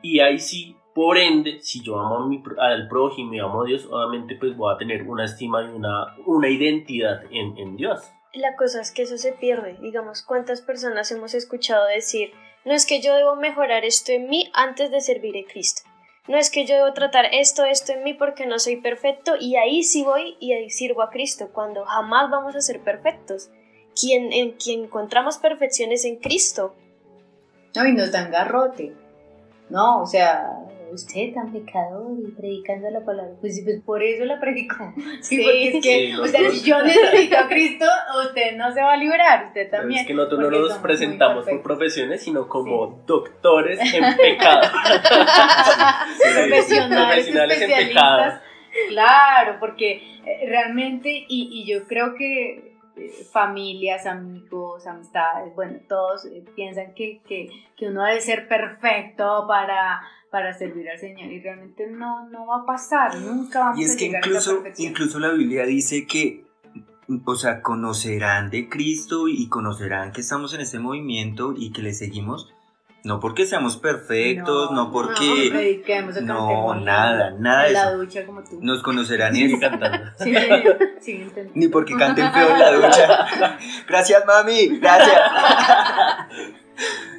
y 0.00 0.20
ahí 0.20 0.38
sí, 0.38 0.76
por 0.94 1.18
ende, 1.18 1.58
si 1.62 1.82
yo 1.82 1.98
amo 1.98 2.18
a 2.18 2.26
mi, 2.28 2.40
al 2.56 2.86
prójimo 2.86 3.34
y 3.34 3.40
amo 3.40 3.62
a 3.62 3.66
Dios, 3.66 3.84
obviamente 3.90 4.36
pues 4.36 4.56
voy 4.56 4.72
a 4.72 4.78
tener 4.78 5.02
una 5.08 5.24
estima 5.24 5.64
y 5.64 5.66
una, 5.74 6.14
una 6.24 6.48
identidad 6.48 7.24
en, 7.32 7.58
en 7.58 7.76
Dios. 7.76 8.12
La 8.32 8.54
cosa 8.54 8.80
es 8.80 8.92
que 8.92 9.02
eso 9.02 9.18
se 9.18 9.32
pierde. 9.32 9.76
Digamos, 9.82 10.22
¿cuántas 10.22 10.60
personas 10.60 11.10
hemos 11.10 11.34
escuchado 11.34 11.84
decir, 11.88 12.30
no 12.64 12.74
es 12.74 12.86
que 12.86 13.02
yo 13.02 13.12
debo 13.16 13.34
mejorar 13.34 13.84
esto 13.84 14.12
en 14.12 14.28
mí 14.28 14.52
antes 14.54 14.92
de 14.92 15.00
servir 15.00 15.34
a 15.36 15.52
Cristo? 15.52 15.82
No 16.28 16.36
es 16.36 16.50
que 16.50 16.66
yo 16.66 16.74
debo 16.74 16.92
tratar 16.92 17.26
esto, 17.32 17.64
esto 17.64 17.92
en 17.92 18.02
mí 18.02 18.14
porque 18.14 18.46
no 18.46 18.58
soy 18.58 18.76
perfecto 18.76 19.34
y 19.38 19.56
ahí 19.56 19.84
sí 19.84 20.02
voy 20.02 20.36
y 20.40 20.52
ahí 20.52 20.70
sirvo 20.70 21.02
a 21.02 21.10
Cristo, 21.10 21.50
cuando 21.52 21.84
jamás 21.84 22.30
vamos 22.30 22.56
a 22.56 22.60
ser 22.60 22.80
perfectos. 22.80 23.50
Quien, 23.98 24.32
en 24.32 24.52
quien 24.52 24.84
encontramos 24.84 25.38
perfección 25.38 25.92
es 25.92 26.04
en 26.04 26.16
Cristo. 26.16 26.74
No, 27.74 27.86
y 27.86 27.92
nos 27.92 28.12
dan 28.12 28.30
garrote. 28.30 28.92
No, 29.70 30.02
o 30.02 30.06
sea, 30.06 30.65
usted 30.92 31.34
tan 31.34 31.52
pecador 31.52 32.18
y 32.26 32.30
predicando 32.32 32.88
la 32.90 33.04
palabra. 33.04 33.32
Pues 33.40 33.56
sí, 33.56 33.62
pues 33.62 33.80
por 33.82 34.02
eso 34.02 34.24
la 34.24 34.40
predicó. 34.40 34.92
Sí, 35.20 35.36
Sí. 35.36 35.42
porque 35.42 35.68
es 35.68 35.72
que, 35.74 35.80
Sí, 36.06 36.14
o 36.14 36.26
sea, 36.26 36.50
si 36.50 36.68
yo 36.68 36.82
necesito 36.82 37.36
a 37.38 37.48
Cristo, 37.48 37.86
usted 38.26 38.56
no 38.56 38.72
se 38.72 38.80
va 38.80 38.92
a 38.94 38.96
Pero 38.96 39.02
librar, 39.04 39.44
usted 39.46 39.70
también. 39.70 40.00
es 40.00 40.06
que 40.06 40.14
nosotros 40.14 40.40
no 40.40 40.50
nos 40.50 40.72
presentamos 40.78 41.46
por 41.46 41.62
profesiones, 41.62 42.22
sino 42.22 42.48
como 42.48 43.02
doctores 43.06 43.78
en 43.94 44.16
pecado. 44.16 44.60
profesionales, 46.22 46.66
Profesionales 46.66 47.60
en 47.60 47.70
especialistas. 47.70 48.40
Claro, 48.88 49.56
porque 49.58 49.92
eh, 50.26 50.46
realmente, 50.48 51.08
y, 51.10 51.48
y 51.52 51.66
yo 51.70 51.86
creo 51.86 52.14
que 52.14 52.76
eh, 52.96 53.10
familias, 53.32 54.06
amigos, 54.06 54.86
amistades, 54.86 55.54
bueno, 55.54 55.78
todos 55.88 56.26
eh, 56.26 56.44
piensan 56.54 56.94
que, 56.94 57.20
que, 57.26 57.48
que 57.76 57.86
uno 57.88 58.04
debe 58.04 58.20
ser 58.20 58.48
perfecto 58.48 59.46
para, 59.48 60.00
para 60.30 60.52
servir 60.52 60.88
al 60.90 60.98
Señor 60.98 61.30
y 61.32 61.40
realmente 61.40 61.86
no, 61.88 62.28
no 62.28 62.46
va 62.46 62.62
a 62.62 62.66
pasar, 62.66 63.16
nunca 63.16 63.60
vamos 63.60 63.78
Y 63.80 63.84
es 63.84 63.94
a 63.94 63.96
que 63.96 64.04
llegar 64.06 64.22
a 64.22 64.26
esa 64.26 64.28
incluso, 64.30 64.54
perfección. 64.62 64.90
incluso 64.90 65.18
la 65.20 65.30
Biblia 65.30 65.64
dice 65.66 66.06
que, 66.06 66.44
o 67.24 67.34
sea, 67.36 67.62
conocerán 67.62 68.50
de 68.50 68.68
Cristo 68.68 69.28
y 69.28 69.48
conocerán 69.48 70.12
que 70.12 70.20
estamos 70.20 70.52
en 70.54 70.60
este 70.60 70.78
movimiento 70.78 71.54
y 71.56 71.72
que 71.72 71.82
le 71.82 71.94
seguimos, 71.94 72.52
no 73.04 73.20
porque 73.20 73.46
seamos 73.46 73.76
perfectos, 73.76 74.72
no, 74.72 74.86
no 74.86 74.92
porque... 74.92 75.84
No, 76.22 76.48
cantemos 76.48 76.82
nada, 76.82 77.30
nada 77.38 77.62
de 77.62 77.68
en 77.68 77.74
la 77.74 77.88
eso. 77.90 77.98
ducha 77.98 78.26
como 78.26 78.42
tú. 78.42 78.58
Nos 78.60 78.82
conocerán 78.82 79.36
es, 79.36 79.56
cantando. 79.60 80.10
Sí, 80.18 80.34
sí, 81.00 81.24
ni 81.54 81.68
porque 81.68 81.94
canten 81.96 82.32
feo 82.32 82.50
en 82.50 82.58
la 82.58 82.72
ducha. 82.72 83.58
Gracias, 83.88 84.24
mami, 84.26 84.78
gracias. 84.80 85.20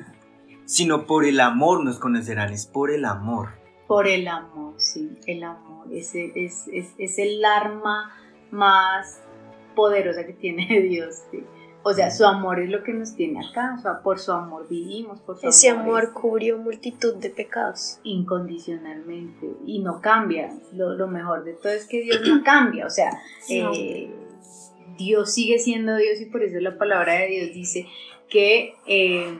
Sino 0.67 1.07
por 1.07 1.25
el 1.25 1.39
amor 1.39 1.83
nos 1.83 1.97
conocerán, 1.97 2.53
es 2.53 2.67
por 2.67 2.91
el 2.91 3.05
amor. 3.05 3.49
Por 3.87 4.05
el 4.07 4.27
amor, 4.27 4.73
sí, 4.77 5.09
el 5.25 5.43
amor. 5.43 5.87
Ese 5.91 6.31
es, 6.35 6.67
es, 6.71 6.89
es 6.97 7.17
el 7.19 7.43
arma 7.45 8.11
más 8.51 9.21
poderosa 9.75 10.25
que 10.25 10.33
tiene 10.33 10.67
Dios. 10.89 11.15
sí. 11.31 11.43
O 11.83 11.93
sea, 11.93 12.11
su 12.11 12.25
amor 12.25 12.59
es 12.59 12.69
lo 12.69 12.83
que 12.83 12.91
nos 12.91 13.15
tiene 13.15 13.39
acá. 13.47 13.75
O 13.79 13.81
sea, 13.81 14.01
por 14.01 14.19
su 14.19 14.33
amor 14.33 14.67
vivimos, 14.69 15.21
por 15.21 15.39
su 15.39 15.47
Ese 15.47 15.69
amor. 15.69 15.83
amor 15.85 16.03
es 16.03 16.09
cubrió 16.09 16.57
multitud 16.57 17.15
de 17.15 17.29
pecados. 17.29 17.99
incondicionalmente 18.03 19.53
y 19.65 19.79
no 19.79 20.01
cambia. 20.01 20.53
Lo, 20.73 20.93
lo 20.95 21.07
mejor 21.07 21.45
de 21.45 21.53
todo 21.53 21.71
es 21.71 21.85
que 21.85 22.01
Dios 22.01 22.19
no 22.27 22.43
cambia. 22.43 22.85
O 22.85 22.89
sea, 22.89 23.11
No. 23.49 23.71
eh, 23.73 24.11
Dios 24.97 25.31
sigue 25.33 25.59
siendo 25.59 25.95
Dios 25.95 26.19
y 26.19 26.25
por 26.25 26.43
eso 26.43 26.59
la 26.59 26.77
palabra 26.77 27.13
de 27.13 27.27
Dios 27.27 27.53
dice 27.53 27.87
que 28.29 28.73
eh, 28.85 29.37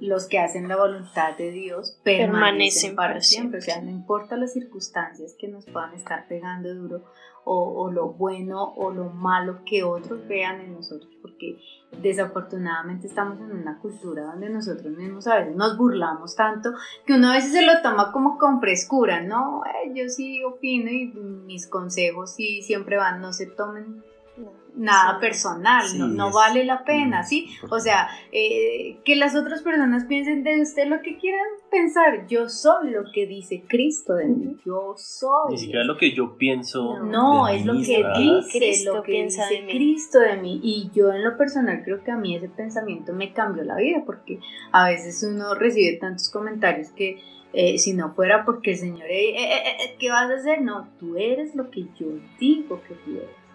los 0.00 0.26
que 0.26 0.38
hacen 0.38 0.68
la 0.68 0.76
voluntad 0.76 1.36
de 1.36 1.50
Dios 1.50 1.98
permanecen, 2.02 2.94
para 2.94 3.20
siempre. 3.20 3.58
O 3.58 3.62
sea, 3.62 3.80
no 3.80 3.90
importa 3.90 4.36
las 4.36 4.52
circunstancias 4.52 5.34
que 5.38 5.48
nos 5.48 5.66
puedan 5.66 5.94
estar 5.94 6.26
pegando 6.28 6.74
duro 6.74 7.04
o, 7.48 7.92
lo 7.92 8.08
bueno 8.08 8.74
o 8.74 8.90
lo 8.90 9.10
malo 9.10 9.60
que 9.64 9.84
otros 9.84 10.26
vean 10.26 10.60
en 10.60 10.72
nosotros, 10.74 11.08
porque 11.22 11.60
desafortunadamente 12.02 13.06
estamos 13.06 13.38
en 13.38 13.52
una 13.52 13.78
cultura 13.78 14.24
donde 14.24 14.50
nosotros 14.50 14.92
mismos 14.96 15.28
a 15.28 15.36
veces 15.38 15.54
nos 15.54 15.78
burlamos 15.78 16.34
tanto 16.34 16.72
que 17.06 17.12
uno 17.12 17.30
a 17.30 17.34
veces 17.34 17.52
se 17.52 17.64
lo 17.64 17.80
toma 17.82 18.10
como 18.10 18.36
con 18.36 18.60
frescura, 18.60 19.22
¿no? 19.22 19.62
yo 19.94 20.08
sí 20.08 20.42
opino 20.42 20.90
y 20.90 21.06
mis 21.46 21.68
consejos 21.68 22.34
sí 22.34 22.62
siempre 22.62 22.96
van, 22.96 23.20
no 23.20 23.32
se 23.32 23.46
tomen 23.46 24.02
nada 24.76 25.18
personal, 25.18 25.86
no, 25.96 26.06
no 26.06 26.30
vale 26.30 26.64
la 26.64 26.84
pena, 26.84 27.22
¿sí? 27.22 27.48
O 27.70 27.80
sea, 27.80 28.08
eh, 28.30 28.98
que 29.04 29.16
las 29.16 29.34
otras 29.34 29.62
personas 29.62 30.04
piensen 30.04 30.44
de 30.44 30.60
usted 30.60 30.86
lo 30.86 31.00
que 31.00 31.16
quieran 31.18 31.46
pensar, 31.70 32.26
yo 32.28 32.48
soy 32.48 32.90
lo 32.90 33.04
que 33.12 33.26
dice 33.26 33.64
Cristo 33.66 34.14
de 34.14 34.26
mí, 34.26 34.56
yo 34.64 34.94
soy. 34.96 35.52
Ni 35.52 35.58
siquiera 35.58 35.84
lo 35.84 35.96
que 35.96 36.14
yo 36.14 36.36
pienso. 36.36 37.02
No, 37.02 37.48
es 37.48 37.64
lo 37.64 37.72
que 37.74 38.04
dice, 38.18 38.84
lo 38.84 39.02
que 39.02 39.24
dice 39.24 39.64
Cristo 39.68 40.20
de 40.20 40.36
mí. 40.36 40.60
Y 40.62 40.90
yo 40.94 41.12
en 41.12 41.24
lo 41.24 41.36
personal 41.36 41.82
creo 41.82 42.04
que 42.04 42.10
a 42.10 42.16
mí 42.16 42.36
ese 42.36 42.48
pensamiento 42.48 43.12
me 43.12 43.32
cambió 43.32 43.64
la 43.64 43.76
vida, 43.76 44.02
porque 44.04 44.40
a 44.72 44.88
veces 44.88 45.22
uno 45.22 45.54
recibe 45.54 45.96
tantos 45.96 46.30
comentarios 46.30 46.90
que... 46.90 47.18
Eh, 47.52 47.78
si 47.78 47.94
no 47.94 48.12
fuera 48.12 48.44
porque 48.44 48.72
el 48.72 48.76
Señor, 48.76 49.06
eh, 49.08 49.30
eh, 49.30 49.96
¿qué 49.98 50.10
vas 50.10 50.30
a 50.30 50.34
hacer? 50.34 50.60
No, 50.60 50.88
tú 50.98 51.16
eres 51.16 51.54
lo 51.54 51.70
que 51.70 51.86
yo 51.98 52.08
digo 52.38 52.82
que 52.86 52.94
tú 52.96 53.12
eres. 53.12 53.45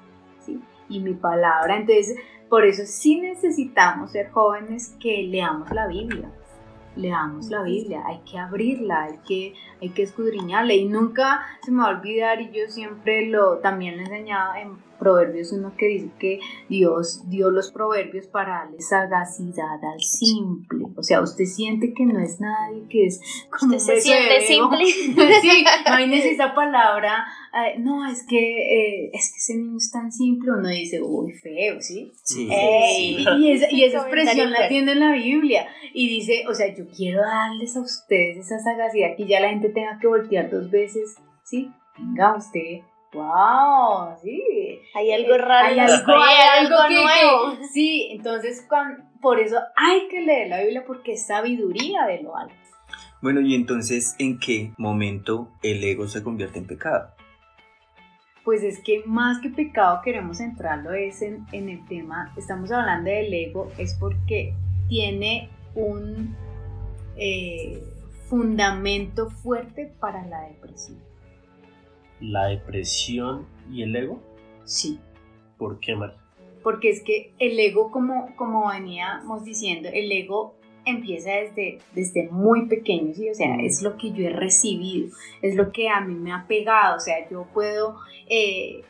Y 0.92 1.00
mi 1.00 1.14
palabra. 1.14 1.78
Entonces, 1.78 2.18
por 2.50 2.66
eso 2.66 2.84
sí 2.86 3.20
necesitamos 3.20 4.12
ser 4.12 4.30
jóvenes 4.30 4.96
que 5.00 5.24
leamos 5.24 5.72
la 5.72 5.88
Biblia. 5.88 6.30
Leamos 6.98 7.50
la 7.50 7.64
Biblia, 7.64 8.04
hay 8.06 8.20
que 8.30 8.38
abrirla, 8.38 9.04
hay 9.04 9.18
que, 9.26 9.54
hay 9.82 9.90
que 9.90 10.04
escudriñarla 10.04 10.74
y 10.74 10.86
nunca 10.86 11.42
se 11.64 11.72
me 11.72 11.84
va 11.84 11.88
a 11.88 11.98
olvidar 11.98 12.42
y 12.42 12.52
yo 12.52 12.68
siempre 12.68 13.28
lo 13.28 13.60
también 13.60 13.96
lo 13.96 14.02
he 14.02 14.06
enseñado 14.06 14.56
en 14.56 14.91
Proverbios 15.02 15.52
uno 15.52 15.74
que 15.76 15.88
dice 15.88 16.12
que 16.20 16.40
Dios 16.70 17.28
dio 17.28 17.50
los 17.50 17.72
proverbios 17.72 18.28
para 18.28 18.60
darle 18.60 18.80
sagacidad 18.82 19.84
al 19.84 20.00
simple. 20.00 20.86
O 20.96 21.02
sea, 21.02 21.22
usted 21.22 21.46
siente 21.46 21.92
que 21.96 22.06
no 22.06 22.20
es 22.20 22.40
nadie, 22.40 22.84
que 22.88 23.08
es 23.08 23.20
como 23.50 23.78
usted 23.78 23.96
se 23.96 24.02
siente 24.02 24.42
simple. 24.42 24.86
sí, 25.42 25.64
imagínese 25.88 26.34
esa 26.34 26.54
palabra. 26.54 27.26
no, 27.80 28.08
es 28.08 28.24
que 28.28 28.38
eh, 28.38 29.10
es 29.12 29.32
que 29.32 29.38
ese 29.38 29.56
niño 29.58 29.78
es 29.78 29.92
tan 29.92 30.12
simple. 30.12 30.52
Uno 30.52 30.70
dice, 30.70 31.02
uy, 31.02 31.34
feo, 31.34 31.82
¿sí? 31.82 32.12
Sí. 32.24 32.48
Y, 32.48 33.52
esa, 33.52 33.72
y 33.72 33.84
esa 33.84 33.98
expresión 34.02 34.52
la 34.52 34.68
tiene 34.68 34.92
en 34.92 35.00
la 35.00 35.14
Biblia. 35.14 35.66
Y 35.96 36.10
dice, 36.10 36.44
o 36.48 36.54
sea, 36.54 36.76
yo 36.76 36.86
quiero 36.96 37.22
darles 37.22 37.76
a 37.76 37.82
ustedes 37.82 38.38
esa 38.38 38.60
sagacidad 38.60 39.16
que 39.18 39.26
ya 39.26 39.40
la 39.40 39.50
gente 39.50 39.70
tenga 39.70 39.98
que 40.00 40.06
voltear 40.06 40.52
dos 40.52 40.70
veces, 40.70 41.16
¿sí? 41.44 41.72
Venga, 41.98 42.36
usted 42.38 42.82
wow, 43.14 44.16
sí. 44.22 44.80
Hay 44.96 45.12
algo 45.12 45.38
raro. 45.38 45.68
Hay 45.68 45.80
algo, 45.80 46.14
hay 46.14 46.66
algo, 46.66 46.90
nuevo. 46.90 47.58
sí, 47.72 48.10
entonces 48.12 48.68
por 49.22 49.40
eso 49.40 49.58
hay 49.76 50.08
que 50.08 50.22
leer 50.22 50.50
la 50.50 50.62
Biblia 50.62 50.84
porque 50.86 51.14
es 51.14 51.26
sabiduría 51.26 52.06
de 52.06 52.22
lo 52.22 52.36
alto. 52.36 52.56
Bueno, 53.22 53.42
y 53.42 53.54
entonces, 53.54 54.16
¿en 54.18 54.40
qué 54.40 54.74
momento 54.78 55.50
el 55.62 55.84
ego 55.84 56.08
se 56.08 56.24
convierte 56.24 56.58
en 56.58 56.66
pecado? 56.66 57.12
Pues 58.44 58.64
es 58.64 58.80
que 58.80 59.04
más 59.06 59.40
que 59.40 59.50
pecado 59.50 60.02
queremos 60.04 60.38
centrarlo 60.38 60.92
es 60.94 61.22
en, 61.22 61.46
en 61.52 61.70
el 61.70 61.86
tema, 61.86 62.34
estamos 62.36 62.72
hablando 62.72 63.12
del 63.12 63.32
ego, 63.32 63.72
es 63.78 63.94
porque 63.94 64.56
tiene 64.90 65.50
un 65.76 66.36
eh, 67.16 67.84
fundamento 68.28 69.30
fuerte 69.30 69.94
para 70.00 70.26
la 70.26 70.42
depresión 70.48 71.11
la 72.22 72.48
depresión 72.48 73.48
y 73.72 73.84
el 73.84 73.96
ego? 73.96 74.22
Sí. 74.64 75.00
¿Por 75.58 75.80
qué, 75.80 75.96
Mar? 75.96 76.16
Porque 76.64 76.90
es 76.90 77.04
que 77.04 77.34
el 77.40 77.60
ego, 77.60 77.92
como, 77.92 78.36
como 78.36 78.70
veníamos 78.70 79.44
diciendo, 79.44 79.90
el 79.92 80.12
ego 80.12 80.56
empieza 80.86 81.32
desde, 81.32 81.80
desde 81.94 82.30
muy 82.30 82.68
pequeño, 82.68 83.14
¿sí? 83.14 83.30
O 83.30 83.36
sea, 83.36 83.58
es 83.62 83.82
lo 83.82 83.98
que 83.98 84.12
yo 84.12 84.28
he 84.28 84.32
recibido, 84.32 85.10
es 85.42 85.56
lo 85.56 85.72
que 85.72 85.90
a 85.90 86.02
mí 86.02 86.16
me 86.16 86.34
ha 86.34 86.46
pegado, 86.48 86.98
o 86.98 87.00
sea, 87.00 87.30
yo 87.30 87.48
puedo, 87.54 87.98
eh, 88.28 88.82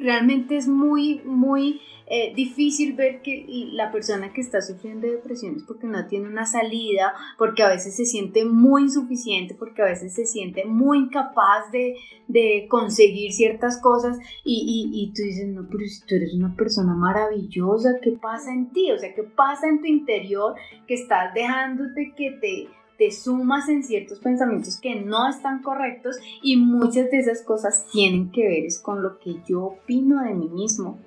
realmente 0.00 0.56
es 0.56 0.66
muy, 0.66 1.20
muy 1.24 1.80
eh, 2.12 2.32
difícil 2.34 2.94
ver 2.94 3.22
que 3.22 3.46
la 3.72 3.92
persona 3.92 4.32
que 4.32 4.40
está 4.40 4.60
sufriendo 4.60 5.06
de 5.06 5.14
depresión 5.14 5.54
es 5.54 5.62
porque 5.62 5.86
no 5.86 6.08
tiene 6.08 6.26
una 6.26 6.44
salida, 6.44 7.14
porque 7.38 7.62
a 7.62 7.68
veces 7.68 7.94
se 7.94 8.04
siente 8.04 8.44
muy 8.44 8.82
insuficiente, 8.82 9.54
porque 9.54 9.82
a 9.82 9.84
veces 9.84 10.12
se 10.12 10.26
siente 10.26 10.64
muy 10.64 10.98
incapaz 10.98 11.70
de, 11.70 11.94
de 12.26 12.66
conseguir 12.68 13.32
ciertas 13.32 13.80
cosas 13.80 14.18
y, 14.44 14.90
y, 14.92 15.12
tú 15.12 15.22
dices, 15.22 15.46
no, 15.48 15.68
pero 15.70 15.86
si 15.86 16.04
tú 16.04 16.16
eres 16.16 16.34
una 16.34 16.52
persona 16.56 16.94
maravillosa, 16.94 18.00
¿qué 18.02 18.10
pasa 18.20 18.52
en 18.52 18.72
ti? 18.72 18.90
O 18.90 18.98
sea, 18.98 19.14
¿qué 19.14 19.22
pasa 19.22 19.68
en 19.68 19.80
tu 19.80 19.86
interior 19.86 20.54
que 20.88 20.94
estás 20.94 21.32
dejándote 21.32 22.12
que 22.16 22.32
te 22.40 22.79
te 23.00 23.10
sumas 23.10 23.66
en 23.70 23.82
ciertos 23.82 24.18
pensamientos 24.18 24.78
que 24.78 24.94
no 24.94 25.26
están 25.26 25.62
correctos 25.62 26.18
y 26.42 26.58
muchas 26.58 27.10
de 27.10 27.18
esas 27.18 27.42
cosas 27.42 27.86
tienen 27.90 28.30
que 28.30 28.46
ver 28.46 28.66
es 28.66 28.78
con 28.78 29.02
lo 29.02 29.18
que 29.18 29.36
yo 29.48 29.64
opino 29.64 30.22
de 30.22 30.34
mí 30.34 30.50
mismo, 30.50 30.98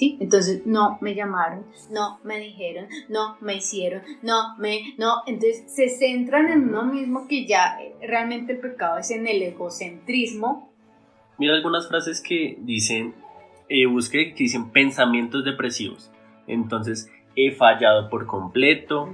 entonces, 0.00 0.64
no 0.64 0.98
me 1.00 1.14
llamaron, 1.14 1.64
no 1.90 2.20
me 2.22 2.38
dijeron, 2.38 2.86
no 3.08 3.36
me 3.40 3.56
hicieron, 3.56 4.02
no 4.22 4.56
me, 4.58 4.94
no, 4.96 5.22
entonces 5.26 5.64
se 5.66 5.88
centran 5.88 6.48
en 6.48 6.68
uno 6.68 6.84
mismo 6.84 7.26
que 7.26 7.46
ya 7.46 7.78
eh, 7.80 7.94
realmente 8.06 8.52
el 8.52 8.60
pecado 8.60 8.98
es 8.98 9.10
en 9.10 9.26
el 9.26 9.42
egocentrismo. 9.42 10.72
Mira 11.38 11.54
algunas 11.54 11.88
frases 11.88 12.20
que 12.20 12.58
dicen, 12.60 13.14
eh, 13.68 13.86
busqué, 13.86 14.34
que 14.34 14.44
dicen 14.44 14.70
pensamientos 14.70 15.44
depresivos. 15.44 16.12
Entonces, 16.46 17.10
he 17.34 17.52
fallado 17.52 18.08
por 18.08 18.26
completo, 18.26 19.08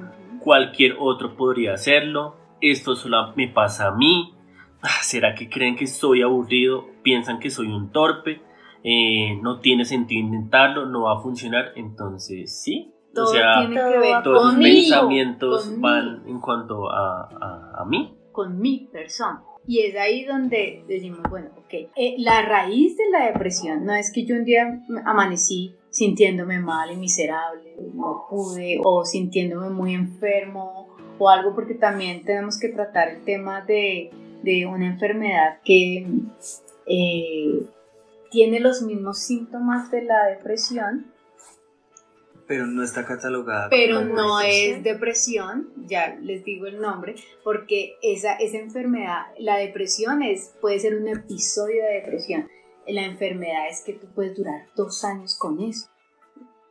cualquier 0.44 0.96
otro 1.00 1.36
podría 1.36 1.72
hacerlo, 1.72 2.36
esto 2.60 2.94
solo 2.94 3.32
me 3.34 3.48
pasa 3.48 3.88
a 3.88 3.94
mí, 3.96 4.34
ah, 4.82 5.02
¿será 5.02 5.34
que 5.34 5.48
creen 5.48 5.74
que 5.74 5.86
soy 5.86 6.20
aburrido? 6.22 6.86
¿Piensan 7.02 7.40
que 7.40 7.50
soy 7.50 7.68
un 7.68 7.90
torpe? 7.90 8.42
Eh, 8.84 9.38
no 9.40 9.60
tiene 9.60 9.86
sentido 9.86 10.20
intentarlo, 10.20 10.84
no 10.84 11.04
va 11.04 11.18
a 11.18 11.22
funcionar, 11.22 11.72
entonces 11.76 12.62
sí. 12.62 12.92
Todo 13.14 13.30
o 13.30 13.32
sea, 13.32 13.60
tiene 13.60 13.76
que 13.76 13.98
ver 13.98 14.22
todos 14.22 14.54
los 14.54 14.62
pensamientos 14.62 15.80
van 15.80 16.24
en 16.26 16.40
cuanto 16.40 16.90
a, 16.90 17.80
a, 17.80 17.84
mí. 17.86 18.14
Con 18.32 18.58
mi 18.58 18.88
persona. 18.92 19.42
Y 19.66 19.80
es 19.80 19.96
ahí 19.96 20.24
donde 20.24 20.84
decimos, 20.88 21.20
bueno, 21.30 21.50
ok, 21.56 21.72
eh, 21.96 22.16
la 22.18 22.42
raíz 22.42 22.96
de 22.96 23.08
la 23.10 23.26
depresión 23.26 23.86
no 23.86 23.94
es 23.94 24.12
que 24.12 24.26
yo 24.26 24.34
un 24.34 24.44
día 24.44 24.82
amanecí 25.06 25.76
sintiéndome 25.94 26.58
mal 26.58 26.90
y 26.90 26.96
miserable, 26.96 27.76
no 27.94 28.26
pude, 28.28 28.80
o 28.82 29.04
sintiéndome 29.04 29.70
muy 29.70 29.94
enfermo 29.94 30.88
o 31.18 31.30
algo, 31.30 31.54
porque 31.54 31.74
también 31.74 32.24
tenemos 32.24 32.58
que 32.58 32.68
tratar 32.68 33.10
el 33.10 33.24
tema 33.24 33.60
de, 33.60 34.10
de 34.42 34.66
una 34.66 34.86
enfermedad 34.88 35.60
que 35.64 36.04
eh, 36.86 37.66
tiene 38.32 38.58
los 38.58 38.82
mismos 38.82 39.20
síntomas 39.20 39.92
de 39.92 40.02
la 40.02 40.26
depresión. 40.26 41.12
Pero 42.48 42.66
no 42.66 42.82
está 42.82 43.06
catalogada. 43.06 43.68
Pero 43.70 44.04
no 44.04 44.40
es 44.40 44.82
depresión, 44.82 45.68
ya 45.86 46.16
les 46.20 46.44
digo 46.44 46.66
el 46.66 46.80
nombre, 46.80 47.14
porque 47.44 47.94
esa, 48.02 48.34
esa 48.34 48.58
enfermedad, 48.58 49.26
la 49.38 49.58
depresión 49.58 50.22
es, 50.22 50.56
puede 50.60 50.80
ser 50.80 50.96
un 50.96 51.06
episodio 51.06 51.84
de 51.84 51.94
depresión. 52.00 52.48
La 52.86 53.02
enfermedad 53.02 53.68
es 53.68 53.82
que 53.82 53.94
tú 53.94 54.06
puedes 54.14 54.36
durar 54.36 54.66
dos 54.76 55.04
años 55.04 55.36
con 55.38 55.60
eso. 55.60 55.88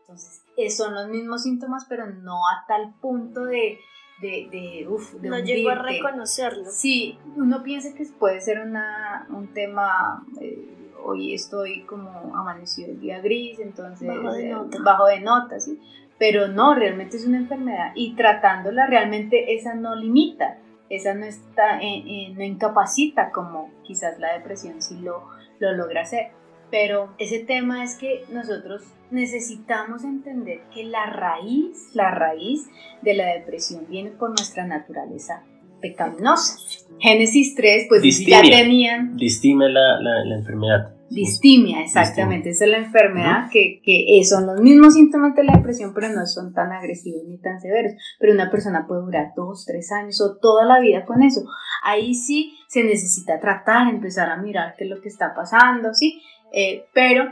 Entonces, 0.02 0.42
son 0.76 0.94
los 0.94 1.08
mismos 1.08 1.44
síntomas, 1.44 1.86
pero 1.90 2.08
no 2.08 2.48
a 2.48 2.66
tal 2.68 2.94
punto 3.02 3.46
de, 3.46 3.80
de, 4.22 4.48
de, 4.52 4.88
uf, 4.88 5.16
no 5.16 5.40
llegó 5.40 5.70
a 5.70 5.76
reconocerlo. 5.76 6.66
Sí, 6.70 7.18
uno 7.36 7.64
piensa 7.64 7.94
que 7.96 8.06
puede 8.20 8.42
ser 8.42 8.60
una, 8.60 9.28
un 9.30 9.48
tema 9.54 10.26
eh, 10.40 10.74
hoy 11.04 11.34
estoy 11.34 11.82
como 11.82 12.36
amanecido 12.36 12.92
el 12.92 13.00
día 13.00 13.20
gris, 13.20 13.60
entonces 13.60 14.08
bajo 14.08 14.34
de 14.34 14.50
nota, 14.50 14.78
bajo 14.84 15.06
de 15.08 15.20
nota 15.20 15.60
¿sí? 15.60 15.80
Pero 16.18 16.48
no, 16.48 16.76
realmente 16.76 17.18
es 17.18 17.26
una 17.26 17.38
enfermedad 17.38 17.92
y 17.96 18.16
tratándola 18.16 18.88
realmente 18.88 19.56
esa 19.56 19.74
no 19.74 19.96
limita, 19.96 20.58
esa 20.90 21.14
no 21.14 21.26
está, 21.26 21.82
eh, 21.82 22.04
eh, 22.06 22.34
no 22.36 22.44
incapacita 22.44 23.32
como 23.32 23.72
quizás 23.84 24.20
la 24.20 24.34
depresión 24.34 24.82
sí 24.82 25.00
lo, 25.00 25.28
lo 25.64 25.74
logra 25.74 26.02
hacer. 26.02 26.28
Pero 26.70 27.14
ese 27.20 27.40
tema 27.40 27.84
es 27.84 27.96
que 27.96 28.26
nosotros 28.32 28.84
necesitamos 29.12 30.04
entender 30.04 30.62
que 30.74 30.84
la 30.84 31.06
raíz, 31.06 31.90
la 31.94 32.12
raíz 32.12 32.68
de 33.02 33.14
la 33.14 33.28
depresión 33.28 33.86
viene 33.88 34.10
por 34.10 34.30
nuestra 34.30 34.66
naturaleza 34.66 35.44
pecaminosa. 35.82 36.58
Génesis 37.00 37.56
3, 37.56 37.86
pues 37.90 38.26
ya 38.26 38.42
tenían... 38.42 39.18
Distime 39.18 39.70
la, 39.70 40.00
la, 40.02 40.26
la 40.26 40.36
enfermedad. 40.36 40.93
Distimia, 41.10 41.82
exactamente. 41.82 42.50
Esa 42.50 42.66
es 42.66 42.72
la 42.72 42.78
enfermedad 42.78 43.50
que, 43.52 43.82
que 43.84 44.24
son 44.24 44.48
los 44.48 44.62
mismos 44.62 44.94
síntomas 44.94 45.36
de 45.36 45.44
la 45.44 45.54
depresión, 45.58 45.94
pero 45.94 46.10
no 46.10 46.26
son 46.26 46.54
tan 46.54 46.72
agresivos 46.72 47.24
ni 47.28 47.38
tan 47.38 47.60
severos. 47.60 47.94
Pero 48.20 48.34
una 48.34 48.50
persona 48.50 48.88
puede 48.88 49.02
durar 49.02 49.34
dos, 49.36 49.66
tres 49.66 49.92
años 49.92 50.20
o 50.22 50.38
toda 50.38 50.66
la 50.66 50.80
vida 50.80 51.06
con 51.06 51.22
eso. 51.22 51.42
Ahí 51.84 52.16
sí 52.16 52.58
se 52.68 52.84
necesita 52.84 53.40
tratar, 53.40 53.90
empezar 53.90 54.30
a 54.30 54.38
mirar 54.38 54.76
qué 54.78 54.86
es 54.86 54.90
lo 54.90 55.02
que 55.02 55.10
está 55.10 55.34
pasando, 55.36 55.94
¿sí? 55.94 56.22
Eh, 56.52 56.86
pero 56.94 57.26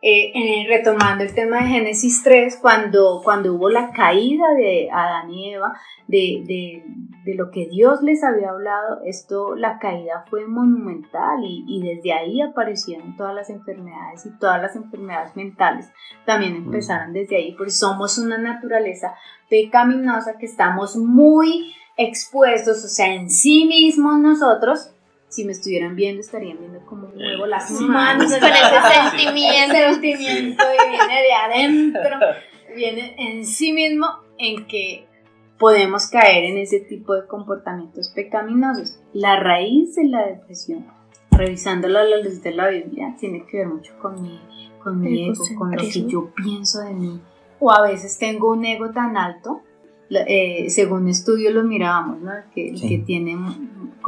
eh, 0.00 0.64
retomando 0.68 1.24
el 1.24 1.34
tema 1.34 1.58
de 1.58 1.68
Génesis 1.68 2.22
3, 2.22 2.58
cuando, 2.62 3.20
cuando 3.24 3.54
hubo 3.54 3.68
la 3.68 3.90
caída 3.90 4.44
de 4.56 4.88
Adán 4.92 5.30
y 5.30 5.52
Eva, 5.54 5.72
de, 6.06 6.44
de, 6.46 6.84
de, 7.24 7.34
lo 7.34 7.50
que 7.50 7.66
Dios 7.66 8.00
les 8.02 8.22
había 8.22 8.50
hablado, 8.50 9.00
esto, 9.04 9.56
la 9.56 9.78
caída 9.78 10.24
fue 10.30 10.46
monumental 10.46 11.42
y, 11.42 11.64
y, 11.66 11.82
desde 11.82 12.12
ahí 12.12 12.40
aparecieron 12.40 13.16
todas 13.16 13.34
las 13.34 13.50
enfermedades 13.50 14.24
y 14.24 14.38
todas 14.38 14.62
las 14.62 14.76
enfermedades 14.76 15.34
mentales 15.34 15.90
también 16.24 16.54
empezaron 16.54 17.12
desde 17.12 17.36
ahí, 17.36 17.54
porque 17.56 17.72
somos 17.72 18.18
una 18.18 18.38
naturaleza 18.38 19.14
pecaminosa 19.50 20.38
que 20.38 20.46
estamos 20.46 20.96
muy 20.96 21.74
expuestos, 21.96 22.84
o 22.84 22.88
sea, 22.88 23.12
en 23.12 23.28
sí 23.28 23.66
mismos 23.66 24.20
nosotros 24.20 24.92
si 25.28 25.44
me 25.44 25.52
estuvieran 25.52 25.94
viendo, 25.94 26.20
estarían 26.20 26.58
viendo 26.58 26.80
como 26.86 27.08
muevo 27.08 27.44
eh, 27.44 27.48
las 27.48 27.70
manos 27.70 28.32
con 28.32 28.50
ese 28.50 29.20
sentimiento. 29.20 29.74
sentimiento 29.74 30.64
y 30.64 30.90
viene 30.90 31.22
de 31.22 31.32
adentro, 31.32 32.18
viene 32.74 33.14
en 33.18 33.46
sí 33.46 33.72
mismo 33.72 34.06
en 34.38 34.66
que 34.66 35.06
podemos 35.58 36.06
caer 36.06 36.44
en 36.44 36.58
ese 36.58 36.80
tipo 36.80 37.14
de 37.14 37.26
comportamientos 37.26 38.10
pecaminosos. 38.10 38.98
La 39.12 39.38
raíz 39.40 39.94
de 39.96 40.04
la 40.08 40.26
depresión, 40.26 40.86
revisándolo 41.30 41.98
a 41.98 42.04
la 42.04 42.18
luz 42.18 42.42
de 42.42 42.52
la 42.52 42.68
Biblia, 42.68 43.14
tiene 43.18 43.44
que 43.44 43.58
ver 43.58 43.68
mucho 43.68 43.92
con 44.00 44.22
mi, 44.22 44.40
con 44.82 45.00
mi 45.00 45.28
ego, 45.28 45.44
con 45.58 45.72
lo 45.72 45.78
que 45.78 46.06
yo 46.06 46.32
pienso 46.34 46.80
de 46.80 46.94
mí. 46.94 47.20
O 47.60 47.72
a 47.72 47.82
veces 47.82 48.18
tengo 48.18 48.52
un 48.52 48.64
ego 48.64 48.90
tan 48.92 49.16
alto 49.16 49.62
eh, 50.10 50.70
según 50.70 51.08
estudios 51.08 51.52
lo 51.52 51.64
mirábamos, 51.64 52.20
¿no? 52.20 52.32
Que, 52.54 52.74
que 52.74 52.98
tiene 52.98 53.36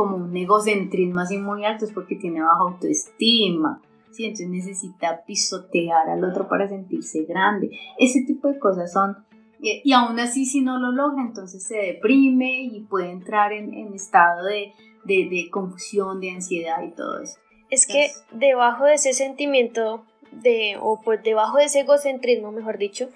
como 0.01 0.17
un 0.17 0.35
egocentrismo 0.35 1.21
así 1.21 1.37
muy 1.37 1.67
alto 1.67 1.85
es 1.85 1.93
porque 1.93 2.17
tiene 2.17 2.41
baja 2.41 2.61
autoestima, 2.61 3.83
¿sí? 4.13 4.25
Entonces 4.25 4.49
necesita 4.49 5.25
pisotear 5.27 6.09
al 6.09 6.25
otro 6.25 6.49
para 6.49 6.67
sentirse 6.67 7.25
grande. 7.25 7.79
Ese 7.99 8.23
tipo 8.27 8.49
de 8.49 8.59
cosas 8.59 8.91
son... 8.91 9.27
Y, 9.61 9.93
aún 9.93 10.19
así 10.19 10.47
si 10.47 10.63
no 10.63 10.79
lo 10.79 10.91
logra, 10.91 11.21
entonces 11.21 11.63
se 11.67 11.77
deprime 11.77 12.63
y 12.63 12.81
puede 12.89 13.11
entrar 13.11 13.53
en, 13.53 13.75
en 13.75 13.93
estado 13.93 14.47
de, 14.47 14.73
de, 15.05 15.29
de, 15.29 15.51
confusión, 15.51 16.19
de 16.19 16.31
ansiedad 16.31 16.83
y 16.83 16.93
todo 16.93 17.21
eso. 17.21 17.39
Es 17.69 17.87
que 17.87 18.09
debajo 18.33 18.87
de 18.87 18.95
ese 18.95 19.13
sentimiento, 19.13 20.07
de, 20.33 20.79
o 20.81 21.03
pues 21.05 21.23
debajo 21.23 21.59
de 21.59 21.65
ese 21.65 21.81
egocentrismo, 21.81 22.53
mejor 22.53 22.79
dicho, 22.79 23.11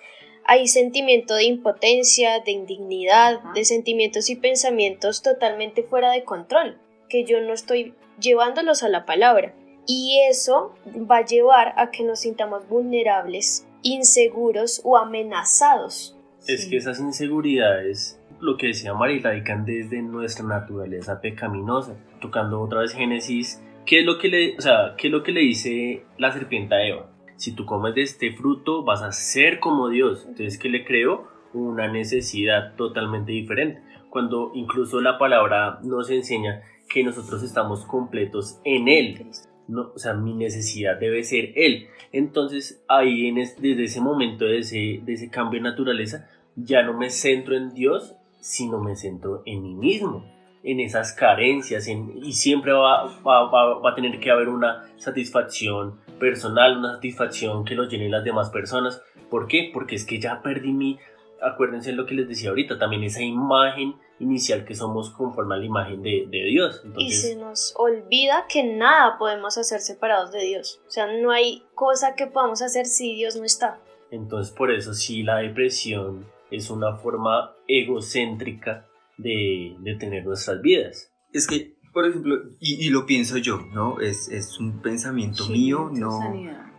hay 0.46 0.66
sentimiento 0.68 1.34
de 1.34 1.44
impotencia, 1.44 2.40
de 2.40 2.52
indignidad, 2.52 3.40
de 3.54 3.64
sentimientos 3.64 4.28
y 4.30 4.36
pensamientos 4.36 5.22
totalmente 5.22 5.82
fuera 5.82 6.10
de 6.10 6.24
control, 6.24 6.78
que 7.08 7.24
yo 7.24 7.40
no 7.40 7.52
estoy 7.52 7.94
llevándolos 8.20 8.82
a 8.82 8.88
la 8.88 9.06
palabra. 9.06 9.54
Y 9.86 10.20
eso 10.28 10.74
va 11.10 11.18
a 11.18 11.24
llevar 11.24 11.74
a 11.76 11.90
que 11.90 12.04
nos 12.04 12.20
sintamos 12.20 12.68
vulnerables, 12.68 13.66
inseguros 13.82 14.80
o 14.84 14.96
amenazados. 14.96 16.16
Es 16.46 16.66
que 16.66 16.76
esas 16.76 17.00
inseguridades, 17.00 18.20
lo 18.40 18.56
que 18.56 18.68
decía 18.68 18.94
María, 18.94 19.22
radican 19.22 19.64
desde 19.64 20.02
nuestra 20.02 20.44
naturaleza 20.46 21.20
pecaminosa. 21.20 21.96
Tocando 22.20 22.60
otra 22.60 22.80
vez 22.80 22.92
Génesis, 22.92 23.62
¿qué 23.86 24.00
es 24.00 24.06
lo 24.06 24.18
que 24.18 24.28
le, 24.28 24.56
o 24.56 24.60
sea, 24.60 24.94
¿qué 24.96 25.08
es 25.08 25.12
lo 25.12 25.22
que 25.22 25.32
le 25.32 25.40
dice 25.40 26.04
la 26.18 26.32
serpiente 26.32 26.74
a 26.74 26.86
Eva? 26.86 27.13
Si 27.36 27.52
tú 27.52 27.64
comes 27.64 27.94
de 27.94 28.02
este 28.02 28.32
fruto 28.32 28.84
vas 28.84 29.02
a 29.02 29.12
ser 29.12 29.60
como 29.60 29.88
Dios. 29.88 30.24
Entonces, 30.26 30.58
¿qué 30.58 30.68
le 30.68 30.84
creo? 30.84 31.28
Una 31.52 31.88
necesidad 31.88 32.74
totalmente 32.76 33.32
diferente. 33.32 33.82
Cuando 34.10 34.52
incluso 34.54 35.00
la 35.00 35.18
palabra 35.18 35.80
nos 35.82 36.10
enseña 36.10 36.62
que 36.88 37.02
nosotros 37.02 37.42
estamos 37.42 37.84
completos 37.84 38.60
en 38.64 38.88
Él. 38.88 39.26
No, 39.66 39.92
o 39.94 39.98
sea, 39.98 40.14
mi 40.14 40.34
necesidad 40.34 40.98
debe 40.98 41.24
ser 41.24 41.52
Él. 41.56 41.88
Entonces, 42.12 42.84
ahí 42.88 43.30
desde 43.32 43.84
ese 43.84 44.00
momento 44.00 44.44
de 44.44 44.58
ese, 44.58 45.00
de 45.02 45.12
ese 45.14 45.30
cambio 45.30 45.60
de 45.60 45.70
naturaleza, 45.70 46.28
ya 46.54 46.82
no 46.82 46.96
me 46.96 47.10
centro 47.10 47.56
en 47.56 47.74
Dios, 47.74 48.14
sino 48.40 48.80
me 48.80 48.94
centro 48.94 49.42
en 49.46 49.62
mí 49.62 49.74
mismo 49.74 50.24
en 50.64 50.80
esas 50.80 51.12
carencias 51.12 51.86
y 51.88 52.32
siempre 52.32 52.72
va, 52.72 53.04
a 53.04 53.94
tener 53.94 54.18
que 54.18 54.30
haber 54.30 54.48
una 54.48 54.86
satisfacción 54.96 56.00
personal, 56.24 56.78
una 56.78 56.94
satisfacción 56.94 57.66
que 57.66 57.74
lo 57.74 57.84
llene 57.84 58.08
las 58.08 58.24
demás 58.24 58.48
personas. 58.48 59.02
¿Por 59.28 59.46
qué? 59.46 59.70
Porque 59.74 59.94
es 59.94 60.06
que 60.06 60.18
ya 60.18 60.40
perdí 60.40 60.72
mi, 60.72 60.98
acuérdense 61.42 61.92
lo 61.92 62.06
que 62.06 62.14
les 62.14 62.26
decía 62.26 62.48
ahorita, 62.48 62.78
también 62.78 63.02
esa 63.02 63.22
imagen 63.22 63.96
inicial 64.18 64.64
que 64.64 64.74
somos 64.74 65.10
conforme 65.10 65.56
a 65.56 65.58
la 65.58 65.66
imagen 65.66 66.02
de, 66.02 66.26
de 66.30 66.44
Dios. 66.44 66.82
y 66.96 67.12
se 67.12 67.36
nos 67.36 67.74
olvida 67.76 68.46
que 68.48 68.64
nada 68.64 69.18
podemos 69.18 69.58
hacer 69.58 69.80
separados 69.80 70.32
de 70.32 70.40
Dios. 70.44 70.80
O 70.88 70.90
sea, 70.90 71.12
no 71.12 71.30
hay 71.30 71.62
cosa 71.74 72.14
que 72.14 72.26
podamos 72.26 72.62
hacer 72.62 72.86
si 72.86 73.14
Dios 73.14 73.36
no 73.36 73.44
está. 73.44 73.78
Entonces 74.10 74.54
por 74.54 74.72
eso 74.72 74.94
sí 74.94 75.24
la 75.24 75.38
depresión 75.38 76.26
es 76.50 76.70
una 76.70 76.96
forma 76.96 77.52
egocéntrica 77.68 78.86
de, 79.18 79.76
de 79.80 79.94
tener 79.96 80.24
nuestras 80.24 80.62
vidas. 80.62 81.12
Es 81.34 81.46
que, 81.46 81.74
por 81.94 82.06
ejemplo, 82.06 82.42
y, 82.60 82.84
y 82.84 82.90
lo 82.90 83.06
pienso 83.06 83.38
yo, 83.38 83.66
¿no? 83.72 84.00
Es, 84.00 84.28
es 84.28 84.58
un 84.58 84.82
pensamiento 84.82 85.46
mío, 85.46 85.90
no, 85.92 86.20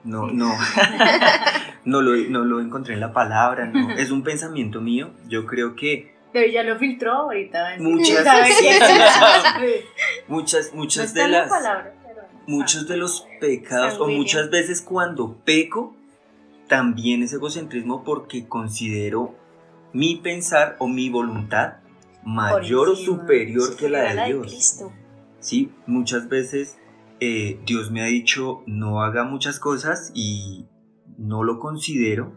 no, 0.03 0.27
no, 0.27 0.53
no, 1.85 2.01
lo, 2.01 2.15
no 2.29 2.43
lo 2.43 2.59
encontré 2.59 2.93
en 2.93 2.99
la 2.99 3.13
palabra, 3.13 3.65
no, 3.65 3.91
es 3.91 4.11
un 4.11 4.23
pensamiento 4.23 4.81
mío, 4.81 5.11
yo 5.27 5.45
creo 5.45 5.75
que... 5.75 6.13
Pero 6.33 6.51
ya 6.51 6.63
lo 6.63 6.77
filtró 6.77 7.13
ahorita. 7.13 7.77
Muchas, 7.79 8.25
muchas, 10.27 10.73
muchas 10.73 11.13
de 11.13 11.29
las... 11.29 11.49
muchos 12.45 12.85
de 12.89 12.97
los 12.97 13.25
pecados, 13.39 13.97
o 13.99 14.09
muchas 14.09 14.49
veces 14.49 14.81
cuando 14.81 15.37
peco, 15.45 15.95
también 16.67 17.23
es 17.23 17.31
egocentrismo 17.31 18.03
porque 18.03 18.49
considero 18.49 19.33
mi 19.93 20.17
pensar 20.17 20.75
o 20.79 20.89
mi 20.89 21.09
voluntad 21.09 21.75
mayor 22.25 22.89
o 22.89 22.95
superior 22.95 23.77
que 23.77 23.87
la 23.87 24.13
de 24.13 24.25
Dios. 24.25 24.83
Sí, 25.45 25.71
muchas 25.85 26.27
veces 26.27 26.79
eh, 27.19 27.59
Dios 27.67 27.91
me 27.91 28.01
ha 28.01 28.05
dicho 28.05 28.63
no 28.65 29.03
haga 29.03 29.25
muchas 29.25 29.59
cosas 29.59 30.11
y 30.15 30.65
no 31.19 31.43
lo 31.43 31.59
considero, 31.59 32.33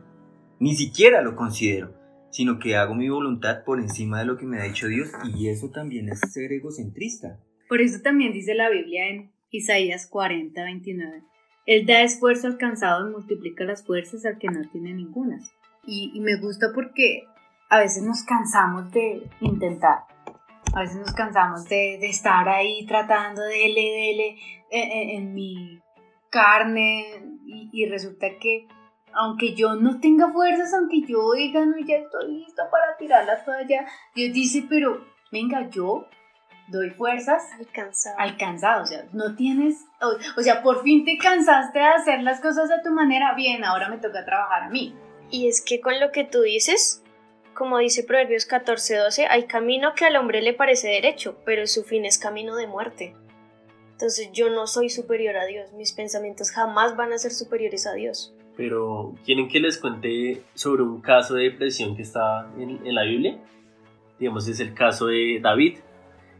ni 0.60 0.74
siquiera 0.74 1.22
lo 1.22 1.34
considero, 1.34 1.94
sino 2.30 2.58
que 2.58 2.76
hago 2.76 2.94
mi 2.94 3.08
voluntad 3.08 3.64
por 3.64 3.80
encima 3.80 4.18
de 4.18 4.26
lo 4.26 4.36
que 4.36 4.44
me 4.44 4.60
ha 4.60 4.64
dicho 4.64 4.88
Dios 4.88 5.08
y 5.34 5.48
eso 5.48 5.70
también 5.70 6.10
es 6.10 6.20
ser 6.30 6.52
egocentrista. 6.52 7.40
Por 7.66 7.80
eso 7.80 8.02
también 8.02 8.34
dice 8.34 8.54
la 8.54 8.68
Biblia 8.68 9.08
en 9.08 9.32
Isaías 9.50 10.06
40, 10.06 10.62
29. 10.62 11.22
Él 11.64 11.86
da 11.86 12.02
esfuerzo 12.02 12.46
al 12.46 12.58
cansado 12.58 13.08
y 13.08 13.12
multiplica 13.12 13.64
las 13.64 13.86
fuerzas 13.86 14.26
al 14.26 14.36
que 14.36 14.48
no 14.48 14.68
tiene 14.70 14.92
ningunas. 14.92 15.50
Y 15.86 16.20
me 16.20 16.38
gusta 16.38 16.72
porque 16.74 17.24
a 17.70 17.78
veces 17.78 18.02
nos 18.02 18.22
cansamos 18.24 18.90
de 18.92 19.22
intentar, 19.40 20.00
a 20.74 20.80
veces 20.80 20.96
nos 20.96 21.12
cansamos 21.12 21.64
de, 21.68 21.94
estar 22.06 22.48
ahí 22.48 22.86
tratando 22.86 23.42
de 23.42 23.54
dele, 23.54 23.80
dele 23.80 24.36
en, 24.70 25.10
en, 25.10 25.34
mi 25.34 25.80
carne 26.30 27.22
y, 27.72 27.86
resulta 27.86 28.26
que 28.40 28.68
aunque 29.12 29.54
yo 29.54 29.74
no 29.74 30.00
tenga 30.00 30.30
fuerzas, 30.32 30.72
aunque 30.74 31.00
yo 31.00 31.32
diga, 31.32 31.64
no, 31.64 31.78
ya 31.78 31.96
estoy 31.96 32.38
listo 32.38 32.62
para 32.70 32.96
tirar 32.98 33.24
la 33.24 33.42
toalla, 33.42 33.86
Dios 34.14 34.32
dice, 34.34 34.66
pero 34.68 35.04
venga, 35.32 35.68
yo 35.70 36.06
doy 36.68 36.90
fuerzas 36.90 37.42
alcanzado. 37.58 38.16
Alcanzado, 38.18 38.82
o 38.82 38.86
sea, 38.86 39.04
no 39.12 39.34
tienes, 39.34 39.86
o, 40.02 40.08
o, 40.38 40.42
sea, 40.42 40.62
por 40.62 40.82
fin 40.82 41.04
te 41.04 41.16
cansaste 41.16 41.78
de 41.78 41.86
hacer 41.86 42.22
las 42.22 42.40
cosas 42.40 42.70
a 42.70 42.82
tu 42.82 42.90
manera, 42.90 43.34
bien, 43.34 43.64
ahora 43.64 43.88
me 43.88 43.98
toca 43.98 44.24
trabajar 44.24 44.64
a 44.64 44.68
mí. 44.68 44.94
Y 45.30 45.48
es 45.48 45.62
que 45.62 45.80
con 45.80 45.98
lo 46.00 46.12
que 46.12 46.24
tú 46.24 46.42
dices, 46.42 47.02
como 47.58 47.78
dice 47.78 48.04
Proverbios 48.04 48.46
14:12, 48.48 49.26
hay 49.28 49.46
camino 49.46 49.92
que 49.96 50.04
al 50.04 50.14
hombre 50.14 50.40
le 50.42 50.54
parece 50.54 50.86
derecho, 50.86 51.36
pero 51.44 51.66
su 51.66 51.82
fin 51.82 52.04
es 52.04 52.16
camino 52.16 52.54
de 52.54 52.68
muerte. 52.68 53.16
Entonces 53.90 54.30
yo 54.32 54.48
no 54.48 54.68
soy 54.68 54.88
superior 54.88 55.36
a 55.36 55.44
Dios, 55.44 55.72
mis 55.72 55.92
pensamientos 55.92 56.52
jamás 56.52 56.96
van 56.96 57.12
a 57.12 57.18
ser 57.18 57.32
superiores 57.32 57.84
a 57.88 57.94
Dios. 57.94 58.32
Pero, 58.56 59.14
¿quieren 59.24 59.48
que 59.48 59.58
les 59.58 59.78
cuente 59.78 60.42
sobre 60.54 60.82
un 60.82 61.00
caso 61.00 61.34
de 61.34 61.44
depresión 61.44 61.96
que 61.96 62.02
está 62.02 62.48
en, 62.56 62.94
la 62.94 63.02
Biblia? 63.02 63.38
Digamos, 64.20 64.46
es 64.48 64.60
el 64.60 64.74
caso 64.74 65.06
de 65.06 65.40
David. 65.40 65.78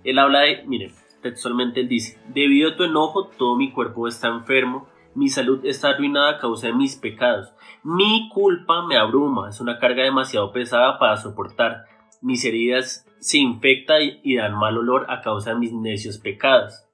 Él 0.04 0.18
habla 0.18 0.40
de, 0.40 0.62
miren, 0.66 0.92
textualmente 1.20 1.80
él 1.80 1.88
dice, 1.88 2.16
debido 2.28 2.70
a 2.70 2.76
tu 2.76 2.84
enojo 2.84 3.26
todo 3.26 3.56
mi 3.56 3.72
cuerpo 3.72 4.06
está 4.06 4.28
enfermo 4.28 4.88
mi 5.18 5.28
salud 5.28 5.64
está 5.64 5.90
arruinada 5.90 6.30
a 6.30 6.38
causa 6.38 6.68
de 6.68 6.74
mis 6.74 6.94
pecados. 6.94 7.52
Mi 7.82 8.28
culpa 8.32 8.86
me 8.86 8.96
abruma, 8.96 9.48
es 9.48 9.60
una 9.60 9.78
carga 9.78 10.02
demasiado 10.02 10.52
pesada 10.52 10.98
para 10.98 11.16
soportar. 11.16 11.84
Mis 12.20 12.44
heridas 12.44 13.06
se 13.20 13.38
infectan 13.38 14.00
y 14.22 14.36
dan 14.36 14.54
mal 14.54 14.76
olor 14.78 15.06
a 15.08 15.20
causa 15.20 15.50
de 15.50 15.56
mis 15.56 15.72
necios 15.72 16.18
pecados. 16.18 16.84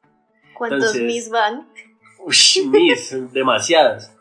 ¿Cuántos 0.55 0.95
mis 0.97 1.31
van? 1.31 1.67
Uy, 2.25 2.37
mis, 2.71 3.33
demasiadas. 3.33 4.17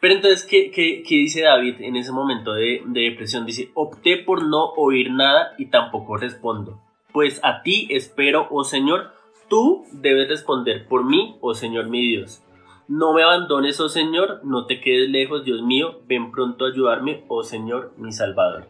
Pero 0.00 0.14
entonces, 0.14 0.44
¿qué, 0.44 0.70
qué, 0.70 1.02
qué 1.06 1.14
dice 1.16 1.42
David 1.42 1.76
en 1.80 1.96
ese 1.96 2.12
momento 2.12 2.54
de, 2.54 2.82
de 2.86 3.00
depresión? 3.02 3.46
Dice, 3.46 3.70
opté 3.74 4.18
por 4.18 4.44
no 4.44 4.72
oír 4.76 5.10
nada 5.10 5.54
y 5.58 5.66
tampoco 5.66 6.16
respondo. 6.16 6.80
Pues 7.12 7.40
a 7.42 7.62
ti 7.62 7.88
espero, 7.90 8.48
oh 8.50 8.64
Señor, 8.64 9.12
tú 9.48 9.86
debes 9.92 10.28
responder 10.28 10.86
por 10.86 11.04
mí, 11.04 11.38
oh 11.40 11.54
Señor 11.54 11.88
mi 11.88 12.06
Dios. 12.06 12.42
No 12.88 13.12
me 13.12 13.22
abandones, 13.24 13.80
oh 13.80 13.88
Señor, 13.88 14.40
no 14.44 14.66
te 14.66 14.80
quedes 14.80 15.10
lejos, 15.10 15.44
Dios 15.44 15.62
mío, 15.62 16.00
ven 16.06 16.30
pronto 16.30 16.64
a 16.64 16.68
ayudarme, 16.68 17.24
oh 17.28 17.42
Señor 17.42 17.92
mi 17.96 18.12
Salvador. 18.12 18.68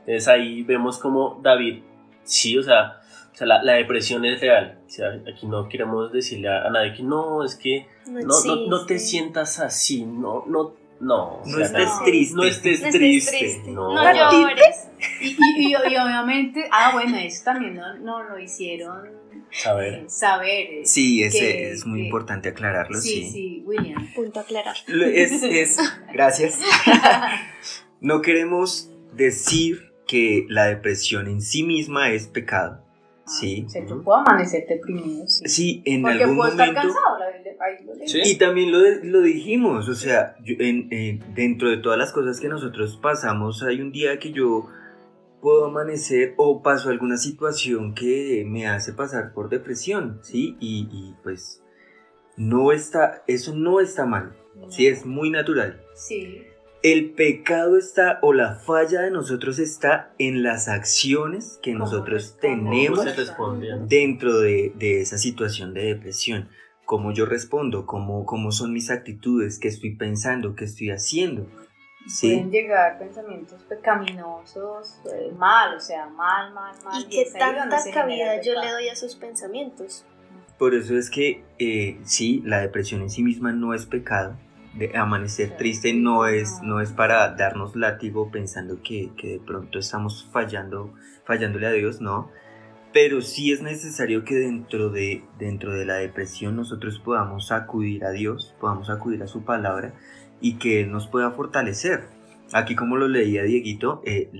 Entonces 0.00 0.28
ahí 0.28 0.62
vemos 0.62 0.98
como 0.98 1.38
David, 1.42 1.82
sí, 2.24 2.58
o 2.58 2.62
sea, 2.62 3.00
o 3.32 3.36
sea 3.36 3.46
la, 3.46 3.62
la 3.62 3.74
depresión 3.74 4.24
es 4.24 4.40
real. 4.40 4.80
O 4.86 4.90
sea, 4.90 5.08
aquí 5.28 5.46
no 5.46 5.68
queremos 5.68 6.12
decirle 6.12 6.48
a, 6.48 6.66
a 6.66 6.70
nadie 6.70 6.94
que 6.94 7.02
no, 7.02 7.44
es 7.44 7.54
que 7.56 7.86
no, 8.08 8.20
no, 8.20 8.56
no 8.68 8.86
te 8.86 8.94
existe. 8.94 8.98
sientas 9.18 9.60
así, 9.60 10.04
no, 10.04 10.44
no, 10.46 10.74
no. 11.00 11.24
o 11.24 11.42
No 11.46 11.56
sea, 11.56 11.66
estés 11.66 11.88
no. 11.88 12.04
triste. 12.04 12.36
No 12.36 12.42
estés 12.44 12.80
No 12.80 12.86
estés 12.86 13.00
triste. 13.00 13.38
triste. 13.38 13.70
No, 13.70 13.94
No 13.94 14.12
llores. 14.32 14.88
Y, 15.20 15.28
y- 15.28 15.36
y- 15.58 15.70
y 15.70 15.74
obviamente, 15.74 16.68
ah, 16.72 16.90
bueno, 16.94 17.16
eso 17.18 17.44
también 17.44 17.74
no, 17.76 17.94
no 17.98 18.22
lo 18.24 18.38
hicieron 18.38 19.08
Saber. 19.50 20.04
saber. 20.08 20.66
eh, 20.70 20.80
Sí, 20.84 21.22
ese 21.22 21.38
que- 21.38 21.70
es 21.72 21.86
muy 21.86 22.00
que- 22.00 22.04
importante 22.06 22.48
aclararlo, 22.48 22.98
Sí, 23.00 23.24
sí. 23.24 23.30
sí, 23.32 23.62
William. 23.66 24.12
Punto 24.14 24.40
aclarar. 24.40 24.76
Es, 24.88 25.42
es, 25.42 25.78
gracias. 26.12 26.58
No 28.00 28.20
queremos 28.22 28.90
decir 29.14 29.92
que 30.06 30.44
la 30.48 30.66
depresión 30.66 31.26
en 31.28 31.40
sí 31.40 31.62
misma 31.62 32.10
es 32.10 32.26
pecado. 32.28 32.82
Sí. 33.26 33.64
O 33.66 33.68
sea, 33.70 33.84
yo 33.84 34.02
puedo 34.04 34.18
amanecer 34.18 34.66
deprimido, 34.68 35.26
sí. 35.26 35.48
Sí, 35.48 35.82
en 35.84 36.02
Porque 36.02 36.22
algún 36.22 36.36
puedo 36.36 36.50
estar 36.50 36.66
momento. 36.68 36.82
cansado, 36.94 37.18
la- 37.18 37.64
ahí 37.66 37.84
lo 37.84 37.94
leí. 37.94 38.06
Sí. 38.06 38.20
Y 38.24 38.36
también 38.36 38.70
lo, 38.70 38.78
lo 39.02 39.20
dijimos, 39.22 39.88
o 39.88 39.94
sea, 39.94 40.36
yo- 40.44 40.54
en- 40.60 40.86
en- 40.92 41.34
dentro 41.34 41.68
de 41.70 41.78
todas 41.78 41.98
las 41.98 42.12
cosas 42.12 42.38
que 42.38 42.48
nosotros 42.48 43.00
pasamos, 43.02 43.64
hay 43.64 43.80
un 43.80 43.90
día 43.90 44.18
que 44.20 44.30
yo 44.30 44.68
puedo 45.46 45.66
amanecer 45.66 46.34
o 46.38 46.60
paso 46.60 46.90
alguna 46.90 47.18
situación 47.18 47.94
que 47.94 48.44
me 48.44 48.66
hace 48.66 48.92
pasar 48.92 49.32
por 49.32 49.48
depresión, 49.48 50.18
¿sí? 50.20 50.56
Y, 50.58 50.88
y, 50.90 51.14
pues 51.22 51.62
no 52.36 52.72
está, 52.72 53.22
eso 53.28 53.54
no 53.54 53.78
está 53.78 54.06
mal, 54.06 54.36
sí, 54.70 54.88
es 54.88 55.06
muy 55.06 55.30
natural. 55.30 55.80
Sí, 55.94 56.42
El 56.82 57.12
pecado 57.12 57.78
está 57.78 58.18
o 58.22 58.32
la 58.32 58.56
falla 58.56 59.02
de 59.02 59.12
nosotros 59.12 59.60
está 59.60 60.12
en 60.18 60.42
las 60.42 60.66
acciones 60.66 61.60
que 61.62 61.74
¿Cómo 61.74 61.84
nosotros 61.84 62.38
tenemos 62.40 63.06
dentro 63.88 64.40
de, 64.40 64.72
de 64.74 65.00
esa 65.00 65.16
situación 65.16 65.74
de 65.74 65.94
depresión. 65.94 66.48
Cómo 66.84 67.12
yo 67.12 67.24
respondo, 67.24 67.86
cómo, 67.86 68.26
cómo 68.26 68.50
son 68.50 68.72
mis 68.72 68.90
actitudes, 68.90 69.60
qué 69.60 69.68
estoy 69.68 69.94
pensando, 69.94 70.56
qué 70.56 70.64
estoy 70.64 70.90
haciendo. 70.90 71.46
¿Sí? 72.06 72.28
pueden 72.28 72.50
llegar 72.50 72.98
pensamientos 72.98 73.62
pecaminosos, 73.64 75.00
eh, 75.12 75.32
mal, 75.36 75.76
o 75.76 75.80
sea, 75.80 76.06
mal, 76.08 76.52
mal, 76.52 76.74
mal. 76.84 77.02
¿Y 77.02 77.08
qué 77.08 77.26
ahí 77.34 77.54
donde 77.54 77.76
tanta 77.76 77.90
cabida 77.92 78.40
yo 78.40 78.52
le 78.52 78.60
pecado. 78.60 78.72
doy 78.74 78.88
a 78.88 78.96
sus 78.96 79.14
pensamientos? 79.14 80.04
Por 80.58 80.74
eso 80.74 80.96
es 80.96 81.10
que 81.10 81.44
eh, 81.58 81.98
sí, 82.04 82.42
la 82.44 82.60
depresión 82.60 83.02
en 83.02 83.10
sí 83.10 83.22
misma 83.22 83.52
no 83.52 83.74
es 83.74 83.86
pecado. 83.86 84.36
De 84.74 84.96
amanecer 84.96 85.56
triste 85.56 85.94
no 85.94 86.26
es, 86.26 86.60
no 86.62 86.80
es 86.80 86.92
para 86.92 87.34
darnos 87.34 87.76
látigo 87.76 88.30
pensando 88.30 88.82
que, 88.82 89.10
que 89.16 89.28
de 89.28 89.40
pronto 89.40 89.78
estamos 89.78 90.28
fallando, 90.32 90.92
fallándole 91.24 91.66
a 91.66 91.72
Dios, 91.72 92.00
no. 92.00 92.30
Pero 92.92 93.20
sí 93.20 93.52
es 93.52 93.62
necesario 93.62 94.24
que 94.24 94.34
dentro 94.34 94.90
de, 94.90 95.24
dentro 95.38 95.72
de 95.72 95.86
la 95.86 95.94
depresión 95.94 96.56
nosotros 96.56 96.98
podamos 96.98 97.52
acudir 97.52 98.04
a 98.04 98.10
Dios, 98.10 98.54
podamos 98.60 98.90
acudir 98.90 99.22
a 99.22 99.26
su 99.26 99.44
palabra 99.44 99.94
y 100.40 100.54
que 100.58 100.80
Él 100.80 100.92
nos 100.92 101.08
pueda 101.08 101.30
fortalecer. 101.30 102.04
Aquí 102.52 102.74
como 102.74 102.96
lo 102.96 103.08
leía 103.08 103.42
Dieguito, 103.42 104.02
eh, 104.04 104.30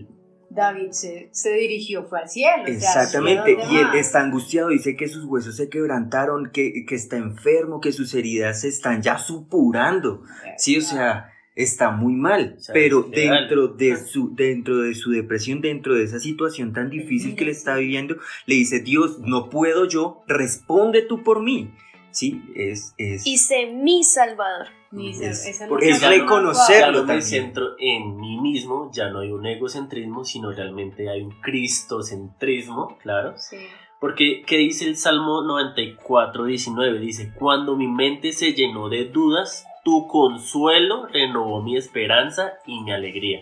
David 0.57 0.93
se, 0.93 1.29
se 1.33 1.53
dirigió, 1.53 2.05
fue 2.05 2.21
al 2.21 2.29
cielo. 2.29 2.63
o 2.63 2.67
sea, 2.67 2.75
Exactamente, 2.75 3.57
¿hacia 3.61 3.73
y 3.73 3.77
él 3.77 3.89
está 3.95 4.21
angustiado, 4.23 4.71
dice 4.71 4.97
que 4.97 5.09
sus 5.09 5.25
huesos 5.25 5.57
se 5.57 5.69
quebrantaron, 5.69 6.51
que, 6.51 6.85
que 6.87 6.95
está 6.95 7.17
enfermo, 7.17 7.81
que 7.81 7.93
sus 7.93 8.15
heridas 8.15 8.63
se 8.63 8.69
están 8.69 9.03
ya 9.03 9.19
supurando. 9.19 10.23
Sí, 10.57 10.79
o 10.79 10.81
sea, 10.81 11.33
está 11.55 11.91
muy 11.91 12.15
mal, 12.15 12.55
O 12.57 12.61
sea, 12.61 12.73
pero 12.73 13.03
dentro 13.03 13.69
de 13.69 13.97
su 13.97 14.35
dentro 14.35 14.79
de 14.79 14.95
su 14.95 15.11
depresión, 15.11 15.61
dentro 15.61 15.95
de 15.95 16.05
esa 16.05 16.21
situación 16.21 16.73
tan 16.73 16.91
difícil 16.91 17.35
que 17.35 17.45
le 17.45 17.51
está 17.51 17.77
viviendo, 17.77 18.17
le 18.47 18.55
dice, 18.55 18.81
"Dios, 18.81 19.19
no 19.21 19.51
puedo 19.51 19.87
yo, 19.87 20.23
responde 20.27 21.03
tú 21.03 21.23
por 21.23 21.43
mí." 21.43 21.75
Sí, 22.17 22.43
es 22.55 22.95
es 22.97 23.27
Y 23.27 23.37
sé 23.37 23.67
mi 23.67 24.03
salvador. 24.03 24.69
Es- 24.99 25.45
esa 25.47 25.67
porque 25.69 25.91
no 25.91 25.93
es 25.97 26.01
se- 26.01 26.09
reconocer- 26.09 26.81
Ya 26.81 26.87
no 26.87 26.93
me 27.03 27.07
también. 27.09 27.23
centro 27.23 27.77
en 27.79 28.17
mí 28.17 28.39
mismo, 28.41 28.91
ya 28.93 29.11
no 29.11 29.19
hay 29.21 29.31
un 29.33 29.45
egocentrismo, 29.45 30.25
sino 30.25 30.51
realmente 30.51 31.11
hay 31.11 31.21
un 31.21 31.33
cristocentrismo, 31.43 32.97
claro. 33.03 33.35
Sí. 33.37 33.59
Porque, 34.01 34.43
¿qué 34.47 34.57
dice 34.59 34.87
el 34.87 34.97
Salmo 34.97 35.43
94, 35.43 36.45
19? 36.45 36.99
Dice, 37.01 37.33
cuando 37.39 37.77
mi 37.77 37.87
mente 37.89 38.33
se 38.33 38.53
llenó 38.53 38.89
de 38.89 39.07
dudas, 39.07 39.67
tu 39.85 40.07
consuelo 40.07 41.07
renovó 41.07 41.63
mi 41.63 41.77
esperanza 41.77 42.55
y 42.67 42.81
mi 42.81 42.93
alegría. 42.93 43.41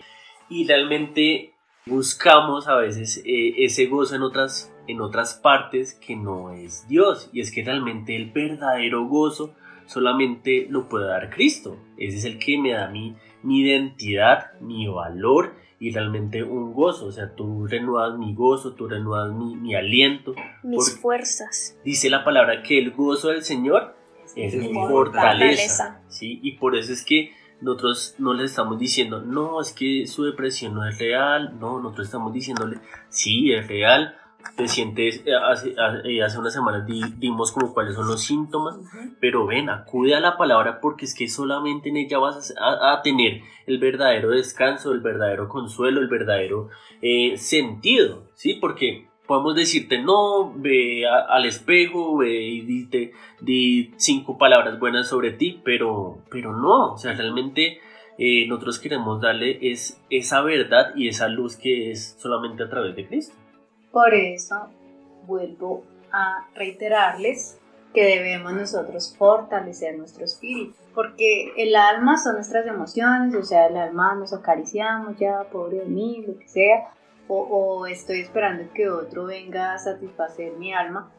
Y 0.49 0.67
realmente 0.67 1.53
buscamos 1.85 2.67
a 2.67 2.75
veces 2.77 3.21
eh, 3.25 3.53
ese 3.65 3.85
gozo 3.87 4.15
en 4.15 4.21
otras, 4.23 4.71
en 4.87 5.01
otras 5.01 5.35
partes 5.35 5.93
que 5.93 6.15
no 6.15 6.51
es 6.51 6.87
Dios. 6.87 7.29
Y 7.33 7.41
es 7.41 7.51
que 7.51 7.63
realmente 7.63 8.15
el 8.15 8.31
verdadero 8.31 9.07
gozo 9.07 9.53
solamente 9.85 10.67
lo 10.69 10.87
puede 10.87 11.07
dar 11.07 11.29
Cristo. 11.29 11.77
Ese 11.97 12.17
es 12.17 12.25
el 12.25 12.39
que 12.39 12.57
me 12.57 12.73
da 12.73 12.89
mi, 12.89 13.15
mi 13.43 13.61
identidad, 13.61 14.59
mi 14.61 14.87
valor 14.87 15.55
y 15.79 15.91
realmente 15.91 16.43
un 16.43 16.73
gozo. 16.73 17.07
O 17.07 17.11
sea, 17.11 17.35
tú 17.35 17.67
renuevas 17.67 18.17
mi 18.17 18.33
gozo, 18.33 18.73
tú 18.73 18.87
renuevas 18.87 19.33
mi, 19.33 19.55
mi 19.55 19.75
aliento. 19.75 20.33
Mis 20.63 20.97
fuerzas. 20.99 21.77
Dice 21.83 22.09
la 22.09 22.23
palabra 22.23 22.63
que 22.63 22.79
el 22.79 22.91
gozo 22.91 23.29
del 23.29 23.43
Señor 23.43 23.95
es 24.35 24.55
mi 24.55 24.73
fortaleza. 24.73 24.89
fortaleza. 24.91 26.01
¿sí? 26.07 26.39
Y 26.41 26.53
por 26.53 26.75
eso 26.75 26.93
es 26.93 27.05
que 27.05 27.31
nosotros 27.61 28.15
no 28.19 28.33
les 28.33 28.51
estamos 28.51 28.77
diciendo, 28.77 29.21
no, 29.21 29.61
es 29.61 29.71
que 29.71 30.07
su 30.07 30.23
depresión 30.23 30.73
no 30.73 30.87
es 30.87 30.97
real. 30.99 31.57
No, 31.59 31.79
nosotros 31.79 32.07
estamos 32.07 32.33
diciéndole, 32.33 32.79
sí, 33.09 33.53
es 33.53 33.67
real. 33.67 34.17
Te 34.55 34.67
sientes, 34.67 35.21
eh, 35.25 35.33
hace, 35.35 35.75
hace- 35.77 36.21
hace 36.23 36.39
unas 36.39 36.53
semanas 36.53 36.85
di- 36.85 37.01
dimos 37.17 37.51
como 37.51 37.73
cuáles 37.73 37.95
son 37.95 38.07
los 38.07 38.21
síntomas, 38.23 38.77
Ujú. 38.77 39.15
pero 39.19 39.45
ven, 39.45 39.69
acude 39.69 40.15
a 40.15 40.19
la 40.21 40.37
palabra 40.37 40.79
porque 40.79 41.05
es 41.05 41.13
que 41.13 41.27
solamente 41.27 41.89
en 41.89 41.97
ella 41.97 42.19
vas 42.19 42.53
a, 42.57 42.63
a- 42.65 42.93
a 42.93 43.01
tener 43.01 43.41
el 43.67 43.79
verdadero 43.79 44.29
descanso, 44.29 44.91
el 44.93 45.01
verdadero 45.01 45.49
consuelo, 45.49 45.99
el 45.99 46.07
verdadero 46.07 46.69
eh, 47.01 47.37
sentido, 47.37 48.29
¿sí? 48.35 48.53
Porque 48.61 49.07
podemos 49.27 49.55
decirte, 49.55 50.01
no, 50.01 50.53
ve 50.55 51.05
a- 51.07 51.25
al 51.35 51.45
espejo, 51.45 52.15
ve 52.17 52.41
y 52.43 52.61
dite, 52.61 53.11
di 53.41 53.91
cinco 53.97 54.37
palabras 54.37 54.79
buenas 54.79 55.07
sobre 55.09 55.31
ti, 55.31 55.59
pero, 55.65 56.19
pero 56.31 56.53
no, 56.55 56.93
o 56.93 56.97
sea, 56.97 57.13
realmente 57.13 57.79
eh, 58.17 58.47
nosotros 58.47 58.79
queremos 58.79 59.19
darle 59.19 59.57
es, 59.71 60.01
esa 60.09 60.41
verdad 60.41 60.93
y 60.95 61.09
esa 61.09 61.27
luz 61.27 61.57
que 61.57 61.91
es 61.91 62.15
solamente 62.19 62.63
a 62.63 62.69
través 62.69 62.95
de 62.95 63.05
Cristo. 63.07 63.35
Por 63.95 64.13
eso 64.13 64.67
vuelvo 65.25 65.85
a 66.11 66.49
reiterarles 66.53 67.57
que 67.93 68.03
debemos 68.03 68.51
nosotros 68.51 69.15
fortalecer 69.17 69.97
nuestro 69.97 70.25
espíritu, 70.25 70.75
porque 70.93 71.53
el 71.55 71.77
alma 71.77 72.17
son 72.17 72.35
nuestras 72.35 72.67
emociones, 72.67 73.33
o 73.33 73.41
sea, 73.41 73.67
el 73.67 73.77
alma 73.77 74.15
nos 74.15 74.33
acariciamos 74.33 75.17
ya, 75.17 75.45
pobre 75.49 75.77
de 75.77 75.85
mí, 75.85 76.25
lo 76.27 76.37
que 76.37 76.49
sea, 76.49 76.89
o, 77.29 77.39
o 77.39 77.87
estoy 77.87 78.19
esperando 78.19 78.65
que 78.73 78.89
otro 78.89 79.27
venga 79.27 79.75
a 79.75 79.79
satisfacer 79.79 80.57
mi 80.57 80.73
alma, 80.73 81.09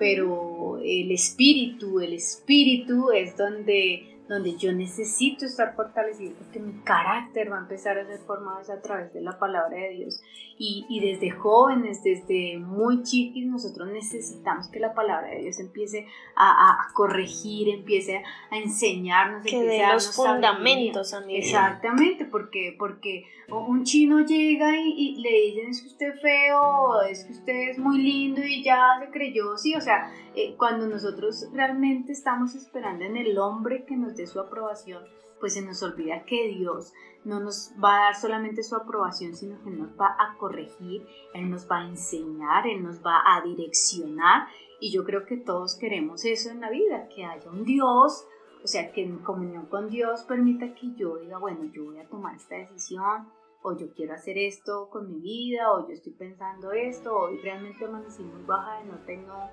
pero 0.00 0.78
el 0.82 1.12
espíritu, 1.12 2.00
el 2.00 2.14
espíritu 2.14 3.12
es 3.12 3.36
donde, 3.36 4.13
donde 4.28 4.56
yo 4.56 4.72
necesito 4.72 5.44
estar 5.44 5.74
fortalecido, 5.76 6.34
porque 6.38 6.58
mi 6.58 6.72
carácter 6.82 7.52
va 7.52 7.58
a 7.58 7.60
empezar 7.60 7.98
a 7.98 8.06
ser 8.06 8.18
formado 8.20 8.60
a 8.72 8.80
través 8.80 9.12
de 9.12 9.20
la 9.20 9.38
palabra 9.38 9.76
de 9.76 9.90
Dios. 9.90 10.22
Y, 10.56 10.86
y 10.88 11.00
desde 11.00 11.30
jóvenes, 11.30 12.02
desde 12.04 12.58
muy 12.58 13.02
chiquis, 13.02 13.44
nosotros 13.46 13.88
necesitamos 13.90 14.68
que 14.68 14.78
la 14.80 14.94
palabra 14.94 15.28
de 15.28 15.40
Dios 15.42 15.58
empiece 15.58 16.06
a, 16.36 16.48
a- 16.48 16.72
a 16.88 16.92
corregir, 16.94 17.68
empiece 17.68 18.22
a 18.50 18.56
enseñarnos, 18.56 19.42
Que 19.42 19.56
empiece 19.56 19.74
de 19.76 19.82
a 19.84 19.94
los 19.94 20.14
fundamentos. 20.14 21.12
Exactamente, 21.38 22.24
porque, 22.24 22.76
porque 22.78 23.24
un 23.50 23.82
chino 23.84 24.20
llega 24.20 24.76
y, 24.78 24.92
y 24.96 25.20
le 25.20 25.30
dicen 25.42 25.68
es 25.70 25.82
que 25.82 25.88
usted 25.88 26.14
es 26.14 26.22
feo, 26.22 27.02
es 27.02 27.24
que 27.24 27.32
usted 27.32 27.68
es 27.70 27.78
muy 27.78 27.98
lindo 28.00 28.40
y 28.44 28.62
ya 28.62 28.78
se 29.04 29.10
creyó, 29.10 29.56
sí, 29.58 29.74
o 29.74 29.80
sea, 29.80 30.10
eh, 30.36 30.54
cuando 30.56 30.86
nosotros 30.86 31.48
realmente 31.52 32.12
estamos 32.12 32.54
esperando 32.54 33.04
en 33.04 33.16
el 33.16 33.36
hombre 33.38 33.84
que 33.84 33.96
nos 33.96 34.13
dé 34.16 34.26
su 34.26 34.40
aprobación, 34.40 35.04
pues 35.40 35.54
se 35.54 35.62
nos 35.62 35.82
olvida 35.82 36.24
que 36.24 36.48
Dios 36.48 36.92
no 37.24 37.40
nos 37.40 37.72
va 37.82 37.96
a 37.96 38.04
dar 38.04 38.16
solamente 38.16 38.62
su 38.62 38.76
aprobación, 38.76 39.34
sino 39.34 39.62
que 39.62 39.70
nos 39.70 39.90
va 39.98 40.16
a 40.18 40.36
corregir, 40.38 41.06
Él 41.34 41.50
nos 41.50 41.70
va 41.70 41.80
a 41.80 41.88
enseñar, 41.88 42.66
Él 42.66 42.82
nos 42.82 43.04
va 43.04 43.22
a 43.26 43.42
direccionar. 43.42 44.48
Y 44.80 44.92
yo 44.92 45.04
creo 45.04 45.24
que 45.24 45.36
todos 45.36 45.76
queremos 45.76 46.24
eso 46.24 46.50
en 46.50 46.60
la 46.60 46.70
vida, 46.70 47.08
que 47.08 47.24
haya 47.24 47.50
un 47.50 47.64
Dios 47.64 48.26
o 48.64 48.66
sea, 48.66 48.90
que 48.92 49.02
en 49.02 49.18
comunión 49.18 49.66
con 49.66 49.90
Dios 49.90 50.22
permita 50.22 50.74
que 50.74 50.94
yo 50.96 51.18
diga, 51.18 51.36
bueno, 51.36 51.64
yo 51.70 51.84
voy 51.84 52.00
a 52.00 52.08
tomar 52.08 52.34
esta 52.34 52.56
decisión, 52.56 53.28
o 53.62 53.76
yo 53.76 53.92
quiero 53.92 54.14
hacer 54.14 54.38
esto 54.38 54.88
con 54.90 55.06
mi 55.06 55.20
vida, 55.20 55.70
o 55.70 55.86
yo 55.86 55.92
estoy 55.92 56.14
pensando 56.14 56.72
esto, 56.72 57.14
o 57.14 57.28
realmente 57.42 57.84
amanecí 57.84 58.22
muy 58.22 58.42
baja 58.44 58.78
de 58.78 58.86
no 58.86 58.98
tengo, 59.04 59.34
no 59.34 59.50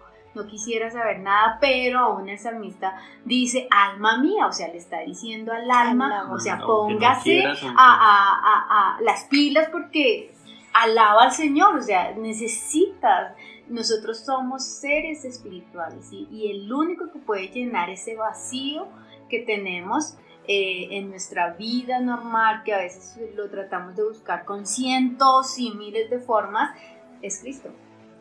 quisiera 0.48 0.90
saber 0.90 1.20
nada, 1.20 1.58
pero 1.60 2.00
aún 2.00 2.30
el 2.30 2.40
salmista 2.40 2.96
dice, 3.26 3.68
alma 3.70 4.18
mía, 4.18 4.48
o 4.48 4.52
sea, 4.52 4.68
le 4.70 4.78
está 4.78 5.00
diciendo 5.02 5.52
al 5.52 5.70
alma, 5.70 6.32
o 6.32 6.40
sea, 6.40 6.60
póngase 6.60 7.44
a, 7.46 8.98
las 9.02 9.26
pilas 9.26 9.70
porque 9.72 10.34
alaba 10.74 11.24
al 11.24 11.32
Señor, 11.32 11.76
o 11.76 11.82
sea, 11.82 12.14
necesitas, 12.16 13.36
nosotros 13.68 14.26
somos 14.26 14.66
seres 14.66 15.24
espirituales 15.24 16.12
y 16.12 16.52
el 16.52 16.72
único 16.72 17.12
que 17.12 17.20
puede 17.20 17.48
llenar 17.48 17.90
ese 17.90 18.16
vacío 18.16 18.88
que 19.30 19.40
tenemos 19.40 20.18
eh, 20.48 20.98
en 20.98 21.12
nuestra 21.12 21.54
vida 21.54 22.00
normal, 22.00 22.64
que 22.66 22.74
a 22.74 22.80
veces 22.80 23.16
lo 23.36 23.48
tratamos 23.50 23.96
de 23.96 24.04
buscar 24.04 24.44
con 24.44 24.66
cientos 24.66 25.60
y 25.60 25.72
miles 25.72 26.10
de 26.10 26.20
formas, 26.20 26.76
es 27.22 27.40
Cristo. 27.40 27.70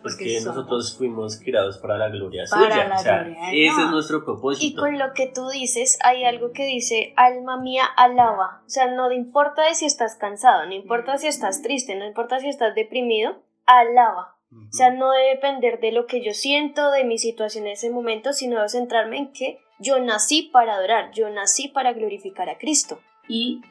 Porque 0.03 0.41
nosotros 0.45 0.97
fuimos 0.97 1.39
creados 1.39 1.79
para 1.79 1.99
la 1.99 2.09
gloria 2.09 2.47
suya. 2.47 2.91
o 2.97 3.03
sea, 3.03 3.27
ese 3.53 3.83
es 3.83 3.91
nuestro 3.91 4.25
propósito. 4.25 4.67
Y 4.67 4.75
con 4.75 4.99
lo 4.99 5.13
que 5.13 5.27
tú 5.27 5.49
dices, 5.49 5.99
hay 6.03 6.25
algo 6.25 6.53
que 6.53 6.65
dice, 6.65 7.13
alma 7.17 7.61
mía, 7.61 7.85
alaba. 7.97 8.63
O 8.67 8.71
sea, 8.71 8.91
no 8.95 9.13
importa 9.13 9.73
si 9.75 9.85
estás 9.85 10.17
cansado, 10.17 10.67
no 10.67 10.73
importa 10.73 11.19
si 11.19 11.27
estás 11.27 11.63
triste, 11.63 11.95
no 11.97 12.07
importa 12.07 12.41
si 12.41 12.49
estás 12.49 12.75
deprimido, 12.75 13.43
alaba. 13.67 14.37
O 14.53 14.73
sea, 14.73 14.91
no 14.91 15.13
debe 15.13 15.35
depender 15.35 15.79
de 15.79 15.93
lo 15.93 16.07
que 16.07 16.25
yo 16.25 16.33
siento, 16.33 16.91
de 16.91 17.05
mi 17.05 17.19
situación 17.19 17.67
en 17.67 17.73
ese 17.73 17.91
momento, 17.91 18.33
sino 18.33 18.57
debo 18.57 18.69
centrarme 18.69 19.19
en 19.19 19.33
que 19.33 19.61
yo 19.79 20.01
nací 20.01 20.51
para 20.53 20.75
adorar, 20.75 21.13
yo 21.13 21.31
nací 21.31 21.69
para 21.69 21.93
glorificar 21.93 22.49
a 22.49 22.59
Cristo. 22.59 22.99
Y 23.29 23.63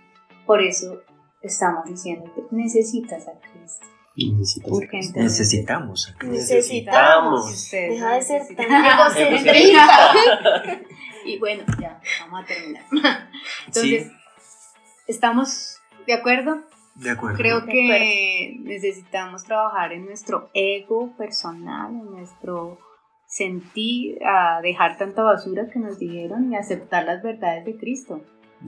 por 0.46 0.62
eso 0.62 1.02
estamos 1.42 1.86
diciendo 1.86 2.32
que 2.34 2.44
necesitas 2.52 3.28
a 3.28 3.34
Cristo. 3.40 3.86
Necesitamos 4.28 4.88
Cristo. 4.89 5.20
Necesitamos. 6.32 7.72
Deja 7.72 8.13
de 8.13 8.22
ser 8.22 8.41
tan 8.55 8.86
egocentrista. 8.86 10.13
y 11.26 11.38
bueno, 11.39 11.63
ya, 11.80 11.99
vamos 12.22 12.43
a 12.43 12.45
terminar. 12.45 12.84
Entonces, 13.67 14.11
¿estamos 15.07 15.78
de 16.05 16.13
acuerdo? 16.13 16.61
De 16.95 17.11
acuerdo. 17.11 17.38
Creo 17.38 17.65
que 17.65 18.57
necesitamos 18.59 19.43
trabajar 19.45 19.93
en 19.93 20.05
nuestro 20.05 20.49
ego 20.53 21.15
personal, 21.17 21.91
en 21.91 22.11
nuestro 22.11 22.78
sentir, 23.26 24.17
a 24.26 24.59
dejar 24.61 24.97
tanta 24.97 25.24
basura 25.24 25.70
que 25.72 25.80
nos 25.80 25.99
dijeron 25.99 26.51
y 26.51 26.55
aceptar 26.55 27.05
las 27.05 27.24
verdades 27.24 27.63
de 27.65 27.78
Cristo. 27.78 28.22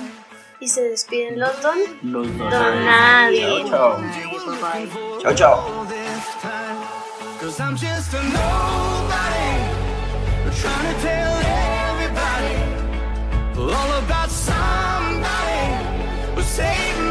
Y 0.60 0.68
se 0.68 0.82
despiden 0.82 1.38
los 1.38 1.62
don. 1.62 1.78
Los 2.02 2.38
don. 2.38 2.50
Nadie. 2.50 3.64
Chao, 3.68 3.68
chao. 3.68 3.98
Chao, 5.20 5.34
chao. 5.34 5.86
All 13.64 13.92
about 14.04 14.28
somebody 14.28 15.62
Who 16.34 16.42
saved 16.42 17.01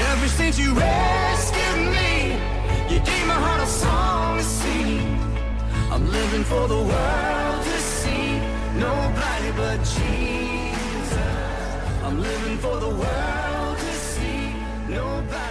Ever 0.00 0.28
since 0.28 0.58
you 0.58 0.72
rescued 0.74 1.92
me 1.92 2.32
You 2.90 2.98
gave 3.00 3.26
my 3.26 3.34
heart 3.34 3.60
a 3.62 3.66
song 3.66 4.38
to 4.38 4.42
sing. 4.44 5.18
I'm 5.92 6.10
living 6.10 6.44
for 6.44 6.66
the 6.66 6.82
world 6.92 7.62
to 7.64 7.78
see. 7.98 8.38
Nobody 8.74 9.50
but 9.56 9.78
Jesus. 9.78 11.16
I'm 12.02 12.20
living 12.20 12.58
for 12.58 12.76
the 12.80 12.88
world 12.88 13.78
to 13.78 13.92
see. 14.10 14.54
Nobody 14.88 15.49